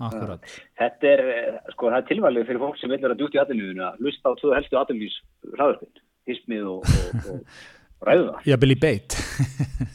akkurat 0.08 0.56
Þetta 0.80 1.12
er, 1.12 1.22
eh, 1.36 1.60
sko, 1.76 1.92
það 1.92 2.00
er 2.00 2.08
tilvalið 2.08 2.48
fyrir 2.48 2.62
fólk 2.64 2.80
sem 2.80 2.90
vil 2.90 2.98
vera 3.04 3.18
djútt 3.18 3.38
í 3.38 3.42
aðeins 3.44 3.84
að 3.86 4.02
hlusta 4.02 4.34
á 4.34 4.38
tvö 4.40 4.56
helstu 4.56 4.80
aðeins 4.80 5.20
hraðarpinn, 5.52 6.02
hismið 6.26 6.66
og, 6.72 6.90
og, 6.98 7.30
og, 7.30 7.38
það. 8.06 8.46
Ég 8.46 8.60
vil 8.62 8.70
í 8.72 8.78
beit 8.78 9.16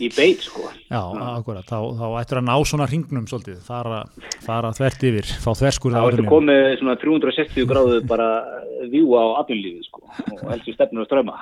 Í 0.04 0.10
beit, 0.12 0.44
sko. 0.44 0.68
Já, 0.90 1.00
akkurat, 1.34 1.66
þá, 1.68 1.78
þá 2.00 2.06
ættur 2.20 2.40
að 2.42 2.48
ná 2.50 2.54
svona 2.68 2.88
hringnum 2.90 3.26
svolítið, 3.30 3.60
fara, 3.64 4.04
fara 4.44 4.72
þvert 4.76 5.06
yfir, 5.10 5.32
fá 5.44 5.52
þverskur 5.56 5.96
Þá 5.96 6.04
ertu 6.10 6.26
komið 6.28 6.64
svona 6.82 6.96
360 7.02 7.68
gráðu 7.70 8.00
bara 8.10 8.30
vjú 8.92 9.16
á 9.16 9.24
atvinnlífið, 9.44 9.88
sko, 9.88 10.04
og 10.40 10.46
helstu 10.52 10.76
stefnur 10.76 11.06
og 11.06 11.10
ströma. 11.12 11.40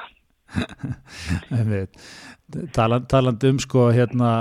Taland, 2.75 3.05
talandi 3.07 3.47
um 3.47 3.59
sko 3.63 3.85
hérna, 3.95 4.31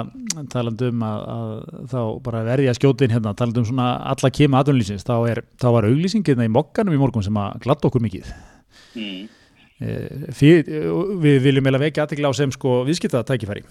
talandi 0.50 0.88
um 0.90 1.02
að, 1.06 1.20
að 1.30 1.50
þá 1.92 2.00
bara 2.24 2.40
verði 2.48 2.70
að 2.72 2.78
skjótin 2.80 3.12
hérna, 3.14 3.36
talandi 3.38 3.62
um 3.62 3.68
svona 3.68 3.90
alla 4.10 4.30
kema 4.34 4.62
atvinnlýsins, 4.64 5.06
þá, 5.06 5.14
er, 5.30 5.44
þá 5.62 5.68
var 5.76 5.86
auglýsing 5.86 6.26
hérna 6.26 6.48
í 6.48 6.50
mokkanum 6.50 6.96
í 6.96 6.98
morgun 6.98 7.22
sem 7.22 7.38
að 7.38 7.60
glatta 7.66 7.86
okkur 7.90 8.02
mikið 8.08 8.32
Mm. 8.98 9.28
Eh, 9.80 10.28
Fyr, 10.36 10.66
við 11.22 11.40
viljum 11.46 11.70
eða 11.70 11.80
vekja 11.80 12.04
aðtekla 12.04 12.28
á 12.28 12.32
sem 12.36 12.52
sko 12.52 12.82
viðskipta 12.88 13.22
tækifæri 13.24 13.64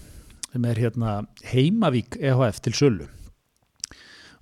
sem 0.50 0.64
er 0.66 0.80
hérna 0.82 1.20
Heimavík 1.46 2.16
EHF 2.18 2.58
til 2.64 2.74
sölu. 2.74 3.06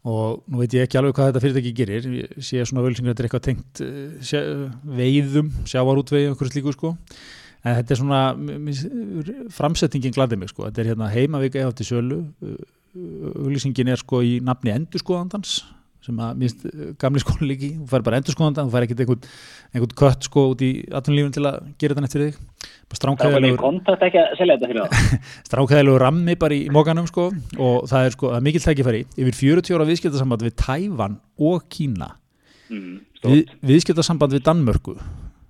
Og 0.08 0.46
nú 0.48 0.62
veit 0.62 0.72
ég 0.72 0.86
ekki 0.86 0.96
alveg 0.96 1.18
hvað 1.18 1.28
þetta 1.28 1.42
fyrirtæki 1.44 1.72
gerir. 1.76 2.06
Ég 2.16 2.38
sé 2.40 2.62
svona 2.64 2.86
völsingur 2.86 3.12
þetta 3.12 3.24
er 3.24 3.28
eitthvað 3.28 3.44
tengt 3.50 3.82
eh, 3.84 3.98
sjá, 4.24 4.40
veiðum, 4.88 5.52
sjávarútvegi 5.68 6.32
okkur 6.32 6.52
slíku 6.52 6.72
sko. 6.72 6.94
En 7.66 7.76
þetta 7.76 7.92
er 7.92 8.00
svona 8.00 8.22
framsettingin 9.52 10.14
gladið 10.16 10.40
mig 10.40 10.54
sko. 10.54 10.64
Þetta 10.70 10.84
er 10.84 10.92
hérna 10.94 11.12
Heimavík 11.12 11.58
EHF 11.60 11.76
til 11.76 11.90
sölu. 11.90 12.22
Auglýsingin 12.96 13.92
er 13.92 14.00
sko 14.00 14.22
í 14.24 14.38
nafni 14.40 14.72
endurskoðandans 14.72 15.58
sem 16.08 16.20
að 16.24 16.42
minnst 16.42 16.66
gamli 17.00 17.22
skóla 17.22 17.48
líki. 17.52 17.74
Þú 17.78 17.88
fær 17.92 18.04
bara 18.06 18.20
endurskoðandan, 18.22 18.68
þú 18.68 18.74
fær 18.74 18.86
ekkert 18.86 19.02
einhvern, 19.04 19.32
einhvern 19.74 19.96
kött 20.02 20.28
sko 20.28 20.46
út 20.54 20.64
í 20.64 20.72
atvinnulífun 20.88 21.34
til 21.36 21.44
að 21.46 21.58
gera 21.76 21.94
þetta 21.94 22.04
neitt 22.04 22.16
fyrir 22.16 22.32
þig 22.32 22.46
að 24.84 25.48
strákæðilegu 25.48 26.00
rammi 26.00 26.36
bara 26.40 26.56
í 26.56 26.68
mókanum 26.72 27.08
sko 27.10 27.28
og 27.60 27.88
það 27.90 28.06
er 28.06 28.16
sko 28.16 28.32
er 28.36 28.44
mikill 28.44 28.64
tækifæri. 28.64 29.04
Yfir 29.20 29.38
40 29.42 29.76
ára 29.76 29.88
viðskiptasamband 29.88 30.46
við 30.46 30.56
Tævan 30.62 31.18
og 31.50 31.66
Kína. 31.72 32.14
Mm. 32.72 32.94
við, 33.24 33.52
viðskiptasamband 33.68 34.36
við 34.36 34.46
Danmörku. 34.48 34.96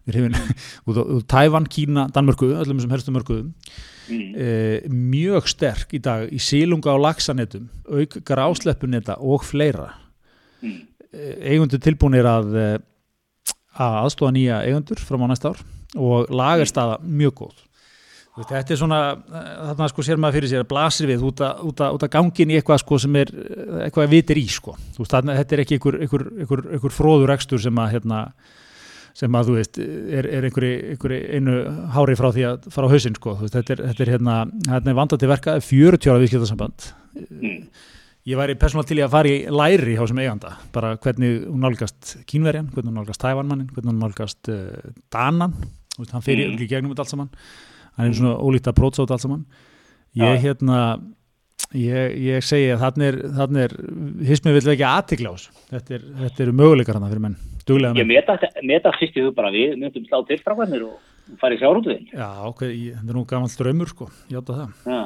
Tævan, 1.33 1.69
Kína, 1.71 2.09
Danmörku 2.15 2.51
öllum 2.57 2.83
sem 2.83 2.93
helstu 2.95 3.15
mörkuðum. 3.15 3.55
Mm. 4.09 4.29
e, 4.41 4.51
mjög 4.89 5.51
sterk 5.53 5.93
í 5.93 6.01
dag 6.01 6.31
í 6.33 6.39
sílunga 6.41 6.95
á 6.97 6.97
laxanetum 6.97 7.67
auk 7.93 8.15
grásleppuneta 8.25 9.19
og 9.21 9.45
fleira 9.45 9.91
Mm. 10.63 10.81
e, 11.13 11.31
eigundur 11.55 11.83
tilbúinir 11.85 12.27
að 12.29 12.53
e, 12.59 12.69
að 13.79 13.97
aðstofa 14.03 14.35
nýja 14.35 14.63
eigundur 14.67 15.01
fram 15.07 15.25
á 15.25 15.31
næsta 15.31 15.55
ár 15.55 15.65
og 15.97 16.31
lagerstaða 16.35 16.99
mjög 17.03 17.35
góð 17.43 17.65
þetta 18.39 18.75
er 18.75 18.79
svona 18.79 18.99
eh, 19.17 19.47
þarna 19.71 19.89
sko 19.91 20.05
sér 20.07 20.21
maður 20.21 20.39
fyrir 20.39 20.53
sér 20.53 20.63
að 20.63 20.71
blasir 20.71 21.11
við 21.11 21.25
út 21.27 21.41
að, 21.43 21.63
út 21.67 21.83
að, 21.83 21.97
út 21.97 22.05
að 22.07 22.13
gangin 22.15 22.53
í 22.53 22.59
eitthvað 22.59 22.83
sko 22.85 22.99
sem 23.03 23.19
er 23.19 23.33
eh, 23.35 23.81
eitthvað 23.89 24.13
vitir 24.13 24.39
í 24.39 24.47
sko 24.53 24.77
Þú 24.95 25.03
veist, 25.03 25.15
þarna, 25.15 25.37
þetta 25.41 25.57
er 25.57 25.63
ekki 25.65 25.79
einhver, 25.79 25.99
einhver, 26.05 26.25
einhver, 26.39 26.65
einhver 26.77 26.95
fróður 26.95 27.35
ekstur 27.35 27.63
sem 27.65 27.83
að 27.83 27.91
hérna, 27.97 28.21
sem 29.19 29.39
að 29.41 29.51
þú 29.51 29.59
veist 29.59 29.81
er, 29.83 30.31
er 30.39 30.49
einhverju, 30.49 31.21
einu 31.35 31.59
hári 31.97 32.17
frá 32.21 32.31
því 32.37 32.47
að 32.53 32.71
fara 32.75 32.91
á 32.91 32.93
hausinn 32.95 33.19
sko 33.19 33.37
Þú 33.41 33.47
veist, 33.49 33.59
þetta 33.59 33.75
er, 33.75 33.85
þetta 33.91 34.07
er 34.07 34.15
hérna, 34.15 34.39
hérna 34.69 34.95
er 34.95 34.99
vandað 35.01 35.25
til 35.25 35.33
verka 35.35 35.59
40 35.73 36.13
ára 36.13 36.25
viðskiptasamband 36.25 36.91
Mm. 37.19 37.65
Ég 38.29 38.37
væri 38.37 38.57
persónulega 38.61 38.89
til 38.91 38.99
í 39.01 39.05
að 39.07 39.13
fara 39.15 39.31
í 39.33 39.37
læri 39.49 39.95
hjá 39.97 40.05
sem 40.11 40.19
eiganda, 40.21 40.51
bara 40.75 40.91
hvernig 41.01 41.47
hún 41.49 41.63
nálgast 41.65 42.17
kínverjan, 42.29 42.67
hvernig 42.75 42.91
hún 42.91 42.99
nálgast 43.01 43.23
tævanmannin, 43.23 43.71
hvernig 43.73 43.93
hún 43.95 44.03
nálgast 44.03 44.51
uh, 44.53 44.91
danan, 45.15 45.55
veist, 45.97 46.13
hann 46.13 46.25
fyrir 46.27 46.51
Mm. 46.53 46.67
gegnum 46.69 46.93
þetta 46.93 47.07
allt 47.07 47.13
saman, 47.15 47.31
hann 47.97 48.11
er 48.11 48.19
svona 48.19 48.35
ólíkt 48.37 48.69
að 48.69 48.77
prótsa 48.83 49.03
út 49.07 49.11
allt 49.15 49.25
saman. 49.25 49.47
Ég 50.19 50.35
Já. 50.37 50.43
hérna, 50.45 50.81
ég, 51.73 52.17
ég 52.27 52.45
segi 52.45 52.69
að 52.75 52.83
þannig 52.85 53.09
er, 53.09 53.17
er, 53.65 53.75
hismið 54.29 54.59
vil 54.59 54.73
ekki 54.75 54.87
aðtikla 54.89 55.33
á 55.33 55.35
þessu, 55.39 55.55
þetta, 55.73 55.95
er, 55.99 56.05
þetta 56.25 56.45
eru 56.45 56.55
möguleikar 56.61 56.99
hann 56.99 57.09
fyrir 57.09 57.25
menn, 57.25 57.37
duglega 57.69 57.97
Ég 58.03 58.09
meta, 58.09 58.37
meta 58.65 58.93
fyrst 58.99 59.17
í 59.17 59.25
þú 59.25 59.33
bara 59.37 59.51
við 59.55 59.77
myndum 59.81 60.05
slá 60.09 60.21
til 60.29 60.39
frákvæmir 60.45 60.85
og 60.89 61.39
fara 61.41 61.57
í 61.57 61.61
sjárútuðin. 61.61 62.07
Já, 62.13 62.29
ok, 62.49 62.63
ég- 62.69 62.95
þetta 63.01 63.09
er 63.09 63.19
nú 63.19 63.25
gamall 63.29 63.57
draumur 63.57 63.89
sko, 63.89 64.11
ég 64.33 64.39
átta 64.43 64.59
það. 64.61 64.77
Ja. 64.93 65.01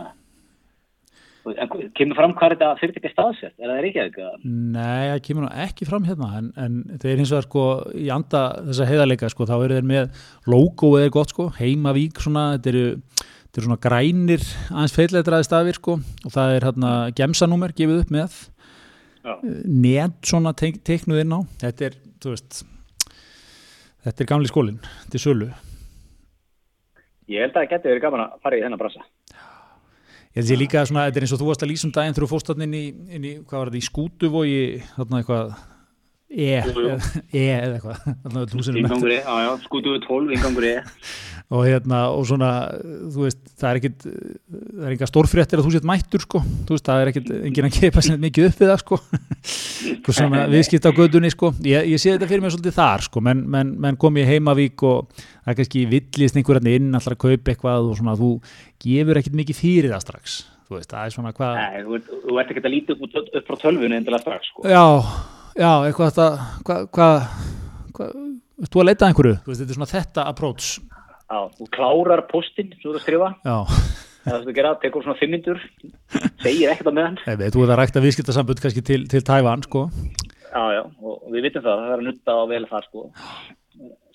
Kemur 1.43 2.15
fram 2.15 2.35
hvað 2.39 2.55
þetta 2.55 2.69
fyrirtæki 2.79 3.11
staðsett? 3.11 3.55
Er 3.59 3.71
það 3.71 3.81
Reykjavík? 3.83 4.19
Nei, 4.47 5.11
það 5.11 5.21
kemur 5.27 5.47
ekki 5.65 5.89
fram 5.89 6.07
hérna 6.07 6.29
en, 6.39 6.51
en 6.61 7.01
þeir 7.03 7.23
hins 7.23 7.33
vegar 7.35 7.47
sko 7.49 7.65
í 7.99 8.07
anda 8.15 8.43
þessa 8.69 8.87
heiðarleika 8.91 9.31
sko 9.33 9.49
þá 9.51 9.55
eru 9.57 9.79
þeir 9.79 9.89
með 9.91 10.23
logoið 10.53 11.07
er 11.09 11.15
gott 11.17 11.35
sko, 11.35 11.49
heimavík 11.59 12.23
svona, 12.23 12.45
þetta 12.55 12.73
eru, 12.73 12.85
þetta 13.17 13.63
eru 13.63 13.69
svona 13.69 13.81
grænir 13.89 14.47
aðeins 14.71 14.97
feilleitraði 14.99 15.49
stafir 15.49 15.81
sko 15.81 15.99
og 15.99 16.37
það 16.37 16.55
er 16.59 16.69
hérna 16.69 16.95
gemsanúmer 17.19 17.75
gefið 17.75 18.05
upp 18.05 18.15
með 18.15 18.39
net 19.67 20.23
svona 20.27 20.55
tek, 20.59 20.79
teknuð 20.87 21.25
inn 21.25 21.35
á 21.35 21.41
þetta 21.63 21.91
er, 21.91 22.01
þú 22.23 22.37
veist 22.37 22.63
þetta 24.07 24.19
er 24.25 24.33
gamli 24.35 24.51
skólinn, 24.51 24.81
er 25.11 25.23
sölu 25.23 25.53
Ég 27.31 27.47
held 27.47 27.55
að 27.55 27.63
það 27.63 27.69
geti 27.71 27.89
verið 27.89 28.03
gaman 28.03 28.23
að 28.25 28.33
fara 28.43 28.57
í 28.59 28.63
þennan 28.65 28.81
brasa. 28.81 29.05
Ég 30.33 30.41
held 30.41 30.51
ég 30.55 30.61
líka 30.63 30.81
að 30.81 30.89
þetta 30.89 31.19
er 31.21 31.25
eins 31.27 31.33
og 31.35 31.41
þú 31.43 31.47
varst 31.51 31.63
að 31.67 31.69
lýsum 31.69 31.91
daginn 31.93 32.15
þegar 32.17 32.25
þú 32.25 32.31
fórst 32.31 32.51
inn 32.65 32.73
í, 32.73 32.87
í, 32.89 33.33
í 33.77 33.81
skútuvogi, 33.85 34.63
þarna 34.95 35.19
eitthvað, 35.19 35.51
e, 36.33 36.63
e 37.37 37.45
eða 37.53 37.77
eitthvað, 37.77 37.99
skútu 39.67 39.93
við 39.95 40.07
12, 40.09 40.33
ingangur 40.37 40.67
er. 40.67 40.89
Og 41.53 41.67
hérna, 41.67 42.07
og 42.15 42.25
svona, 42.25 42.49
þú 43.13 43.27
veist, 43.27 43.41
það 43.61 43.69
er 43.69 43.79
ekkit, 43.81 44.05
það 44.07 44.87
er 44.87 44.95
enga 44.95 45.09
stórfréttir 45.11 45.61
að 45.61 45.67
þú 45.67 45.73
sett 45.75 45.89
mættur, 45.89 46.23
sko, 46.25 46.41
þú 46.65 46.77
veist, 46.77 46.87
það 46.87 47.03
er 47.03 47.11
ekkit, 47.11 47.33
enginn 47.51 47.69
að 47.69 47.77
keipa 47.77 48.05
sér 48.07 48.23
mikið 48.23 48.47
upp 48.49 48.63
við 48.63 48.71
það, 48.71 48.85
sko, 48.85 48.99
svona 50.17 50.47
viðskipt 50.53 50.89
á 50.89 50.97
gödunni, 50.97 51.33
sko, 51.35 51.51
ég, 51.67 51.91
ég 51.93 52.01
sé 52.01 52.15
þetta 52.15 52.31
fyrir 52.31 52.45
mig 52.45 52.55
svolítið 52.55 52.79
þar, 52.79 53.05
sko, 53.09 53.25
menn, 53.29 53.45
menn, 53.53 53.75
menn 53.85 54.01
kom 54.01 54.17
í 54.17 54.25
Heimavík 54.31 54.87
og 54.89 55.13
það 55.19 55.53
er 55.53 55.61
kannski 55.61 55.85
villist 55.93 56.41
einhverjarni 56.41 56.79
inn, 56.81 56.89
allar 56.97 57.19
að 57.19 57.23
kaupa 57.27 57.53
eitthvað 57.53 57.91
og 57.91 58.01
svona, 58.01 58.17
þú 58.17 58.33
gefur 58.87 59.21
ekkit 59.21 59.39
mikið 59.43 59.61
fyrir 59.61 59.93
það 59.93 60.07
strax, 60.07 60.39
þú 60.71 60.79
veist, 60.79 60.95
það 60.95 61.05
er 61.05 61.17
svona 61.19 61.37
hvað, 61.37 61.63
þú 61.85 62.01
ert, 62.01 62.11
ert 62.47 62.57
ekki 62.57 62.65
að 62.65 62.75
líta 62.79 62.97
upp, 62.97 63.39
frá 63.45 63.61
tölvunni 63.67 64.01
endilega 64.01 64.25
strax, 64.25 64.49
sko. 64.55 64.65
Já, 64.73 64.87
já, 65.59 65.73
eitthvað 65.87 66.11
þetta, 66.11 66.29
hvað, 66.69 66.87
hvað, 66.97 67.27
hvað, 67.99 68.17
þú 68.69 68.83
að 68.83 68.89
leita 68.89 69.09
einhverju, 69.09 69.37
þú 69.43 69.53
veist, 69.53 69.63
þetta 69.63 69.75
er 69.75 69.81
svona 69.81 69.93
þetta 69.93 70.27
approach, 70.33 70.73
Já, 71.33 71.39
þú 71.57 71.67
klárar 71.73 72.27
postinn, 72.29 72.75
þú 72.83 72.91
ert 72.91 72.99
að 72.99 73.05
skrifa, 73.07 73.29
já, 73.41 73.55
það 74.27 74.35
er 74.35 74.43
að 74.43 74.57
gera, 74.59 74.75
tekur 74.83 75.07
svona 75.07 75.21
fimm 75.21 75.33
myndur, 75.33 75.63
segir 76.45 76.73
ekkert 76.75 76.93
á 76.93 76.99
meðan. 76.99 77.17
veit, 77.25 77.55
þú 77.55 77.65
ert 77.65 77.73
að 77.73 77.81
rækta 77.81 78.03
viðskiptasambund 78.05 78.61
kannski 78.61 78.85
til, 78.85 79.01
til 79.09 79.25
Tævan, 79.25 79.65
sko, 79.65 79.87
Já, 80.53 80.65
já, 80.77 80.83
og 81.01 81.31
við 81.33 81.47
vitum 81.47 81.65
það, 81.65 81.79
það 81.81 81.95
er 81.95 82.03
að 82.03 82.07
nutta 82.11 82.35
og 82.37 82.51
vel 82.51 82.67
þar, 82.69 82.89
sko. 82.91 83.07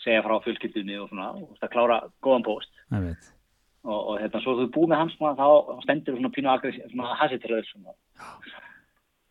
Segja 0.03 0.21
frá 0.21 0.35
fullkildunni 0.43 0.99
og 1.01 1.09
svona, 1.09 1.31
og 1.33 1.57
það 1.57 1.71
klára 1.73 1.97
góðan 2.21 2.45
post. 2.45 2.69
Og, 3.87 3.97
og 3.97 4.13
hérna, 4.21 4.41
svo 4.43 4.53
þú 4.59 4.67
er 4.67 4.71
búið 4.75 4.91
með 4.91 5.01
hans, 5.01 5.17
þá 5.17 5.81
stendur 5.87 6.13
þú 6.13 6.21
svona 6.21 6.33
pínu 6.35 6.53
agressi, 6.53 6.83
svona 6.91 7.17
hasitröður, 7.17 7.71
svona. 7.71 7.97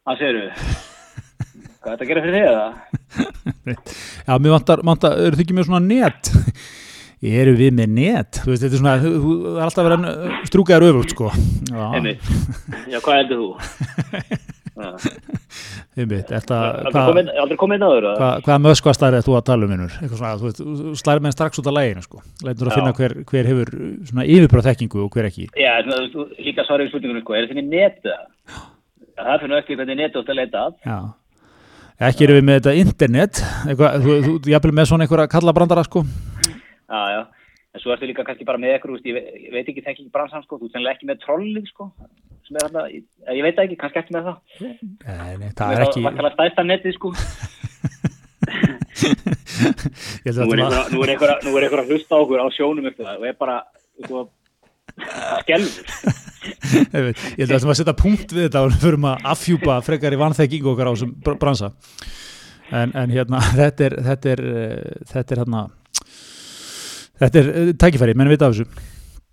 Það 0.02 0.22
segir 0.24 0.40
hvað 1.87 1.93
er 1.93 1.99
þetta 2.01 2.07
að 2.07 2.11
gera 2.11 2.24
fyrir 2.24 2.37
þig, 2.37 2.47
eða? 2.51 2.66
já, 4.26 4.32
mér 4.43 4.55
vantar, 4.57 4.82
vantar, 4.91 5.12
eru 5.22 5.39
þið 5.39 5.45
ekki 5.47 5.57
með 5.57 5.68
svona 5.68 5.82
net, 5.87 6.30
eru 7.43 7.53
við 7.61 7.76
með 7.78 7.89
net, 8.01 8.41
þú 8.43 8.51
veist, 8.53 8.64
þetta 8.66 8.74
er 8.74 8.82
svona, 8.82 8.97
þú, 9.05 9.11
þú 9.22 9.30
það 9.47 9.61
er 9.61 9.64
alltaf 9.68 9.84
að 9.87 9.93
strúka 10.51 10.74
þér 10.76 10.89
öfugt, 10.91 11.14
sko, 11.14 11.26
já, 11.70 11.84
Einmitt. 11.97 12.22
Já, 12.93 12.99
hvað 12.99 13.18
heldur 13.22 13.39
þú? 13.41 13.49
Einmitt, 15.97 16.28
þetta, 16.28 16.57
Aldrei 16.84 17.57
komið- 17.57 17.78
inn 17.78 17.87
á 17.87 17.89
þér 17.95 18.07
hvað, 18.18 18.43
hvað 18.45 18.59
möskvastar 18.66 19.14
er 19.16 19.24
þú 19.24 19.32
að 19.39 19.47
tala 19.49 19.64
um 19.64 19.70
vinnur? 19.72 19.95
Eitthvað 20.03 20.18
svona, 20.20 20.37
þú 20.43 20.47
veist, 20.51 20.61
þú 20.61 20.97
slæðir 21.01 21.22
með 21.24 21.32
strax 21.39 21.62
út 21.62 21.70
af 21.70 21.76
læginu 21.78 22.03
sko. 22.05 22.18
Lætur 22.45 22.66
að 22.68 22.74
Já. 22.74 22.76
finna 22.76 22.93
hver, 22.99 23.12
hver 23.30 23.49
hefur 23.49 23.68
svona 24.11 24.26
yfirbráð 24.28 24.68
þekkingu 24.68 24.99
og 25.07 25.16
hver 25.16 25.28
ekki. 25.30 25.47
Já, 25.57 25.72
þú 25.87 25.93
þú- 26.12 26.28
líka 26.51 26.66
svarið 26.68 26.84
í 26.84 26.93
spurningunum 26.93 27.24
sko, 27.24 27.32
er? 27.41 27.49
Það 30.84 31.26
ekki 31.97 32.20
að 32.20 32.20
að 32.20 32.26
erum 32.28 32.36
við 32.40 32.47
með 32.51 32.59
þetta 32.61 32.74
internet, 32.82 33.34
eitthvað, 33.70 33.90
þú, 34.05 34.11
þú, 34.26 34.32
þú 34.44 34.53
jafnvel 34.53 34.74
með 34.76 34.88
svona 34.90 35.07
einhverja 35.07 35.32
kallabrandara 35.32 35.84
sko. 35.86 36.03
Já, 36.86 37.01
já, 37.14 37.20
en 37.72 37.80
svo 37.82 37.94
ertu 37.94 38.09
líka 38.11 38.24
kannski 38.26 38.44
bara 38.49 38.61
með 38.61 38.74
eitthvað, 38.76 38.90
þú 38.90 38.97
veist, 38.99 39.09
ég, 39.09 39.14
ve- 39.16 39.28
ég 39.47 39.53
veit 39.57 39.70
ekki 39.72 39.84
þekki 39.86 40.05
ekki 40.05 40.12
bransan 40.14 40.44
sko, 40.44 40.59
þú 40.61 40.68
sennilega 40.72 40.94
ekki 40.99 41.09
með 41.09 41.22
trollið 41.24 41.66
sko 41.72 41.88
sem 42.47 42.55
er 42.61 42.62
þarna, 42.68 42.82
ég, 42.94 43.03
ég 43.34 43.42
veit 43.42 43.57
það 43.57 43.64
ekki, 43.66 43.78
kannski 43.80 43.99
ekki 44.05 44.14
með 44.14 44.28
það. 44.28 44.36
Nei, 44.62 45.51
það 45.59 45.72
er 45.74 45.82
ekki, 45.88 46.03
Það 46.07 46.28
er 46.28 46.34
stæsta 46.36 46.62
netið 46.68 46.92
sko. 46.94 47.09
Nú 50.26 51.03
að 51.03 51.03
er 51.03 51.12
einhver, 51.14 51.32
er 51.42 51.66
er 51.66 51.66
að 51.82 51.90
hlusta 51.90 52.18
okkur 52.22 52.42
á 52.42 52.47
sjónum 52.55 52.86
eitthvað 52.90 53.18
og 53.20 53.26
er 53.26 53.36
bara 53.40 53.57
eitthvað 53.99 54.28
skelfur 54.28 54.36
Veit, 56.92 57.18
ég 57.36 57.42
held 57.42 57.53
að 57.53 57.64
það 57.64 57.72
að 57.72 57.78
setja 57.80 57.97
punkt 57.99 58.32
við 58.32 58.47
þetta 58.47 58.62
og 58.64 58.70
við 58.72 58.84
förum 58.84 59.09
að 59.11 59.26
afhjúpa 59.32 59.78
frekar 59.84 60.14
í 60.14 60.20
vanþekkingu 60.20 60.70
okkar 60.72 60.88
á 60.88 60.92
þessum 60.94 61.14
br- 61.24 61.38
bransa. 61.42 61.72
En, 62.74 62.94
en 62.99 63.12
hérna, 63.12 63.40
þetta 63.61 63.88
er 63.88 63.97
þetta 64.07 64.32
er, 64.32 64.44
eh, 64.53 65.01
þetta 65.12 65.34
er 65.34 65.42
hérna 65.42 65.64
þetta 67.20 67.42
er 67.42 67.51
eh, 67.53 67.72
tækifæri, 67.84 68.16
menn 68.18 68.32
vita 68.32 68.49
af 68.49 68.57
þessu. 68.57 68.86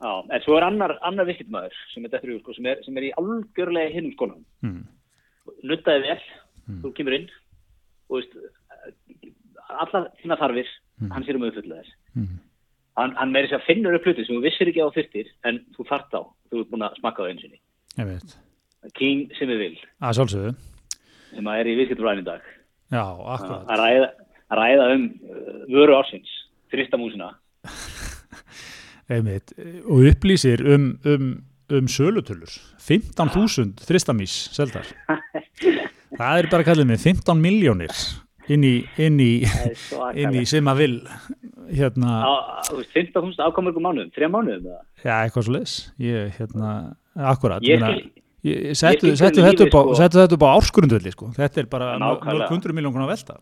Já, 0.04 0.12
en 0.36 0.44
svo 0.44 0.58
er 0.60 0.68
annar, 0.68 0.98
annar 1.08 1.30
viskitmaður 1.30 1.78
sem 1.94 2.04
er, 2.04 2.12
dettur 2.12 2.34
í, 2.34 2.40
sko, 2.42 2.56
sem, 2.58 2.68
er, 2.68 2.82
sem 2.84 2.98
er 3.00 3.08
í 3.08 3.14
algjörlega 3.22 3.94
hinnum 3.94 4.16
skólanum 4.18 4.44
mm. 4.68 4.82
nuttaði 5.70 6.10
vel, 6.10 6.18
þú 6.84 6.92
kemur 6.98 7.16
inn 7.22 7.30
og 8.12 8.20
veist 8.20 8.36
allar 9.80 10.10
þína 10.20 10.38
þarfir, 10.42 10.74
hann 11.14 11.24
sér 11.24 11.40
um 11.40 11.48
auðvitað 11.48 11.78
þess 11.80 12.00
Mm. 12.14 12.36
Hann, 13.00 13.14
hann 13.20 13.34
meiri 13.34 13.50
sér 13.50 13.62
að 13.62 13.68
finnur 13.68 13.98
upp 13.98 14.08
hluti 14.08 14.26
sem 14.26 14.38
þú 14.38 14.44
vissir 14.46 14.72
ekki 14.72 14.84
á 14.84 14.96
þyrtir 14.96 15.30
en 15.50 15.62
þú 15.76 15.86
þart 15.90 16.18
á, 16.18 16.22
þú 16.50 16.62
ert 16.62 16.74
búin 16.74 16.88
að 16.88 16.98
smakka 17.00 17.26
á 17.26 17.30
einu 17.30 17.44
sinni. 17.44 17.62
Ég 18.00 18.10
veit, 18.10 18.36
King 18.98 19.32
sem 19.38 19.50
við 19.50 19.64
vil, 19.64 19.78
að 20.04 20.20
sjálfsögðu. 20.20 20.54
Sem 21.34 21.50
að 21.50 21.62
er 21.62 21.70
í 21.72 21.78
viðskiptfræðin 21.80 22.24
í 22.24 22.28
dag. 22.28 22.50
Já, 22.94 23.04
akkurat. 23.04 23.64
að 23.74 23.84
ræða, 23.84 24.10
að 24.54 24.62
ræða 24.62 24.90
um 24.96 25.08
uh, 25.08 25.56
vöru 25.72 25.98
ársins, 25.98 26.36
þristamúsina 26.74 27.32
Einmitt, 29.14 29.54
og 29.90 30.06
upplýsir 30.10 30.62
um, 30.76 30.92
um, 31.10 31.32
um 31.74 31.90
sölutölur 31.92 32.52
15.000 32.84 33.84
þristamís 33.88 34.36
seldar. 34.56 34.88
Það 36.14 36.40
er 36.40 36.48
bara 36.52 36.66
kallið 36.68 36.92
með 36.92 37.08
15 37.08 37.42
miljónir 37.42 37.94
inn 38.52 38.64
í, 38.68 38.74
inn 39.00 39.20
í, 39.24 39.32
inn 40.24 40.36
í 40.36 40.44
sem 40.50 40.68
að 40.68 40.82
vil 40.84 40.96
hérna, 41.74 42.18
á, 42.28 42.34
þú 42.68 42.82
veist, 42.82 42.92
15.000 42.98 43.46
ákomurkum 43.48 43.86
mánuðum, 43.88 44.12
þrjá 44.16 44.30
mánuðum 44.34 44.68
eða? 44.68 44.82
já, 45.06 45.14
eitthvað 45.24 45.48
svo 45.48 45.56
leis 45.56 45.76
ég, 46.04 46.34
hérna, 46.40 46.74
akkurat 47.32 47.64
Ég 48.44 48.76
settu 48.76 49.14
þetta 49.16 49.64
upp 49.64 49.72
á, 49.72 49.82
sko- 49.88 49.94
settu 49.96 50.20
þetta 50.20 50.36
upp 50.36 50.44
á 50.44 50.52
árskurundvelli 50.58 51.12
sko. 51.14 51.30
þetta 51.32 51.62
er 51.62 51.68
bara 51.72 51.94
Nákvæmlega. 51.96 52.50
100 52.52 52.74
miljón 52.76 52.92
konar 52.92 53.08
velta. 53.08 53.38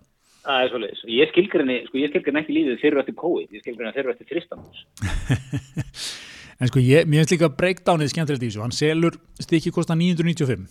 Það 0.46 0.60
er 0.62 0.70
svolítið, 0.70 1.02
ég 1.18 1.32
skilgrinni, 1.32 1.78
sko 1.88 1.98
ég 1.98 2.12
skilgrinni 2.14 2.42
ekki 2.44 2.54
lífið 2.54 2.78
fyrir 2.84 3.02
eftir 3.02 3.16
COVID, 3.18 3.48
ég 3.50 3.64
skilgrinni 3.66 3.96
fyrir 3.98 4.14
eftir 4.14 4.30
þristamús 4.30 4.84
en 6.62 6.70
sko, 6.70 6.82
ég, 6.86 7.10
mér 7.10 7.24
finnst 7.24 7.34
líka 7.34 7.50
breakdownið 7.58 8.14
skemmtilegt 8.14 8.46
í 8.46 8.50
þessu, 8.52 8.62
hann 8.62 8.74
selur 8.78 9.18
stykki 9.42 9.74
kosta 9.74 9.98
995 9.98 10.70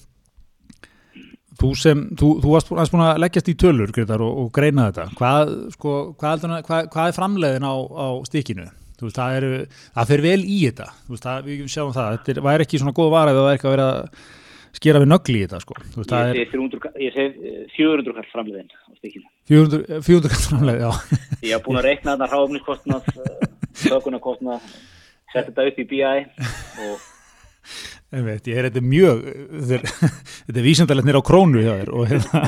þú 1.61 1.70
sem, 1.76 2.02
þú, 2.16 2.30
þú 2.42 2.54
varst 2.56 2.70
búin- 2.72 3.04
að 3.06 3.20
leggjast 3.22 3.48
í 3.52 3.56
tölur 3.61 3.92
Gretar, 3.94 4.24
og, 4.24 4.38
og 4.46 4.50
greina 4.56 4.88
þetta. 4.90 5.06
Hvað, 5.20 5.54
sko, 5.76 5.94
hvað, 6.20 6.46
hvað, 6.66 6.88
hvað 6.94 7.08
er 7.12 7.16
framleiðin 7.18 7.68
á, 7.68 7.74
á 7.76 8.06
stykkinu? 8.28 8.66
Þú 9.00 9.06
veist, 9.08 9.16
það, 9.16 9.36
er, 9.38 9.46
það 9.96 10.11
fer 10.12 10.20
vel 10.26 10.40
í 10.44 10.58
þetta. 10.66 10.88
Veist, 11.08 11.24
það, 11.24 11.46
við 11.48 11.62
sjáum 11.72 11.94
það, 11.96 12.11
þetta 12.18 12.34
er, 12.34 12.42
væri 12.50 12.66
ekki 12.66 12.80
svona 12.82 12.96
góð 12.98 13.11
vara 13.14 13.32
ef 13.32 13.38
það 13.40 13.46
væri 13.48 13.61
ekki 13.61 13.68
að 13.70 13.74
vera 13.76 13.88
skera 14.80 15.00
við 15.02 15.08
nögli 15.11 15.38
í 15.40 15.44
þetta 15.46 15.58
sko, 15.64 15.74
veist, 15.96 16.12
Ég 16.12 16.28
er 16.30 16.36
segi 16.36 16.50
300 16.52 16.82
ka- 16.84 16.92
ég 17.02 17.14
segi 17.16 17.48
eh, 17.50 17.62
400 17.74 18.12
kall 18.18 18.28
framleiðin 18.30 18.68
á 18.70 18.90
stikkinu 19.00 19.30
400, 19.50 20.02
400 20.06 20.30
kall 20.30 20.44
framleið, 20.44 20.84
já. 20.84 20.90
Ég 21.48 21.54
haf 21.56 21.64
búin 21.64 21.80
að 21.80 21.88
reikna 21.88 22.12
þarna 22.14 22.28
ráfniskostnað, 22.30 23.08
sökunarkostnað, 23.82 24.68
setja 25.32 25.48
þetta 25.48 25.66
upp 25.72 25.80
í 25.82 25.88
BI 25.90 26.04
og 26.86 27.08
Veit, 28.11 28.48
ég 28.50 28.58
er 28.58 28.66
þetta 28.66 28.80
mjög 28.82 29.20
þetta 29.70 30.58
er, 30.58 31.02
nýra 31.06 31.20
á 31.22 31.28
krónu 31.30 31.61
hjá 31.62 31.74
þér 31.78 31.90
og 31.94 32.08
hérna 32.11 32.40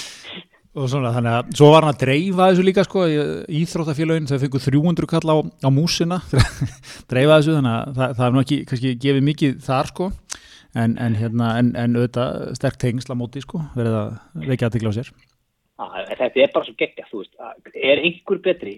og 0.80 0.86
svona 0.92 1.10
þannig 1.14 1.36
að 1.38 1.54
svo 1.58 1.70
var 1.72 1.86
hann 1.86 1.94
að 1.94 2.02
dreifa 2.04 2.48
þessu 2.50 2.64
líka 2.66 2.84
sko, 2.86 3.06
í- 3.10 3.62
íþróttafélögin 3.62 4.28
þau 4.30 4.36
fengu 4.44 4.60
300 4.62 5.08
kall 5.10 5.32
á, 5.32 5.36
á 5.66 5.68
músina 5.72 6.20
dreifa 7.10 7.38
þessu 7.40 7.56
þannig 7.56 7.72
að 7.78 7.96
það, 7.96 8.12
það 8.20 8.26
er 8.28 8.36
nú 8.36 8.42
ekki 8.44 8.58
kannski 8.70 8.92
gefið 9.06 9.26
mikið 9.30 9.56
þar 9.66 9.90
sko 9.90 10.10
en, 10.78 10.94
en 11.02 11.16
hérna 11.18 11.48
en, 11.58 11.72
en 11.80 11.96
auðvitað 11.98 12.36
sterk 12.60 12.78
tengsla 12.84 13.16
móti 13.18 13.42
sko 13.42 13.64
verið 13.74 13.96
að 14.04 14.12
veikja 14.52 14.68
aðtikla 14.70 14.92
á 14.94 14.98
sér 15.00 15.10
að, 15.80 15.96
þetta 16.20 16.44
er 16.44 16.52
bara 16.54 16.68
svo 16.68 16.76
geggja, 16.84 17.08
þú 17.10 17.24
veist, 17.24 17.34
að, 17.40 17.72
er 17.74 18.04
einhver 18.04 18.42
betri 18.44 18.76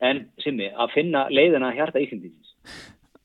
en 0.00 0.22
Simmi 0.40 0.70
að 0.72 0.94
finna 0.94 1.26
leiðina 1.28 1.74
hjarta 1.76 2.00
Íslandins? 2.00 2.54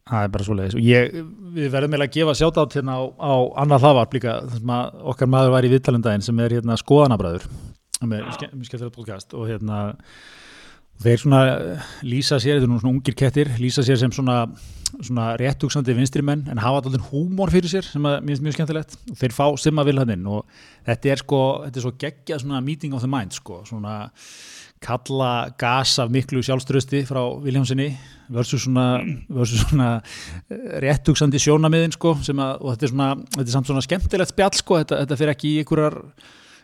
Það 0.05 0.21
er 0.27 0.31
bara 0.35 0.45
svo 0.45 0.53
leiðis 0.59 0.75
og 0.77 0.83
ég, 0.85 1.15
við 1.55 1.71
verðum 1.73 1.95
eiginlega 1.95 2.11
að 2.11 2.17
gefa 2.19 2.33
sjátt 2.37 2.75
hérna 2.77 2.93
á, 2.93 3.01
á 3.17 3.33
annað 3.63 3.85
hlaðvarp 3.87 4.11
líka 4.13 4.35
þar 4.51 4.59
sem 4.59 4.73
að 4.75 4.99
okkar 5.13 5.29
maður 5.33 5.53
var 5.55 5.65
í 5.65 5.71
viðtalendaginn 5.71 6.25
sem 6.27 6.41
er 6.45 6.53
hérna 6.59 6.77
skoðanabræður 6.77 7.47
með 8.05 8.27
ske- 8.35 8.51
með 8.53 8.67
skemmtilega 8.67 8.93
podcast. 8.99 9.33
Og 9.33 9.47
hérna 9.49 9.79
þeir 11.01 11.23
svona 11.23 11.39
eh, 11.55 11.87
lýsa 12.05 12.37
sér, 12.37 12.59
þetta 12.59 12.67
er 12.67 12.71
nú 12.75 12.77
svona 12.83 12.93
ungir 12.99 13.17
kettir 13.17 13.49
lýsa 13.59 13.81
sér 13.87 13.97
sem 14.03 14.13
svona, 14.13 14.37
svona 14.99 15.31
réttúksandi 15.41 15.95
vinstrimenn 15.97 16.45
en 16.53 16.61
hafa 16.61 16.83
alltaf 16.83 17.09
húmor 17.09 17.49
fyrir 17.55 17.73
sér 17.73 17.89
sem 17.89 18.05
að 18.05 18.19
mér 18.21 18.35
finnst 18.35 18.45
mjög 18.45 18.57
skemmtilegt. 18.59 18.97
Og 19.09 19.17
þeir 19.23 19.35
fá 19.35 19.45
simma 19.59 19.87
vil 19.89 19.97
hann 20.03 20.13
inn 20.19 20.29
og 20.29 20.45
þetta 20.85 21.15
er 21.15 21.23
sko, 21.25 21.41
þetta 21.65 21.81
er 21.81 21.87
svo 21.87 21.95
geggja 22.05 22.39
svona 22.45 22.61
meeting 22.63 22.93
of 22.93 23.01
the 23.01 23.09
mind 23.09 23.33
sko, 23.35 23.63
svona 23.65 24.03
kalla 24.85 25.31
gas 25.59 25.97
af 26.03 26.13
miklu 26.13 26.43
sjálfströsti 26.45 27.03
frá 27.09 27.21
Viljámsinni 27.43 27.89
versus 28.29 28.65
svona, 28.65 29.01
versus 29.29 29.65
svona 29.65 29.89
eh, 30.49 30.79
réttugsandi 30.85 31.41
sjónamiðin 31.41 31.93
sko, 31.95 32.15
að, 32.17 32.55
og 32.61 32.73
þetta 32.73 32.87
er 32.87 32.93
svona, 32.93 33.11
þetta 33.35 33.45
er 33.45 33.53
samt 33.57 33.69
svona 33.71 33.85
skemmtilegt 33.85 34.33
spjall 34.33 34.57
sko, 34.57 34.81
þetta, 34.81 35.03
þetta 35.03 35.19
fyrir 35.21 35.35
ekki 35.35 35.51
í 35.51 35.61
einhverjar 35.61 36.01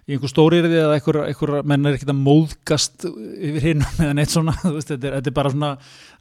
í 0.09 0.15
einhver 0.15 0.31
stóriðri 0.31 0.79
eða 0.81 0.95
einhver, 0.97 1.19
einhver 1.27 1.51
menn 1.67 1.85
er 1.85 1.95
ekkert 1.95 2.11
að 2.13 2.21
móðgast 2.25 3.05
yfir 3.05 3.67
hinn 3.67 3.83
eða 4.01 4.15
neitt 4.17 4.33
svona, 4.33 4.55
veist, 4.63 4.89
þetta 4.89 5.07
er, 5.07 5.17
þetta 5.19 5.31
er 5.31 5.35
bara 5.37 5.53
svona 5.53 5.71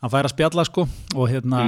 hann 0.01 0.13
fær 0.13 0.29
að 0.29 0.35
spjalla 0.35 0.65
sko 0.69 0.85
og 1.17 1.31
hérna, 1.31 1.63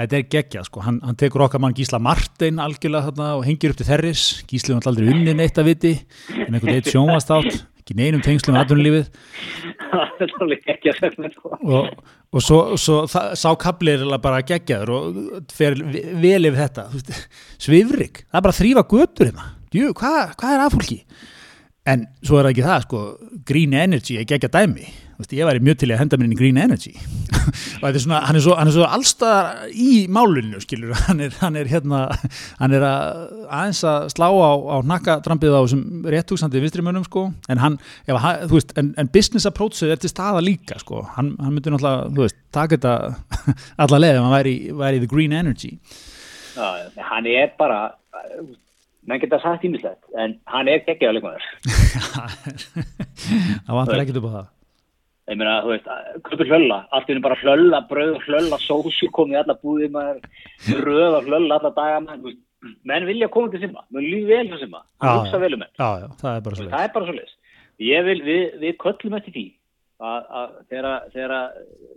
þetta 0.00 0.18
er 0.18 0.26
geggjað 0.34 0.68
sko, 0.68 0.82
hann, 0.86 0.98
hann 1.06 1.18
tekur 1.20 1.46
okkar 1.46 1.62
mann 1.62 1.76
Gísla 1.78 2.02
Martein 2.02 2.58
algjörlega 2.62 3.10
þarna 3.10 3.28
og 3.38 3.46
hengir 3.46 3.74
upp 3.74 3.78
til 3.78 3.88
þerris 3.88 4.24
Gísli 4.50 4.74
var 4.74 4.90
aldrei 4.90 5.12
unni 5.14 5.36
neitt 5.38 5.60
að 5.62 5.70
viti 5.70 5.94
en 6.34 6.50
einhvern 6.50 6.74
veit 6.74 6.90
sjónvastátt, 6.90 7.62
ekki 7.92 7.98
neinum 8.00 8.22
tengslum 8.24 8.56
er 8.58 8.66
segment 10.98 11.36
sko. 11.36 11.52
og, 11.60 11.90
og 12.32 12.44
svo, 12.44 12.60
svo 12.80 13.02
það, 13.10 13.32
sá 13.38 13.48
kapli 13.60 13.92
eiginlega 13.94 14.22
bara 14.24 14.42
geggjaður 14.48 14.92
og 14.96 15.52
fer 15.52 15.76
ve- 15.82 16.06
vel 16.22 16.48
yfir 16.50 16.60
þetta. 16.64 16.86
Svifrik, 17.62 18.24
það 18.30 18.40
er 18.40 18.46
bara 18.48 18.56
að 18.56 18.60
þrýfa 18.62 18.86
götur 18.96 19.30
hérna, 19.30 19.46
hvað, 20.00 20.34
hvað 20.40 20.56
er 20.56 20.64
að 20.66 20.74
fólki? 20.76 20.98
En 21.92 22.04
svo 22.22 22.38
er 22.38 22.46
það 22.46 22.52
ekki 22.54 22.66
það 22.68 22.82
sko, 22.86 22.98
green 23.48 23.72
energy 23.74 24.18
er 24.20 24.26
geggja 24.30 24.50
dæmi 24.54 24.86
veist, 25.22 25.34
ég 25.36 25.48
væri 25.48 25.62
mjög 25.64 25.78
til 25.80 25.88
í 25.90 25.94
að 25.96 26.00
henda 26.02 26.18
mér 26.18 26.28
inn 26.28 26.34
í 26.34 26.38
green 26.38 26.60
energy. 26.60 26.92
Og 27.80 27.84
þetta 27.84 27.92
er 27.92 28.04
svona, 28.04 28.20
hann 28.28 28.38
er 28.38 28.44
svo, 28.44 28.56
svo 28.76 28.86
allstaðar 28.86 29.72
í 29.72 29.90
máluninu 30.12 30.60
skilur, 30.62 30.94
hann 31.08 31.22
er, 31.24 31.34
hann 31.40 31.58
er 31.58 31.70
hérna 31.70 32.02
hann 32.60 32.76
er 32.76 32.86
að, 32.86 33.32
aðeins 33.48 33.82
að 33.88 34.08
slá 34.14 34.28
á, 34.28 34.52
á 34.54 34.76
nakkadrampið 34.92 35.56
á 35.56 35.60
þessum 35.60 36.06
réttúksandi 36.14 36.62
vinstrimönnum 36.62 37.06
sko, 37.08 37.26
en 37.52 37.62
hann, 37.62 37.78
ef, 38.06 38.16
hann 38.22 38.46
þú 38.46 38.58
veist, 38.58 38.74
en, 38.80 38.92
en 39.00 39.10
business 39.14 39.48
approachið 39.48 39.94
er 39.94 40.02
til 40.02 40.12
staða 40.12 40.42
líka 40.44 40.78
sko, 40.82 41.02
hann, 41.16 41.34
hann 41.42 41.56
myndi 41.56 41.74
náttúrulega, 41.74 42.08
þú 42.12 42.26
veist, 42.26 42.40
taka 42.54 42.78
þetta 42.78 42.94
alla 43.86 44.02
leið 44.02 44.18
ef 44.18 44.26
hann 44.26 44.36
væri, 44.36 44.56
væri 44.84 45.02
the 45.02 45.10
green 45.10 45.36
energy. 45.36 45.76
Já, 46.52 46.68
hann 47.08 47.26
er 47.30 47.54
bara 47.58 47.86
menn 49.08 49.20
geta 49.22 49.40
sagt 49.42 49.64
ímislegt 49.66 50.18
en 50.18 50.36
hann 50.52 50.70
er 50.70 50.82
geggjaða 50.86 51.16
leikmaður. 51.16 51.46
Það 53.66 53.78
vantar 53.78 54.02
ekkert 54.02 54.20
upp 54.20 54.28
á 54.30 54.32
það 54.36 54.50
ég 55.30 55.38
meina, 55.38 55.58
þú 55.64 55.72
veist, 55.72 55.90
köpur 56.28 56.50
hlölla 56.50 56.78
allt 56.90 57.08
í 57.08 57.12
henni 57.12 57.24
bara 57.24 57.38
hlölla, 57.42 57.82
brauð, 57.90 58.18
hlölla, 58.26 58.58
sósu 58.62 59.10
komið 59.14 59.42
alla 59.42 59.58
búðir 59.62 59.92
maður 59.94 60.82
röð 60.82 61.18
og 61.20 61.30
hlölla 61.30 61.58
alla 61.60 61.72
daga 61.76 62.02
maður, 62.06 62.36
menn 62.88 63.08
vilja 63.08 63.30
koma 63.32 63.52
til 63.52 63.62
simma, 63.62 63.86
menn 63.94 64.08
lífi 64.08 64.28
vel 64.30 64.50
hjá 64.50 64.58
simma 64.62 64.84
hann 65.02 65.22
hugsa 65.22 65.42
vel 65.42 65.54
um 65.56 65.64
menn, 65.64 65.74
já, 65.78 65.90
já, 66.02 66.08
það 66.22 66.36
er 66.36 66.46
bara 66.46 66.60
svo 66.60 66.68
það 66.74 66.86
er 66.86 66.94
vil, 68.10 68.20
við, 68.26 68.44
við 68.62 68.78
köllum 68.82 69.18
eftir 69.18 69.36
því 69.38 69.46
að, 70.02 70.54
þegar, 70.70 71.48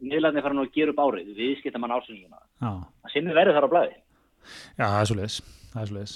miðlarnir 0.05 0.45
fara 0.45 0.57
nú 0.57 0.65
að 0.65 0.73
gera 0.77 0.93
upp 0.93 1.03
árið, 1.05 1.33
við 1.37 1.59
skipta 1.61 1.81
mann 1.81 1.93
ásinsuna 1.97 2.41
að 2.61 3.13
simmi 3.13 3.33
verður 3.33 3.57
þar 3.57 3.69
á 3.69 3.73
blæði 3.73 3.95
Já, 4.75 4.85
það 4.85 4.97
er 4.99 5.09
svo 5.09 5.17
leiðis, 5.19 5.37
það 5.73 5.83
er 5.83 5.93
leiðis. 5.95 6.15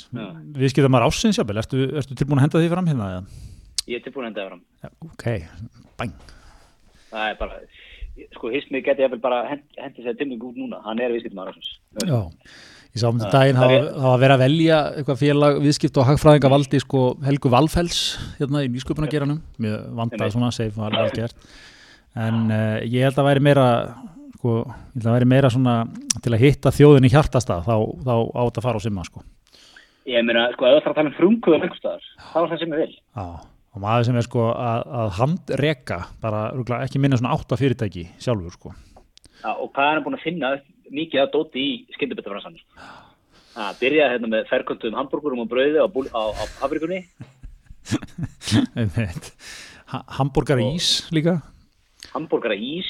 Við 0.60 0.74
skilðum 0.74 0.96
maður 0.96 1.08
ásins, 1.10 1.40
jábel, 1.40 1.62
ertu, 1.62 1.86
ertu 2.02 2.18
tilbúin 2.20 2.42
að 2.42 2.46
henda 2.46 2.64
því 2.64 2.74
fram 2.74 2.90
hérna? 2.92 3.08
Ég 3.90 4.00
er 4.00 4.06
tilbúin 4.06 4.28
að 4.28 4.32
enda 4.32 4.44
það 4.44 4.52
fram. 4.52 5.10
Ok, 5.10 5.26
bæn. 6.02 6.14
Það 7.10 7.30
er 7.32 7.38
bara, 7.40 7.60
sko, 8.36 8.52
hismið 8.54 8.84
geti 8.90 9.06
ég 9.06 9.16
bara 9.24 9.40
hent- 9.50 9.80
hendi 9.80 10.04
sér 10.06 10.18
timming 10.20 10.44
út 10.44 10.58
núna. 10.60 10.82
Hann 10.86 11.00
er 11.02 11.14
viðskiptum 11.14 11.42
ásins. 11.46 11.70
Já, 12.06 12.20
ég 12.94 13.02
sá 13.02 13.08
um 13.10 13.20
Já, 13.20 13.30
daginn 13.32 13.56
það 13.62 13.74
er- 13.78 13.90
hafa 14.04 14.20
verið 14.24 14.36
að 14.36 14.44
velja 14.46 14.78
eitthvað 14.98 15.22
félag 15.24 15.60
viðskipt 15.64 15.98
og 15.98 16.08
hagfræðinga 16.10 16.52
valdi 16.54 16.80
sko 16.84 17.02
Helgu 17.26 17.50
Valfells 17.54 18.00
hérna 18.40 18.64
í 18.66 18.70
nýsköpunargeranum, 18.74 19.42
mjög 19.60 19.90
vandað 19.96 20.20
Einmitt. 20.22 20.34
svona, 20.38 20.52
safe 20.52 20.76
var 20.78 20.92
vel 20.92 21.12
gert. 21.12 21.36
En 22.16 22.50
uh, 22.52 22.80
ég 22.86 23.04
held 23.06 23.16
að 23.22 23.28
væri 23.30 23.42
meira, 23.46 23.68
sko, 24.40 24.66
ég 24.66 25.02
held 25.04 25.06
að 25.10 25.18
væri 25.20 25.28
meira 25.30 25.50
svona 25.54 25.76
til 26.24 26.34
að 26.34 26.40
hitta 26.42 26.72
þjóðin 26.74 27.06
í 27.06 27.14
hjartastað, 27.14 27.66
þá, 27.70 27.76
þá 28.06 28.16
átt 28.44 28.58
að 28.58 28.66
fara 28.66 28.82
á 28.82 28.86
simma, 28.86 29.04
sko. 29.06 29.22
Ég 30.10 30.26
meina, 30.26 30.48
sko, 30.56 30.66
ef 30.66 30.80
það 30.82 30.84
þarf 30.84 30.90
að 30.90 30.98
tala 30.98 31.30
um 31.30 31.76
staðar, 31.78 32.04
þá 32.34 32.38
er 32.42 32.50
það 32.50 32.60
sem 32.60 32.74
ég 32.74 32.80
vil. 32.82 32.96
Já, 33.16 33.28
og 33.80 33.84
maður 33.86 34.10
sem 34.10 34.18
er 34.20 34.26
sko 34.28 34.50
að, 34.52 34.82
að 35.00 35.10
handreka 35.16 35.98
bara 36.20 36.42
örugglega 36.52 36.84
ekki 36.90 37.00
minna 37.00 37.16
svona 37.20 37.32
átta 37.38 37.56
fyrirtæki 37.60 38.04
sjálfur, 38.20 38.52
sko. 38.58 38.74
Já, 39.40 39.54
og 39.56 39.70
hvað 39.72 39.86
er 39.88 39.94
hann 39.96 40.04
búin 40.04 40.18
að 40.20 40.26
finna 40.26 40.50
mikið 40.92 41.22
að 41.24 41.30
dóti 41.38 41.64
í 41.64 41.72
skyndibitafransanum? 41.96 42.60
Það 43.56 43.80
byrjaði 43.80 44.14
hérna 44.18 44.32
með 44.36 44.50
ferköntum 44.52 44.98
hambúrgurum 45.00 45.46
og 45.46 45.50
brauði 45.52 45.80
á, 45.80 45.88
á, 45.88 46.24
á 46.28 46.44
Hafrikunni. 46.60 47.00
Ha- 49.90 50.04
Hamborgara 50.20 50.62
ís 50.62 51.08
líka. 51.10 51.40
hambúrgara 52.14 52.54
ís 52.54 52.86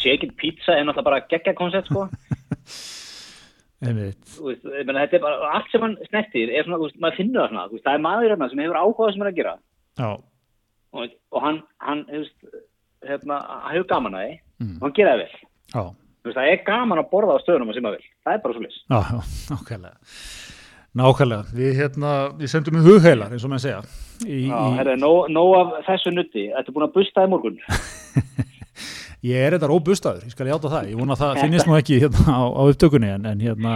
shaken 0.00 0.30
pizza 0.38 0.72
er 0.78 0.86
náttúrulega 0.86 1.04
bara 1.04 1.18
geggja 1.28 1.52
koncept 1.58 1.90
sko 1.90 2.06
veist, 4.44 4.64
ég 4.64 4.86
meina, 4.88 5.02
þetta 5.04 5.18
er 5.18 5.24
bara, 5.24 5.50
allt 5.58 5.72
sem 5.72 5.84
hann 5.84 5.96
snertir 6.08 6.52
er 6.52 6.66
svona, 6.66 6.78
veist, 6.82 7.00
maður 7.02 7.18
finnur 7.20 7.42
það 7.42 7.50
svona 7.52 7.66
veist, 7.72 7.84
það 7.84 7.98
er 7.98 8.04
maður 8.06 8.32
hérna 8.34 8.48
sem 8.52 8.62
hefur 8.64 8.80
áhuga 8.80 9.08
á 9.08 9.10
sem 9.12 9.20
hann 9.24 9.28
er 9.28 9.32
að 9.32 9.40
gera. 9.40 9.54
Og, 10.94 11.18
og 11.34 11.44
hann, 11.44 11.60
hann 11.84 12.04
hann 12.14 12.24
hefur 13.04 13.88
gaman 13.90 14.16
að 14.18 14.24
því. 14.28 14.38
Mm. 14.62 14.74
og 14.78 14.86
hann 14.86 14.96
gera 14.96 15.14
það 15.14 15.24
vel. 15.24 15.44
Það 16.24 16.48
er 16.48 16.64
gaman 16.64 17.02
að 17.02 17.10
borða 17.10 17.36
á 17.36 17.42
stöðunum 17.42 17.74
sem 17.76 17.88
að 17.90 17.98
vel. 17.98 18.08
Það 18.24 18.36
er 18.36 18.42
bara 18.44 18.56
svo 18.56 18.64
lis 18.64 18.80
já, 18.80 19.00
já, 19.10 19.20
nákvæmlega. 19.52 19.96
Nákvæmlega, 20.94 21.54
við 21.58 21.78
hérna, 21.80 22.10
við 22.38 22.50
sendum 22.52 22.78
við 22.78 22.86
hugheilar, 22.86 23.32
eins 23.34 23.44
og 23.44 23.50
maður 23.50 23.64
segja. 23.64 23.80
Í, 24.22 24.44
Já, 24.46 24.54
í, 24.54 24.76
herri, 24.78 24.94
nóg, 25.02 25.26
nóg 25.34 25.52
af 25.58 25.72
þessu 25.88 26.12
nutti 26.14 26.44
Þetta 26.52 26.70
er 26.70 26.74
búin 26.76 26.84
að 26.86 26.92
busta 26.94 27.24
í 27.26 27.30
morgun 27.32 27.56
ég 29.24 29.40
er 29.46 29.56
þetta 29.56 29.70
róbustaður, 29.70 30.26
ég 30.28 30.34
skal 30.36 30.50
játa 30.50 30.70
það. 30.72 30.90
Ég 30.92 31.00
vona 31.00 31.16
að 31.16 31.22
það 31.24 31.40
finnist 31.44 31.70
nú 31.70 31.78
ekki 31.78 32.00
hérna 32.04 32.36
á, 32.36 32.42
á 32.44 32.62
upptökunni, 32.70 33.10
en, 33.16 33.26
en 33.32 33.44
hérna, 33.44 33.74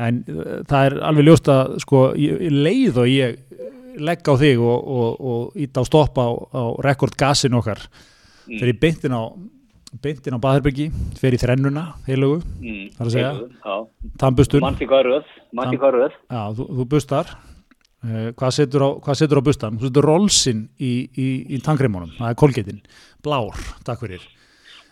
en 0.00 0.22
uh, 0.28 0.60
það 0.68 0.90
er 0.90 0.98
alveg 1.10 1.28
ljóst 1.30 1.50
að, 1.52 1.74
sko, 1.86 2.04
í 2.20 2.52
leið 2.52 3.00
og 3.04 3.10
ég 3.10 3.40
legg 4.00 4.28
á 4.30 4.34
þig 4.38 4.62
og, 4.62 4.90
og, 5.00 5.20
og 5.32 5.60
ít 5.60 5.76
á 5.76 5.82
stoppa 5.88 6.24
á, 6.24 6.30
á 6.54 6.64
rekordgasin 6.86 7.58
okkar, 7.60 7.86
Mm. 8.50 8.58
ég 8.72 8.78
beintin 8.82 9.12
á, 9.14 9.22
á 10.34 10.42
Baðherbyggi, 10.42 10.88
í 11.36 11.38
þrennuna, 11.38 11.84
heilugu, 12.08 12.40
mm, 12.58 12.88
Það 12.96 13.04
er 13.04 13.06
að 13.06 13.12
segja? 13.14 13.76
Tannbustun. 14.18 14.64
mann 14.64 14.78
til 14.80 14.88
hvað 14.90 15.04
röð 15.06 15.28
mann 15.54 15.70
til 15.70 15.78
hvað 15.78 15.94
röð 15.94 16.16
Já, 16.16 16.40
þú, 16.56 16.66
þú 16.80 16.86
bustar 16.90 17.30
uh, 17.30 18.32
hvað, 18.34 18.56
setur 18.56 18.82
á, 18.82 18.88
bustan? 19.46 19.78
Þú 19.78 19.90
setur 19.90 20.08
rollsinn 20.10 20.64
í, 20.82 20.92
í, 21.14 21.28
í 21.54 21.60
tangreimunum 21.62 22.10
það 22.18 22.32
er 22.32 22.40
kolgetin, 22.42 22.82
blár, 23.22 23.62
takk 23.86 24.02
fyrir 24.02 24.26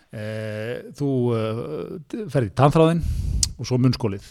þú 0.09 1.09
uh, 1.35 1.97
ferði 2.33 2.49
í 2.49 2.55
tannþráðin 2.57 3.01
og 3.59 3.67
svo 3.67 3.77
munnskólið. 3.81 4.29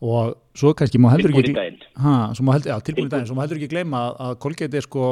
Og 0.00 0.32
svo 0.56 0.70
kannski 0.72 0.96
má 0.96 1.10
heldur 1.12 1.34
ekki 1.34 1.52
já, 1.52 2.78
tilbúin 2.80 3.10
í 3.10 3.10
daginn, 3.12 3.26
svo 3.28 3.36
má 3.36 3.42
heldur 3.44 3.58
ekki 3.58 3.68
gleyma 3.68 3.98
að, 4.06 4.14
að 4.24 4.36
kolgeti 4.40 4.78
er 4.80 4.86
sko 4.86 5.08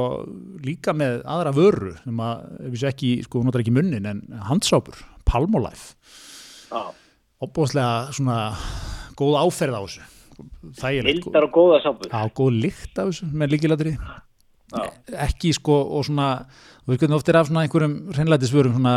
líka 0.64 0.94
með 0.96 1.18
aðra 1.28 1.52
vöru 1.56 1.92
sem 1.98 2.22
að, 2.24 2.46
við 2.62 2.78
sé 2.80 2.88
ekki, 2.88 3.10
sko, 3.26 3.42
notar 3.44 3.64
ekki 3.64 3.74
munnin 3.76 4.08
en 4.08 4.22
handsápur, 4.48 5.02
Palmolife 5.28 5.92
Já, 6.72 6.88
opbóðslega 7.44 8.16
svona 8.16 8.38
góð 9.18 9.36
áferð 9.42 9.76
á 9.76 9.80
þessu. 9.84 10.08
Þægilegt, 10.78 11.20
sko. 11.20 11.34
hildar 11.34 11.48
og 11.48 11.52
góða 11.52 11.82
sápur. 11.84 12.08
Á 12.08 12.20
góð 12.40 12.58
lykt 12.64 13.02
af 13.02 13.10
þessu 13.10 13.28
með 13.28 13.54
líkilatri 13.54 13.94
Já. 13.98 14.84
ekki 15.28 15.52
sko 15.56 15.78
og 15.96 16.04
svona 16.08 16.30
þú 16.46 16.92
veist 16.92 17.02
hvernig 17.02 17.16
oft 17.20 17.28
er 17.28 17.38
af 17.40 17.48
svona 17.48 17.64
einhverjum 17.64 17.98
hreinlætisvörum 18.12 18.76
svona 18.76 18.96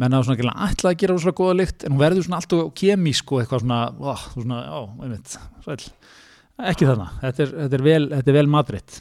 menn 0.00 0.16
að 0.16 0.26
svona 0.28 0.54
ætla 0.66 0.92
að 0.92 0.98
gera 1.02 1.18
svona 1.20 1.38
góða 1.40 1.58
lykt 1.60 1.84
en 1.84 1.94
hún 1.94 2.02
verður 2.02 2.26
svona 2.26 2.40
alltaf 2.40 2.72
kemísk 2.80 3.34
og 3.34 3.42
eitthvað 3.42 3.64
svona, 3.64 3.80
ó, 4.00 4.12
svona 4.32 4.62
já, 4.64 4.80
einmitt, 5.04 5.36
sæl 5.66 5.78
ekki 6.70 6.88
þarna, 6.88 7.06
þetta 7.22 7.44
er, 7.44 7.54
þetta 7.64 7.78
er 7.78 7.86
vel, 7.86 8.02
þetta 8.14 8.32
er 8.32 8.38
vel 8.40 8.48
madritt 8.52 9.00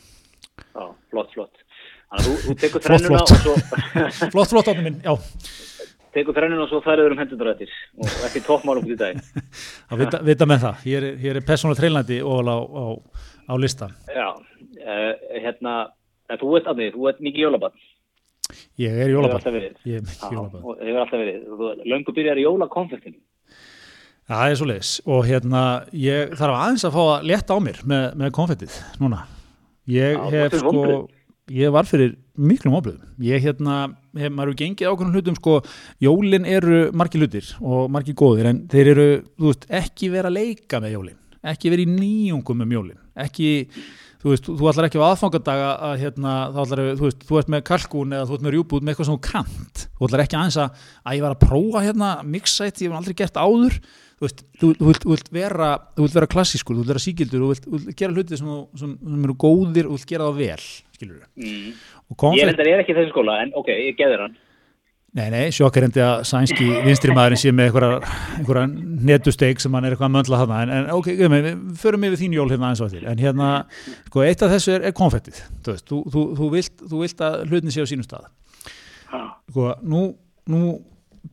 Já, 0.60 0.86
flott, 1.12 1.32
flott. 1.34 1.66
Þannig 2.10 2.20
að 2.20 2.28
þú, 2.28 2.36
þú 2.44 2.56
tekur 2.64 2.84
þrennuna 2.86 3.20
og 3.24 3.32
svo 3.32 3.56
flott, 4.34 4.52
flott 4.54 4.72
átni 4.72 4.86
minn, 4.86 5.00
já, 5.06 5.14
tekur 6.16 6.36
þrennuna 6.38 6.66
og 6.66 6.72
svo 6.72 6.82
færður 6.86 7.16
um 7.16 7.22
hendur 7.22 7.52
eftir 7.52 7.74
og 8.00 8.26
ekki 8.28 8.44
toppmálum 8.48 8.88
út 8.88 8.96
í 8.96 9.00
dag. 9.00 9.20
Að 9.92 10.04
vita, 10.04 10.22
vita 10.26 10.48
með 10.50 10.64
það. 10.66 10.84
Hér 10.88 11.08
er, 11.10 11.18
hér 11.22 11.40
er 11.40 11.46
persónulega 11.48 11.84
treylandi 11.84 12.20
ofal 12.26 12.50
á, 12.50 12.58
á, 12.60 12.86
á 13.50 13.54
lista. 13.62 13.90
Já, 14.10 14.28
uh, 14.34 15.12
hérna 15.38 15.76
en 16.30 16.42
þú 16.42 16.56
ert 16.60 16.70
aðnið, 16.72 16.92
þú 16.96 17.10
ert 17.12 17.24
mikið 17.26 17.46
jólabann 17.46 17.78
ég 18.80 19.02
er 19.06 19.12
verið. 19.14 19.74
Ég 19.86 20.00
er 20.00 21.02
alltaf 21.02 21.18
verið. 21.20 21.84
Löngu 21.86 22.16
byrjar 22.16 22.42
jólakonfektinu. 22.42 23.20
Það 24.30 24.52
er 24.52 24.58
svo 24.60 24.66
leiðis 24.70 24.90
og 25.10 25.24
hérna 25.26 25.62
ég 25.98 26.34
þarf 26.38 26.54
aðeins 26.54 26.86
að 26.86 26.96
fá 26.96 27.02
að 27.02 27.24
leta 27.32 27.56
á 27.58 27.60
mér 27.66 27.80
með, 27.90 28.04
með 28.22 28.34
konfettið 28.38 28.76
núna. 29.02 29.24
Ég 29.90 30.20
Já, 30.20 30.26
hef 30.36 30.58
sko, 30.62 30.84
ég 31.50 31.72
var 31.74 31.88
fyrir 31.90 32.12
miklum 32.38 32.76
óblöðum. 32.78 33.08
Ég 33.26 33.42
hérna, 33.42 33.80
hef, 34.20 34.30
maður 34.38 34.54
gengið 34.60 34.92
ákveðnum 34.92 35.16
hlutum 35.18 35.40
sko, 35.40 35.56
jólin 36.06 36.46
eru 36.46 36.84
margir 36.94 37.24
hlutir 37.24 37.50
og 37.58 37.90
margir 37.90 38.18
góðir 38.22 38.52
en 38.52 38.62
þeir 38.70 38.92
eru, 38.94 39.08
þú 39.34 39.50
veist, 39.50 39.66
ekki 39.82 40.12
vera 40.14 40.30
að 40.30 40.38
leika 40.38 40.84
með 40.84 40.96
jólin, 41.00 41.18
ekki 41.50 41.74
vera 41.74 41.86
í 41.88 41.90
nýjungum 41.90 42.64
um 42.68 42.78
jólin, 42.78 43.02
ekki 43.26 43.50
þú 44.20 44.34
veist, 44.34 44.50
þú 44.50 44.68
ætlar 44.72 44.88
ekki 44.90 45.00
á 45.00 45.10
aðfangadaga 45.10 45.70
að 45.90 45.96
hérna, 46.04 46.34
þá 46.52 46.60
ætlar, 46.66 46.82
þú 47.00 47.08
veist, 47.08 47.24
þú 47.30 47.40
ert 47.40 47.54
með 47.54 47.64
kalkún 47.70 48.18
eða 48.18 48.28
þú 48.28 48.36
ert 48.36 48.46
með 48.46 48.56
rjúbút 48.56 48.84
með 48.84 48.94
eitthvað 48.94 49.10
sem 49.10 49.16
þú 49.16 49.24
kant 49.30 49.84
þú 49.86 50.10
ætlar 50.10 50.24
ekki 50.26 50.38
aðeins 50.40 50.60
að, 50.60 50.84
að 51.06 51.18
ég 51.18 51.26
var 51.26 51.36
að 51.36 51.46
prófa 51.46 51.84
hérna 51.86 52.12
mixa 52.36 52.68
eitt, 52.68 52.82
ég 52.84 52.92
hef 52.92 53.00
aldrei 53.00 53.18
gert 53.22 53.40
áður. 53.40 53.80
Þú 54.20 54.28
veist, 54.28 54.42
þú, 54.60 54.70
þú, 54.76 54.90
vilt, 54.90 55.06
þú 55.06 55.14
vilt 55.14 55.30
vera 55.32 55.70
þú 55.96 56.04
vilt 56.04 56.16
vera 56.18 56.28
klassískur, 56.34 56.76
þú 56.76 56.84
vilt 56.84 56.92
vera 56.92 57.04
síkildur 57.06 57.46
þú 57.46 57.52
vilt, 57.54 57.68
þú 57.70 57.78
vilt 57.78 58.00
gera 58.02 58.16
hluti 58.18 58.40
sem, 58.42 58.50
sem, 58.82 58.98
sem 59.00 59.22
eru 59.30 59.36
góðir 59.40 59.88
og 59.88 59.94
þú 59.94 60.00
vilt 60.02 60.10
gera 60.10 60.28
það 60.28 60.42
vel, 60.42 60.66
skilur 60.98 61.22
mm. 61.40 61.70
og 62.04 62.12
Ég 62.12 62.20
konfett, 62.26 62.50
reyndar 62.50 62.72
er 62.74 62.84
ekki 62.84 62.92
í 62.92 62.98
þessu 62.98 63.14
skóla 63.14 63.38
en 63.46 63.56
ok, 63.56 63.72
ég 63.72 63.96
geður 63.96 64.26
hann 64.26 64.36
nei, 65.18 65.28
nei, 65.34 65.46
sjokkar 65.56 65.88
endi 65.88 66.02
að 66.04 66.22
sænski 66.30 66.68
vinstri 66.86 67.16
maðurinn 67.16 67.42
sé 67.42 67.54
með 67.56 67.72
einhverja, 67.72 68.66
netusteik 69.10 69.62
sem 69.64 69.74
hann 69.74 69.88
er 69.88 69.96
eitthvað 69.96 70.10
að 70.10 70.16
möndla 70.18 70.42
þarna, 70.44 70.60
en, 70.62 70.74
en 70.76 70.92
ok, 70.96 71.10
við, 71.22 71.50
förum 71.82 72.06
yfir 72.10 72.22
þín 72.22 72.38
jól 72.38 72.48
hérna 72.52 72.70
aðeins 72.70 72.84
á 72.84 72.88
eftir, 72.90 73.08
en 73.10 73.24
hérna 73.24 73.50
sko, 74.10 74.24
eitt 74.26 74.46
af 74.46 74.54
þessu 74.54 74.76
er, 74.76 74.86
er 74.90 74.96
konfettið 74.98 75.42
þú, 75.42 75.74
veist, 75.74 75.88
þú, 75.90 76.00
þú, 76.14 76.26
þú, 76.38 76.52
vilt, 76.56 76.86
þú 76.86 77.02
vilt 77.04 77.26
að 77.26 77.40
hlutin 77.48 77.76
sé 77.76 77.86
á 77.86 77.90
sínum 77.90 78.06
stað. 78.06 78.30
Sko, 79.50 79.72
nú, 79.90 80.06
nú 80.50 80.64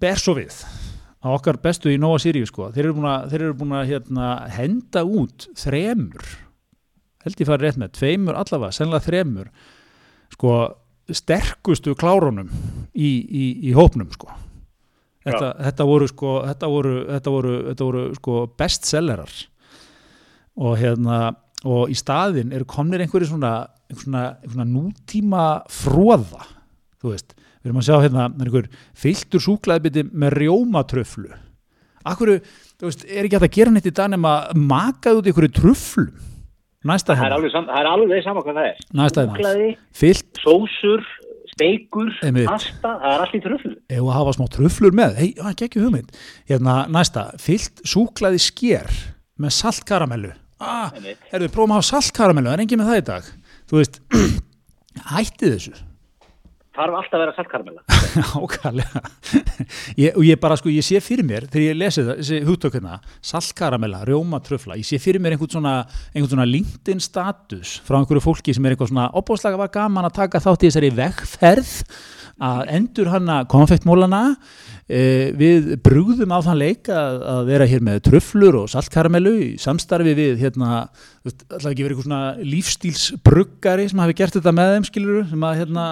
ber 0.01 0.23
svo 0.23 0.37
við 0.39 0.57
að 1.27 1.37
okkar 1.37 1.61
bestu 1.61 1.93
í 1.93 2.01
Nova 2.01 2.23
Sirius 2.23 2.53
sko, 2.53 2.71
þeir 2.73 2.89
eru 2.89 2.97
búin 2.99 3.11
að, 3.11 3.29
þeir 3.33 3.45
eru 3.45 3.61
búin 3.61 3.77
að 3.77 3.93
hérna, 3.93 4.33
henda 4.57 5.05
út 5.05 5.49
þremur 5.59 6.35
held 7.27 7.43
ég 7.43 7.49
farið 7.49 7.67
rétt 7.67 7.81
með, 7.83 7.95
tveimur 7.99 8.39
allavega, 8.39 8.75
sennilega 8.75 9.07
þremur 9.09 9.49
sko, 10.35 10.53
sterkustu 11.15 11.95
klárunum 11.99 12.51
í, 12.95 13.11
í, 13.23 13.45
í 13.71 13.75
hópnum 13.77 14.11
sko. 14.15 14.31
Þetta, 15.27 15.53
þetta 15.59 15.85
voru 15.87 16.07
sko 16.07 16.33
þetta 16.47 16.69
voru, 16.71 16.95
þetta 17.11 17.33
voru, 17.35 17.55
þetta 17.71 17.87
voru 17.89 18.05
sko 18.15 18.43
bestsellerar. 18.59 19.33
Og 20.57 20.79
hérna 20.81 21.19
og 21.67 21.91
í 21.91 21.97
staðin 21.97 22.53
eru 22.55 22.67
komnir 22.69 23.03
einhverju 23.05 23.31
svona, 23.31 23.55
svona, 23.95 24.29
svona 24.45 24.67
nútíma 24.69 25.47
fróða 25.73 26.45
þú 27.01 27.13
veist, 27.15 27.35
við 27.61 27.71
erum 27.71 27.81
að 27.81 27.89
sjá 27.89 27.97
hérna 28.05 28.29
er 28.29 28.47
einhver 28.47 28.71
fylltur 28.97 29.45
súklaðbiti 29.47 30.07
með 30.13 30.41
rjómatröflu 30.43 31.33
Akkur, 32.07 32.37
þú 32.79 32.87
veist, 32.87 33.03
er 33.09 33.27
ekki 33.27 33.35
hægt 33.35 33.49
að 33.49 33.57
gera 33.57 33.73
neitt 33.75 33.89
í 33.91 33.95
dag 33.95 34.13
nema 34.13 34.37
makað 34.55 35.23
út 35.23 35.31
einhverju 35.31 35.55
tröflum 35.57 36.13
næsta 36.91 37.15
það 37.15 37.19
er 37.19 37.23
hérna, 37.25 37.39
alveg, 37.41 37.53
sam, 37.55 37.69
það 37.71 37.81
er 37.83 37.89
alveg 37.93 38.25
sama 38.27 38.43
hvað 38.47 38.59
það 38.61 38.69
er. 38.71 38.83
Næsta 39.01 39.23
hérna. 39.25 39.37
Súkkulaði, 39.37 39.69
fyllt, 40.01 40.41
sósur, 40.43 41.05
steikur 41.53 42.11
pasta, 42.47 42.93
það 43.03 43.13
er 43.13 43.25
allt 43.25 43.37
í 43.37 43.43
tröflu 43.45 43.75
ef 43.89 44.01
að 44.03 44.15
hafa 44.19 44.35
smá 44.37 44.47
tröflur 44.57 44.97
með? 44.97 45.21
Hei, 45.21 45.29
það 45.39 45.53
er 45.53 45.69
ekki 45.69 45.85
hugmynd. 45.85 46.19
Hérna, 46.51 46.77
næsta, 46.93 47.27
fyllt 47.43 47.85
súklaði 47.89 48.43
sker 48.47 48.91
með 49.41 49.57
saltkaramellu. 49.61 50.33
Ah, 50.57 50.89
Einmitt. 50.97 51.21
herðu, 51.33 51.51
prófum 51.53 51.75
að 51.75 51.83
hafa 51.83 51.91
saltkaramellu. 51.91 52.49
Það 52.49 52.57
er 52.57 52.65
engin 52.65 52.81
með 52.81 52.93
það 52.93 53.03
í 53.03 53.07
dag. 53.11 53.31
Þú 53.67 53.81
veist, 53.83 54.01
hætti 55.13 55.53
þessu 55.53 55.75
þarf 56.77 56.99
alltaf 57.01 57.17
að 57.17 57.23
vera 57.25 57.35
saltkarmela. 57.37 57.85
Ákvæðlega. 58.43 59.03
og 60.13 60.25
ég 60.27 60.41
bara 60.43 60.59
sko, 60.61 60.73
ég 60.73 60.87
sé 60.87 61.01
fyrir 61.05 61.27
mér, 61.29 61.49
þegar 61.53 61.67
ég 61.67 61.79
lesi 61.81 62.05
það, 62.07 62.35
hugtökuna, 62.51 62.99
saltkaramella, 63.33 64.03
rjómatröfla, 64.09 64.79
ég 64.81 64.89
sé 64.89 65.01
fyrir 65.03 65.23
mér 65.23 65.37
einhvern 65.37 65.57
svona, 65.57 65.79
einhvern 66.13 66.35
svona 66.35 66.49
LinkedIn 66.51 67.03
status 67.05 67.79
frá 67.87 68.01
einhverju 68.01 68.25
fólki 68.25 68.55
sem 68.57 68.67
er 68.67 68.77
eitthvað 68.77 68.93
svona, 68.93 69.09
opbóðslega 69.17 69.61
var 69.61 69.73
gaman 69.75 70.09
að 70.11 70.19
taka 70.21 70.43
þátt 70.45 70.67
í 70.67 70.71
þessari 70.71 70.95
vegferð 71.01 71.75
að 72.37 72.67
endur 72.77 73.09
hana 73.09 73.39
konfektmólana 73.49 74.23
e, 74.85 75.33
við 75.37 75.71
brúðum 75.85 76.35
á 76.37 76.45
þann 76.45 76.61
leik 76.61 76.91
að, 76.93 77.23
að 77.33 77.41
vera 77.49 77.69
hér 77.71 77.85
með 77.87 78.03
tröflur 78.11 78.59
og 78.61 78.71
saltkaramellu 78.73 79.33
í 79.41 79.49
samstarfi 79.61 80.13
við 80.19 80.43
hérna, 80.43 80.87
alltaf 81.25 81.71
ekki 81.71 81.87
verið 81.87 81.97
eitthvað 81.97 82.09
svona 82.11 82.51
lífstílsbruggari 82.53 83.89
sem 83.89 84.03
hafi 84.05 84.19
gert 84.21 84.37
þetta 84.37 84.55
með 84.57 84.75
þeim 84.75 84.89
skiluru, 84.91 85.23
sem 85.31 85.49
að 85.49 85.63
hérna 85.63 85.87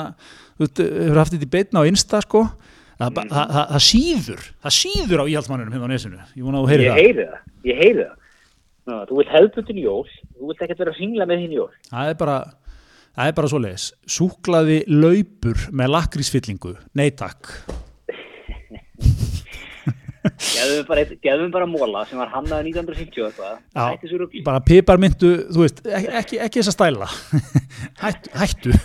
hefur 0.61 1.21
haft 1.21 1.35
þetta 1.35 1.47
í 1.49 1.53
beitna 1.55 1.83
á 1.83 1.89
Insta 1.89 2.23
sko? 2.25 2.47
Það, 2.95 3.09
mm. 3.11 3.31
það, 3.31 3.55
það, 3.55 3.65
það 3.71 3.85
síður, 3.85 4.43
það 4.63 4.75
síður 4.77 5.23
á 5.23 5.25
íhaldsmannunum 5.33 5.75
hérna 5.75 5.89
á 5.91 5.93
nesinu, 5.93 6.27
ég 6.31 6.45
vona 6.47 6.61
að 6.61 6.67
þú 6.67 6.71
heyri 6.71 6.85
það. 6.85 6.99
Ég 6.99 7.09
heyri 7.09 7.25
það, 7.25 7.41
ég 7.67 7.81
heyri 7.81 8.05
það. 8.05 8.21
Ná, 8.85 8.95
þú 9.09 9.19
vilt 9.19 9.33
hefðbundin 9.33 9.81
jól, 9.83 10.05
þú 10.37 10.51
vilt 10.51 10.63
ekkert 10.67 10.83
vera 10.85 10.93
að 10.95 11.01
syngla 11.01 11.27
með 11.27 11.43
þín 11.43 11.57
jól. 11.57 11.67
Það 11.89 12.13
er 12.13 12.19
bara, 12.21 12.37
það 13.17 13.31
er 13.31 13.37
bara 13.41 13.51
svo 13.51 13.61
leiðis 13.65 13.89
súklaði 14.17 14.79
laupur 14.93 15.67
með 15.75 15.93
lakrísfyllingu 15.97 16.77
nei 16.95 17.09
takk. 17.19 17.51
Gæðum 20.25 20.87
bara, 20.89 21.05
bara 21.53 21.69
móla 21.69 22.07
sem 22.09 22.21
var 22.21 22.31
hannaði 22.33 22.71
1950 22.79 23.27
eitthvað. 23.27 24.45
Bara 24.47 24.63
piparmyndu, 24.65 25.37
þú 25.51 25.67
veist 25.67 25.83
ekki, 25.85 26.15
ekki, 26.23 26.43
ekki 26.47 26.63
þess 26.63 26.73
að 26.73 26.79
stæla. 26.79 27.15
Hættu, 28.05 28.37
hættu 28.39 28.83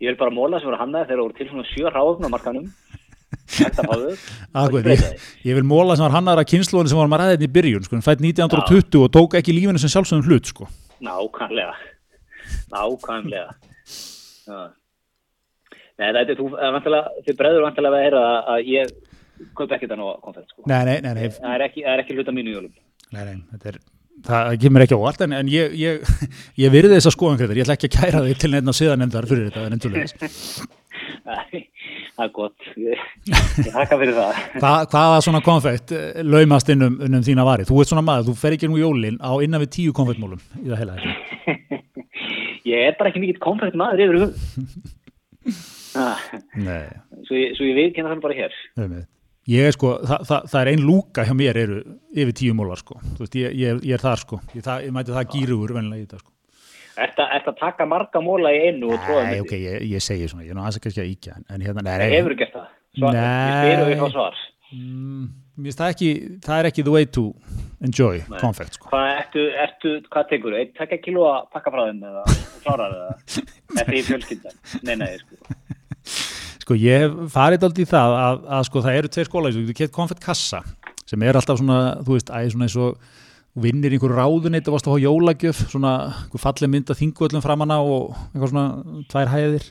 ég 0.00 0.10
vil 0.10 0.18
bara 0.20 0.34
móla 0.34 0.60
sem 0.60 0.70
var 0.70 0.80
hannaði 0.82 1.08
þegar 1.08 1.18
það 1.18 1.26
voru 1.26 1.38
til 1.38 1.48
svona 1.50 1.68
sjö 1.72 1.92
ráðum 1.92 2.28
á 2.28 2.30
markanum 2.34 2.70
Akkur, 4.60 4.86
ég, 4.90 5.02
ég 5.46 5.56
vil 5.58 5.66
móla 5.66 5.96
sem 5.96 6.06
var 6.06 6.14
hannaðar 6.16 6.42
að 6.44 6.50
kynnslóðin 6.52 6.90
sem 6.90 6.98
var 6.98 7.10
maður 7.10 7.32
aðeins 7.32 7.46
í 7.46 7.52
byrjun 7.56 7.86
sko, 7.86 8.00
fætt 8.04 8.22
1920 8.22 8.82
Já. 8.82 9.02
og 9.02 9.12
tók 9.14 9.36
ekki 9.38 9.54
lífinu 9.54 9.82
sem 9.82 9.92
sjálfsögum 9.92 10.26
hlut 10.26 10.50
sko. 10.50 10.68
nákvæmlega 11.04 11.74
nákvæmlega 12.74 13.46
Nei, 15.96 16.10
það 16.12 16.18
er 16.20 16.36
þú, 16.36 16.46
þið 17.24 17.36
bregður 17.38 17.62
vantilega 17.64 17.96
að 17.96 18.02
heyra 18.04 18.22
að 18.52 18.66
ég 18.68 18.90
kaup 19.56 19.70
ekki 19.72 19.86
þetta 19.86 19.96
nú 19.96 20.10
að 20.10 20.18
konfett 20.26 20.50
sko. 20.52 20.64
Nei, 20.68 20.82
nei, 20.84 20.96
nei, 21.00 21.12
nei. 21.16 21.30
Það 21.32 21.54
er 21.54 21.64
ekki, 21.66 21.84
ekki 21.92 22.16
hluta 22.18 22.34
mínu 22.36 22.52
jólum 22.52 22.74
Nei, 23.14 23.22
nei, 23.22 23.38
þetta 23.54 23.70
er 23.72 23.78
það 24.24 24.56
kemur 24.62 24.84
ekki 24.86 24.96
á 24.96 25.00
allt 25.10 25.26
en, 25.26 25.36
en 25.36 25.50
ég, 25.52 25.76
ég, 25.76 26.16
ég 26.64 26.72
virði 26.72 26.96
þess 26.96 27.10
að 27.10 27.16
skoðan 27.18 27.56
ég 27.56 27.66
ætla 27.66 27.76
ekki 27.76 27.90
að 27.90 27.98
kæra 27.98 28.24
þig 28.24 28.40
til 28.42 28.52
nefn 28.54 28.72
að 28.72 28.78
siða 28.80 28.98
nefndar 29.00 29.28
fyrir 29.28 29.50
þetta 29.50 30.64
það 32.16 32.24
er 32.24 32.32
gott. 32.34 32.68
Ég, 32.80 33.00
hakka 33.74 33.98
fyrir 34.00 34.16
það. 34.16 34.38
Hva, 34.62 34.72
Hvaða 34.92 35.22
svona 35.24 35.42
konfett 35.44 35.92
eh, 35.94 36.20
laumast 36.24 36.70
innum, 36.72 36.98
innum 37.04 37.24
þína 37.26 37.44
vari? 37.46 37.66
Þú 37.68 37.80
ert 37.82 37.92
svona 37.92 38.04
maður, 38.06 38.30
þú 38.30 38.36
fer 38.40 38.56
ekki 38.56 38.70
nú 38.70 38.80
jólin 38.80 39.18
á 39.20 39.32
innan 39.44 39.62
við 39.66 39.72
tíu 39.76 39.96
konfettmólum 39.96 40.40
í 40.62 40.70
það 40.70 40.80
heila 40.82 40.94
Ég 42.66 42.88
er 42.88 42.96
bara 42.98 43.12
ekki 43.12 43.22
mikill 43.22 43.42
konfett 43.42 43.76
maður 43.78 44.06
yfir 44.06 44.22
hug 44.22 44.30
ah. 46.00 46.24
Svo 47.28 47.36
ég, 47.38 47.54
ég 47.60 47.76
veit 47.76 47.92
hérna 47.92 48.14
þannig 48.14 48.24
bara 48.24 48.40
hér 48.40 48.56
Ég 49.46 49.68
er 49.68 49.76
sko, 49.76 49.92
það, 50.02 50.22
það, 50.26 50.46
það 50.50 50.60
er 50.60 50.68
ein 50.72 50.80
lúka 50.82 51.24
hjá 51.26 51.34
mér 51.38 51.58
eru 51.60 51.76
yfir 52.10 52.34
tíu 52.40 52.54
mólar 52.58 52.80
sko, 52.80 52.96
þú 53.14 53.22
veist, 53.22 53.36
ég, 53.38 53.52
ég, 53.54 53.84
ég 53.86 53.94
er 53.94 54.02
þar 54.02 54.22
sko, 54.24 54.40
ég, 54.56 54.64
það, 54.66 54.88
ég 54.88 54.96
mæti 54.96 55.14
það 55.14 55.28
gýrugur 55.36 55.74
vennilega 55.76 56.02
í 56.02 56.06
þetta 56.08 56.22
sko. 56.22 56.32
Er 56.96 57.12
þetta 57.12 57.52
að 57.52 57.60
taka 57.60 57.86
marga 57.86 58.22
móla 58.24 58.50
í 58.56 58.60
einu 58.70 58.90
og 58.90 58.98
tróða 59.04 59.22
myndi? 59.28 59.36
Nei, 59.36 59.44
ok, 59.44 59.86
ég 59.92 60.02
segi 60.02 60.26
svona, 60.32 60.46
ég 60.48 60.50
er 60.50 60.58
nú 60.58 60.64
aðeins 60.64 60.80
ekki 60.80 61.02
að 61.04 61.12
íkja, 61.12 61.38
en 61.46 61.62
hérna, 61.62 61.84
nei. 61.86 61.92
Það 61.92 62.14
hefur 62.16 62.36
gert 62.40 62.56
það, 62.56 62.68
svar, 62.98 63.18
ég 63.20 63.54
spyrir 63.60 63.84
því 63.86 63.98
hvað 64.00 64.14
svar. 64.16 64.42
Mm, 64.74 65.24
það, 65.68 65.86
ekki, 65.92 66.10
það 66.48 66.58
er 66.58 66.68
ekki 66.72 66.86
the 66.88 66.94
way 66.96 67.06
to 67.06 67.26
enjoy 67.86 68.18
nei. 68.26 68.40
confect 68.42 68.80
sko. 68.80 68.90
Hvað 68.90 69.10
ertu, 69.12 69.44
ertu, 69.62 69.96
hvað 70.10 70.30
tekur 70.32 70.56
þú? 70.56 70.62
Eitt 70.64 70.74
takka 70.80 70.98
kíló 71.04 71.28
að 71.30 71.46
pakka 71.54 71.74
frá 71.76 71.84
þeim 71.86 72.02
eða 72.10 72.24
klárar 72.64 72.96
eða, 72.98 73.14
eftir 73.78 73.98
í 74.00 74.04
fjölskyldan? 74.08 74.58
Nei, 74.88 74.96
nei, 75.04 75.12
sko. 75.22 75.38
Sko 76.66 76.74
ég 76.74 77.04
hef 77.04 77.12
farið 77.30 77.68
aldrei 77.68 77.84
í 77.84 77.86
það 77.86 78.12
að, 78.18 78.40
að 78.56 78.62
sko 78.66 78.80
það 78.82 78.96
eru 78.98 79.10
tveir 79.14 79.28
skóla, 79.28 79.50
þú 79.54 79.60
getur 79.62 79.78
kett 79.78 79.92
konfettkassa 79.94 80.64
sem 81.06 81.22
er 81.22 81.38
alltaf 81.38 81.60
svona, 81.60 81.76
þú 82.02 82.16
veist, 82.16 82.32
æði 82.34 82.48
svona 82.56 82.66
eins 82.66 82.74
og 82.82 82.96
vinnir 83.62 83.94
einhver 83.94 84.16
ráðunit 84.18 84.66
og 84.66 84.74
varst 84.74 84.88
að 84.88 84.96
hafa 84.96 85.04
jólagjöf, 85.04 85.60
svona 85.70 85.92
fallið 86.42 86.72
mynd 86.72 86.90
að 86.90 86.98
þingu 86.98 87.28
öllum 87.28 87.44
framanna 87.44 87.78
og 87.86 88.16
eitthvað 88.32 88.50
svona 88.50 88.96
tvær 89.12 89.30
hæðir. 89.32 89.68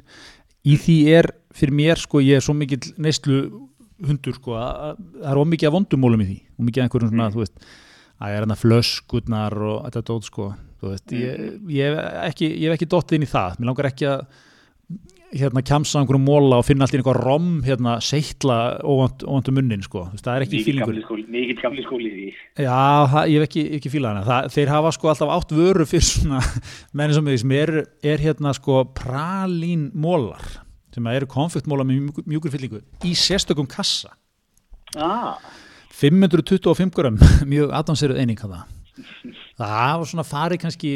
Í 0.66 0.78
því 0.86 0.96
er 1.18 1.30
fyrir 1.60 1.78
mér 1.82 2.02
sko, 2.02 2.24
ég 2.24 2.40
er 2.40 2.48
svo 2.48 2.56
mikil 2.56 2.80
neistlu 2.96 3.42
hundur 4.08 4.40
sko, 4.40 4.56
að 4.56 4.96
það 5.20 5.30
er 5.34 5.44
ómikið 5.44 5.70
af 5.70 5.76
vondumólum 5.76 6.24
í 6.24 6.30
því, 6.32 6.40
ómikið 6.64 6.82
af 6.82 6.88
einhverjum 6.88 7.12
svona, 7.12 7.28
mm. 7.28 7.36
þú 7.36 7.44
veist, 7.44 7.70
að 8.16 8.32
ég 8.32 8.40
er 8.40 8.46
hérna 8.46 8.60
flöskutnar 8.64 9.60
og 9.68 9.78
þetta 9.86 10.08
dót 10.10 10.32
sko, 10.32 10.50
þú 10.80 10.96
veist, 10.96 11.16
ég, 11.20 11.46
ég 11.76 11.92
hef 11.92 12.20
ekki, 12.32 12.52
ekki 12.72 12.90
dótt 12.96 13.14
inn 13.16 13.28
í 13.28 13.30
það, 13.30 13.60
mér 13.60 13.74
langar 13.74 13.92
ekki 13.92 14.10
að 14.16 14.26
hérna 15.34 15.64
kjamsa 15.66 16.02
einhverju 16.02 16.22
móla 16.22 16.60
og 16.62 16.68
finna 16.68 16.86
alltaf 16.86 17.00
einhver 17.00 17.20
rom 17.26 17.48
hérna 17.66 17.96
seittla 18.04 18.58
óvandu 18.86 19.54
munnin 19.56 19.84
sko, 19.86 20.06
það 20.20 20.32
er 20.34 20.46
ekki 20.46 20.62
fílingur 20.68 21.24
Mikið 21.36 21.62
gamli 21.62 21.86
skóli 21.86 22.12
því. 22.14 22.28
Já, 22.62 23.08
það, 23.12 23.32
ég 23.32 23.42
hef 23.42 23.48
ekki, 23.50 23.64
ekki 23.80 23.92
fílað 23.92 24.14
hana. 24.14 24.26
Það, 24.28 24.50
þeir 24.56 24.72
hafa 24.72 24.94
sko 24.96 25.12
alltaf 25.12 25.34
átt 25.36 25.56
vöru 25.58 25.88
fyrir 25.90 26.08
svona 26.08 26.42
menni 26.98 27.18
sem, 27.18 27.32
sem 27.44 27.56
er, 27.58 27.74
er 28.14 28.24
hérna 28.24 28.54
sko 28.56 28.86
pralín 28.96 29.90
mólar 29.94 30.46
sem 30.96 31.12
eru 31.12 31.28
konfliktmóla 31.28 31.84
með 31.84 32.24
mjúkur 32.24 32.54
fyllingu 32.54 32.80
í 33.04 33.12
sérstökum 33.20 33.68
kassa. 33.68 34.14
Ah. 34.96 35.36
525 35.96 36.96
gram 36.96 37.20
mjög 37.52 37.74
advanseruð 37.76 38.20
eining 38.22 38.40
það 38.40 38.64
það 39.60 40.00
var 40.00 40.10
svona 40.10 40.28
farið 40.28 40.62
kannski 40.64 40.92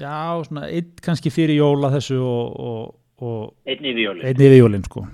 já, 0.00 0.44
svona 0.48 0.68
eitt 0.68 1.00
kannski 1.04 1.32
fyrir 1.32 1.60
jóla 1.60 1.92
þessu 1.94 2.18
og, 2.20 2.60
og 2.60 2.92
einn 3.66 3.90
yfir 3.90 4.02
jólinn 4.06 4.28
einn 4.30 4.46
yfir 4.46 4.56
jólinn 4.58 4.86
sko. 4.86 5.04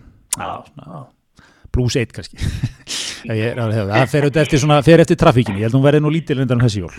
Pluss 1.70 1.98
eitt 2.00 2.14
kannski. 2.16 2.40
Það 3.20 4.06
fer 4.08 4.26
eftir, 4.30 4.58
svona, 4.62 4.80
fer 4.84 5.02
eftir 5.02 5.18
trafíkinni 5.20 5.61
ég 5.61 5.68
held 5.68 5.74
að 5.74 5.78
hún 5.78 5.84
verði 5.84 6.00
nú 6.06 6.12
lítil 6.14 6.38
undan 6.40 6.62
þessi 6.62 6.80
jól. 6.86 6.94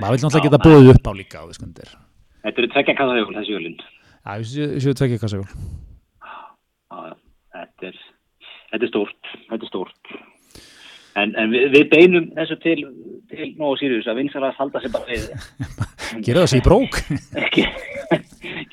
Maður 0.00 0.16
vil 0.16 0.24
náttúrulega 0.24 0.48
geta 0.48 0.62
búið 0.64 0.92
upp 0.94 1.10
á 1.10 1.12
líka 1.12 1.42
á 1.42 1.46
þetta 2.42 2.62
eru 2.62 2.70
tvekja 2.72 2.96
kassa 2.98 3.18
jól 3.20 3.34
þessi 3.36 3.54
jólinn 3.54 3.78
já, 3.78 4.32
þessu 4.42 4.94
tvekja 4.98 5.22
kassa 5.22 5.40
jól. 5.40 5.48
Þetta 7.52 7.88
er 7.90 7.98
þetta 8.72 8.84
er 8.86 8.90
stórt 8.90 9.32
þetta 9.48 9.66
er 9.66 9.70
stórt. 9.70 10.14
En, 11.12 11.34
en 11.36 11.52
við, 11.52 11.66
við 11.74 11.88
beinum 11.92 12.30
þessu 12.38 12.58
til 12.64 12.78
til 13.32 13.50
Nóa 13.60 13.76
Sirius 13.80 14.08
að 14.10 14.22
vinsarast 14.22 14.60
halda 14.60 14.82
sér 14.82 14.94
bara 14.94 15.08
við 15.10 15.28
gera 16.26 16.44
það 16.44 16.50
sér 16.52 16.62
í 16.62 16.66
brók 16.66 16.98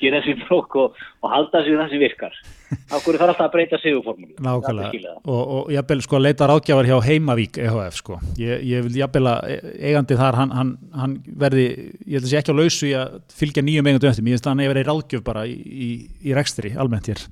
gera 0.02 0.22
sér 0.26 0.40
brók 0.46 0.76
og, 0.80 0.98
og 1.24 1.32
halda 1.34 1.62
sér 1.66 1.80
það 1.80 1.94
sem 1.94 2.04
virkar. 2.04 2.38
Ákveður 2.94 3.18
þarf 3.22 3.32
alltaf 3.34 3.46
að 3.48 3.54
breyta 3.56 3.78
sigurformúli 3.82 4.36
Nákvæmlega, 4.46 5.14
og, 5.26 5.54
og 5.72 5.88
bel 5.90 6.04
sko 6.06 6.20
leita 6.22 6.48
ráðgjafar 6.50 6.90
hjá 6.90 6.98
Heimavík 7.08 7.58
EHF 7.64 7.98
sko. 7.98 8.20
Ég, 8.38 8.62
ég 8.70 8.86
vil 8.86 9.00
jafnvel 9.00 9.32
að 9.32 9.56
eigandi 9.90 10.20
þar 10.20 10.38
hann, 10.38 10.54
hann, 10.54 10.76
hann 10.94 11.18
verði, 11.42 11.66
ég 12.06 12.20
held 12.20 12.28
að 12.28 12.32
sé 12.34 12.42
ekki 12.42 12.54
á 12.54 12.60
lausu 12.60 12.90
í 12.92 12.94
að 13.00 13.18
fylgja 13.42 13.66
nýjum 13.66 13.90
eigandi 13.90 14.12
öftum, 14.12 14.30
ég 14.30 14.38
veist 14.38 14.46
að 14.46 14.54
hann 14.54 14.64
er 14.66 14.74
verið 14.76 14.90
ráðgjöf 14.92 15.26
bara 15.26 15.46
í, 15.50 15.58
í, 15.58 15.90
í 16.30 16.38
rekstri 16.38 16.76
almennt 16.78 17.10
hér. 17.10 17.26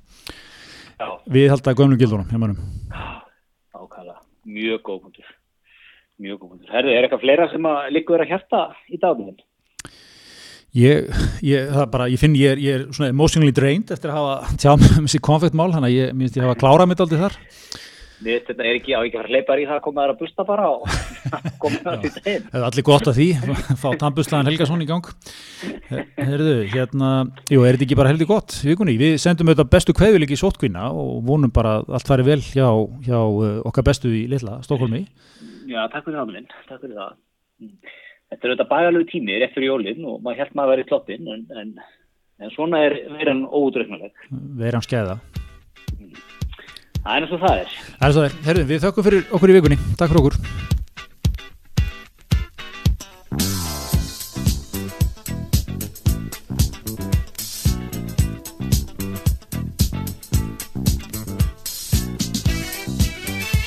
Já. 0.98 1.10
við 1.30 1.52
held 1.52 1.68
að 1.70 1.78
gömlu 1.78 1.98
gildunum 1.98 2.26
hjá 2.26 2.38
mannum 2.42 2.58
Ákvæmlega, 3.78 4.18
mjög 4.50 4.80
góð 4.82 5.02
punktur. 5.04 5.28
Mjög 6.18 6.40
góð 6.40 6.48
punktur. 6.56 6.72
Herðu, 6.74 6.90
er 6.90 7.06
eitthvað 7.06 7.22
fleira 7.22 7.46
sem 7.52 7.68
að 7.70 7.92
líka 7.94 8.16
vera 8.16 8.26
hérta 8.26 8.62
í 8.90 8.98
daginn? 8.98 9.38
Ég, 10.76 11.08
ég, 11.40 11.70
bara, 11.88 12.10
ég 12.12 12.20
finn 12.20 12.34
ég 12.36 12.52
er, 12.52 12.58
ég 12.60 12.74
er 12.76 12.82
svona 12.92 13.08
emotionally 13.08 13.54
drained 13.56 13.88
eftir 13.94 14.12
að 14.12 14.18
hafa 14.20 14.56
tjáð 14.60 14.82
með 14.82 14.96
þessi 14.98 15.20
konfektmál 15.24 15.70
þannig 15.72 15.88
að 15.88 15.94
ég 15.96 16.16
minnst 16.18 16.36
ég 16.36 16.44
hafa 16.44 16.58
klárað 16.60 16.90
mitt 16.90 17.00
aldrei 17.04 17.22
þar. 17.22 17.38
Mér 18.18 18.40
þetta 18.48 18.64
er 18.66 18.76
ekki 18.76 18.94
á 18.98 19.00
ekki 19.06 19.14
að 19.14 19.22
fara 19.22 19.32
leipar 19.36 19.60
í 19.62 19.64
það 19.68 19.76
að 19.76 19.82
koma 19.84 20.02
þar 20.02 20.12
að 20.12 20.20
busta 20.24 20.44
bara 20.44 20.66
og 20.72 20.80
koma 21.62 21.80
þar 21.84 22.00
til 22.02 22.10
þeim 22.16 22.48
Það 22.48 22.58
er 22.58 22.66
allir 22.68 22.86
gott 22.88 23.10
að 23.10 23.20
því, 23.20 23.26
fá 23.82 23.86
tannbuslaðan 24.02 24.50
Helgason 24.50 24.82
í 24.82 24.88
gang. 24.88 25.10
Herðu, 26.18 26.56
hérna, 26.72 27.12
jú, 27.46 27.62
er 27.62 27.78
þetta 27.78 27.86
ekki 27.86 27.98
bara 28.00 28.12
heldur 28.12 28.30
gott 28.32 28.56
vikunni, 28.66 28.98
við 29.00 29.16
sendum 29.22 29.52
auðvitað 29.52 29.70
bestu 29.76 29.94
kveðvillig 29.96 30.34
í 30.34 30.40
sótkvinna 30.42 30.90
og 30.90 31.22
vonum 31.30 31.54
bara 31.54 31.78
að 31.78 31.94
allt 32.00 32.10
fari 32.10 32.26
vel 32.26 32.40
hjá, 32.42 32.66
hjá 33.06 33.20
uh, 33.22 33.46
okkar 33.70 33.86
bestu 33.86 34.10
í 34.10 34.26
Lilla, 34.34 34.58
Stokkólmi 34.66 35.04
Já, 35.70 35.84
takk 35.92 36.10
fyrir 36.10 36.98
það, 36.98 37.14
mm. 38.28 38.34
Þetta 38.34 38.44
er 38.46 38.52
auðvitað 38.52 38.70
bagalögu 38.72 39.10
tími 39.10 39.38
rétt 39.40 39.54
fyrir 39.56 39.72
jólinn 39.72 40.04
og 40.04 40.20
maður 40.22 40.44
held 40.44 40.54
maður 40.54 40.68
að 40.68 40.72
vera 40.74 40.84
í 40.84 40.88
kloppin 40.88 41.28
en, 41.34 41.44
en, 41.56 41.74
en 42.44 42.54
svona 42.54 42.84
er 42.86 42.98
veran 43.16 43.44
ódreifnuleg. 43.48 44.12
Veran 44.60 44.84
skeiða. 44.84 45.18
Það 46.98 47.14
er 47.14 47.22
eins 47.22 47.32
og 47.32 47.40
það 47.44 47.62
er. 47.62 47.78
Það 47.78 48.02
er 48.02 48.08
eins 48.08 48.16
og 48.16 48.20
það 48.20 48.28
er. 48.28 48.40
Herru, 48.48 48.66
við 48.68 48.84
þökkum 48.84 49.08
fyrir 49.08 49.30
okkur 49.38 49.54
í 49.54 49.56
vikunni. 49.56 49.80
Takk 49.96 50.12
fyrir 50.12 50.24
okkur. 50.26 50.76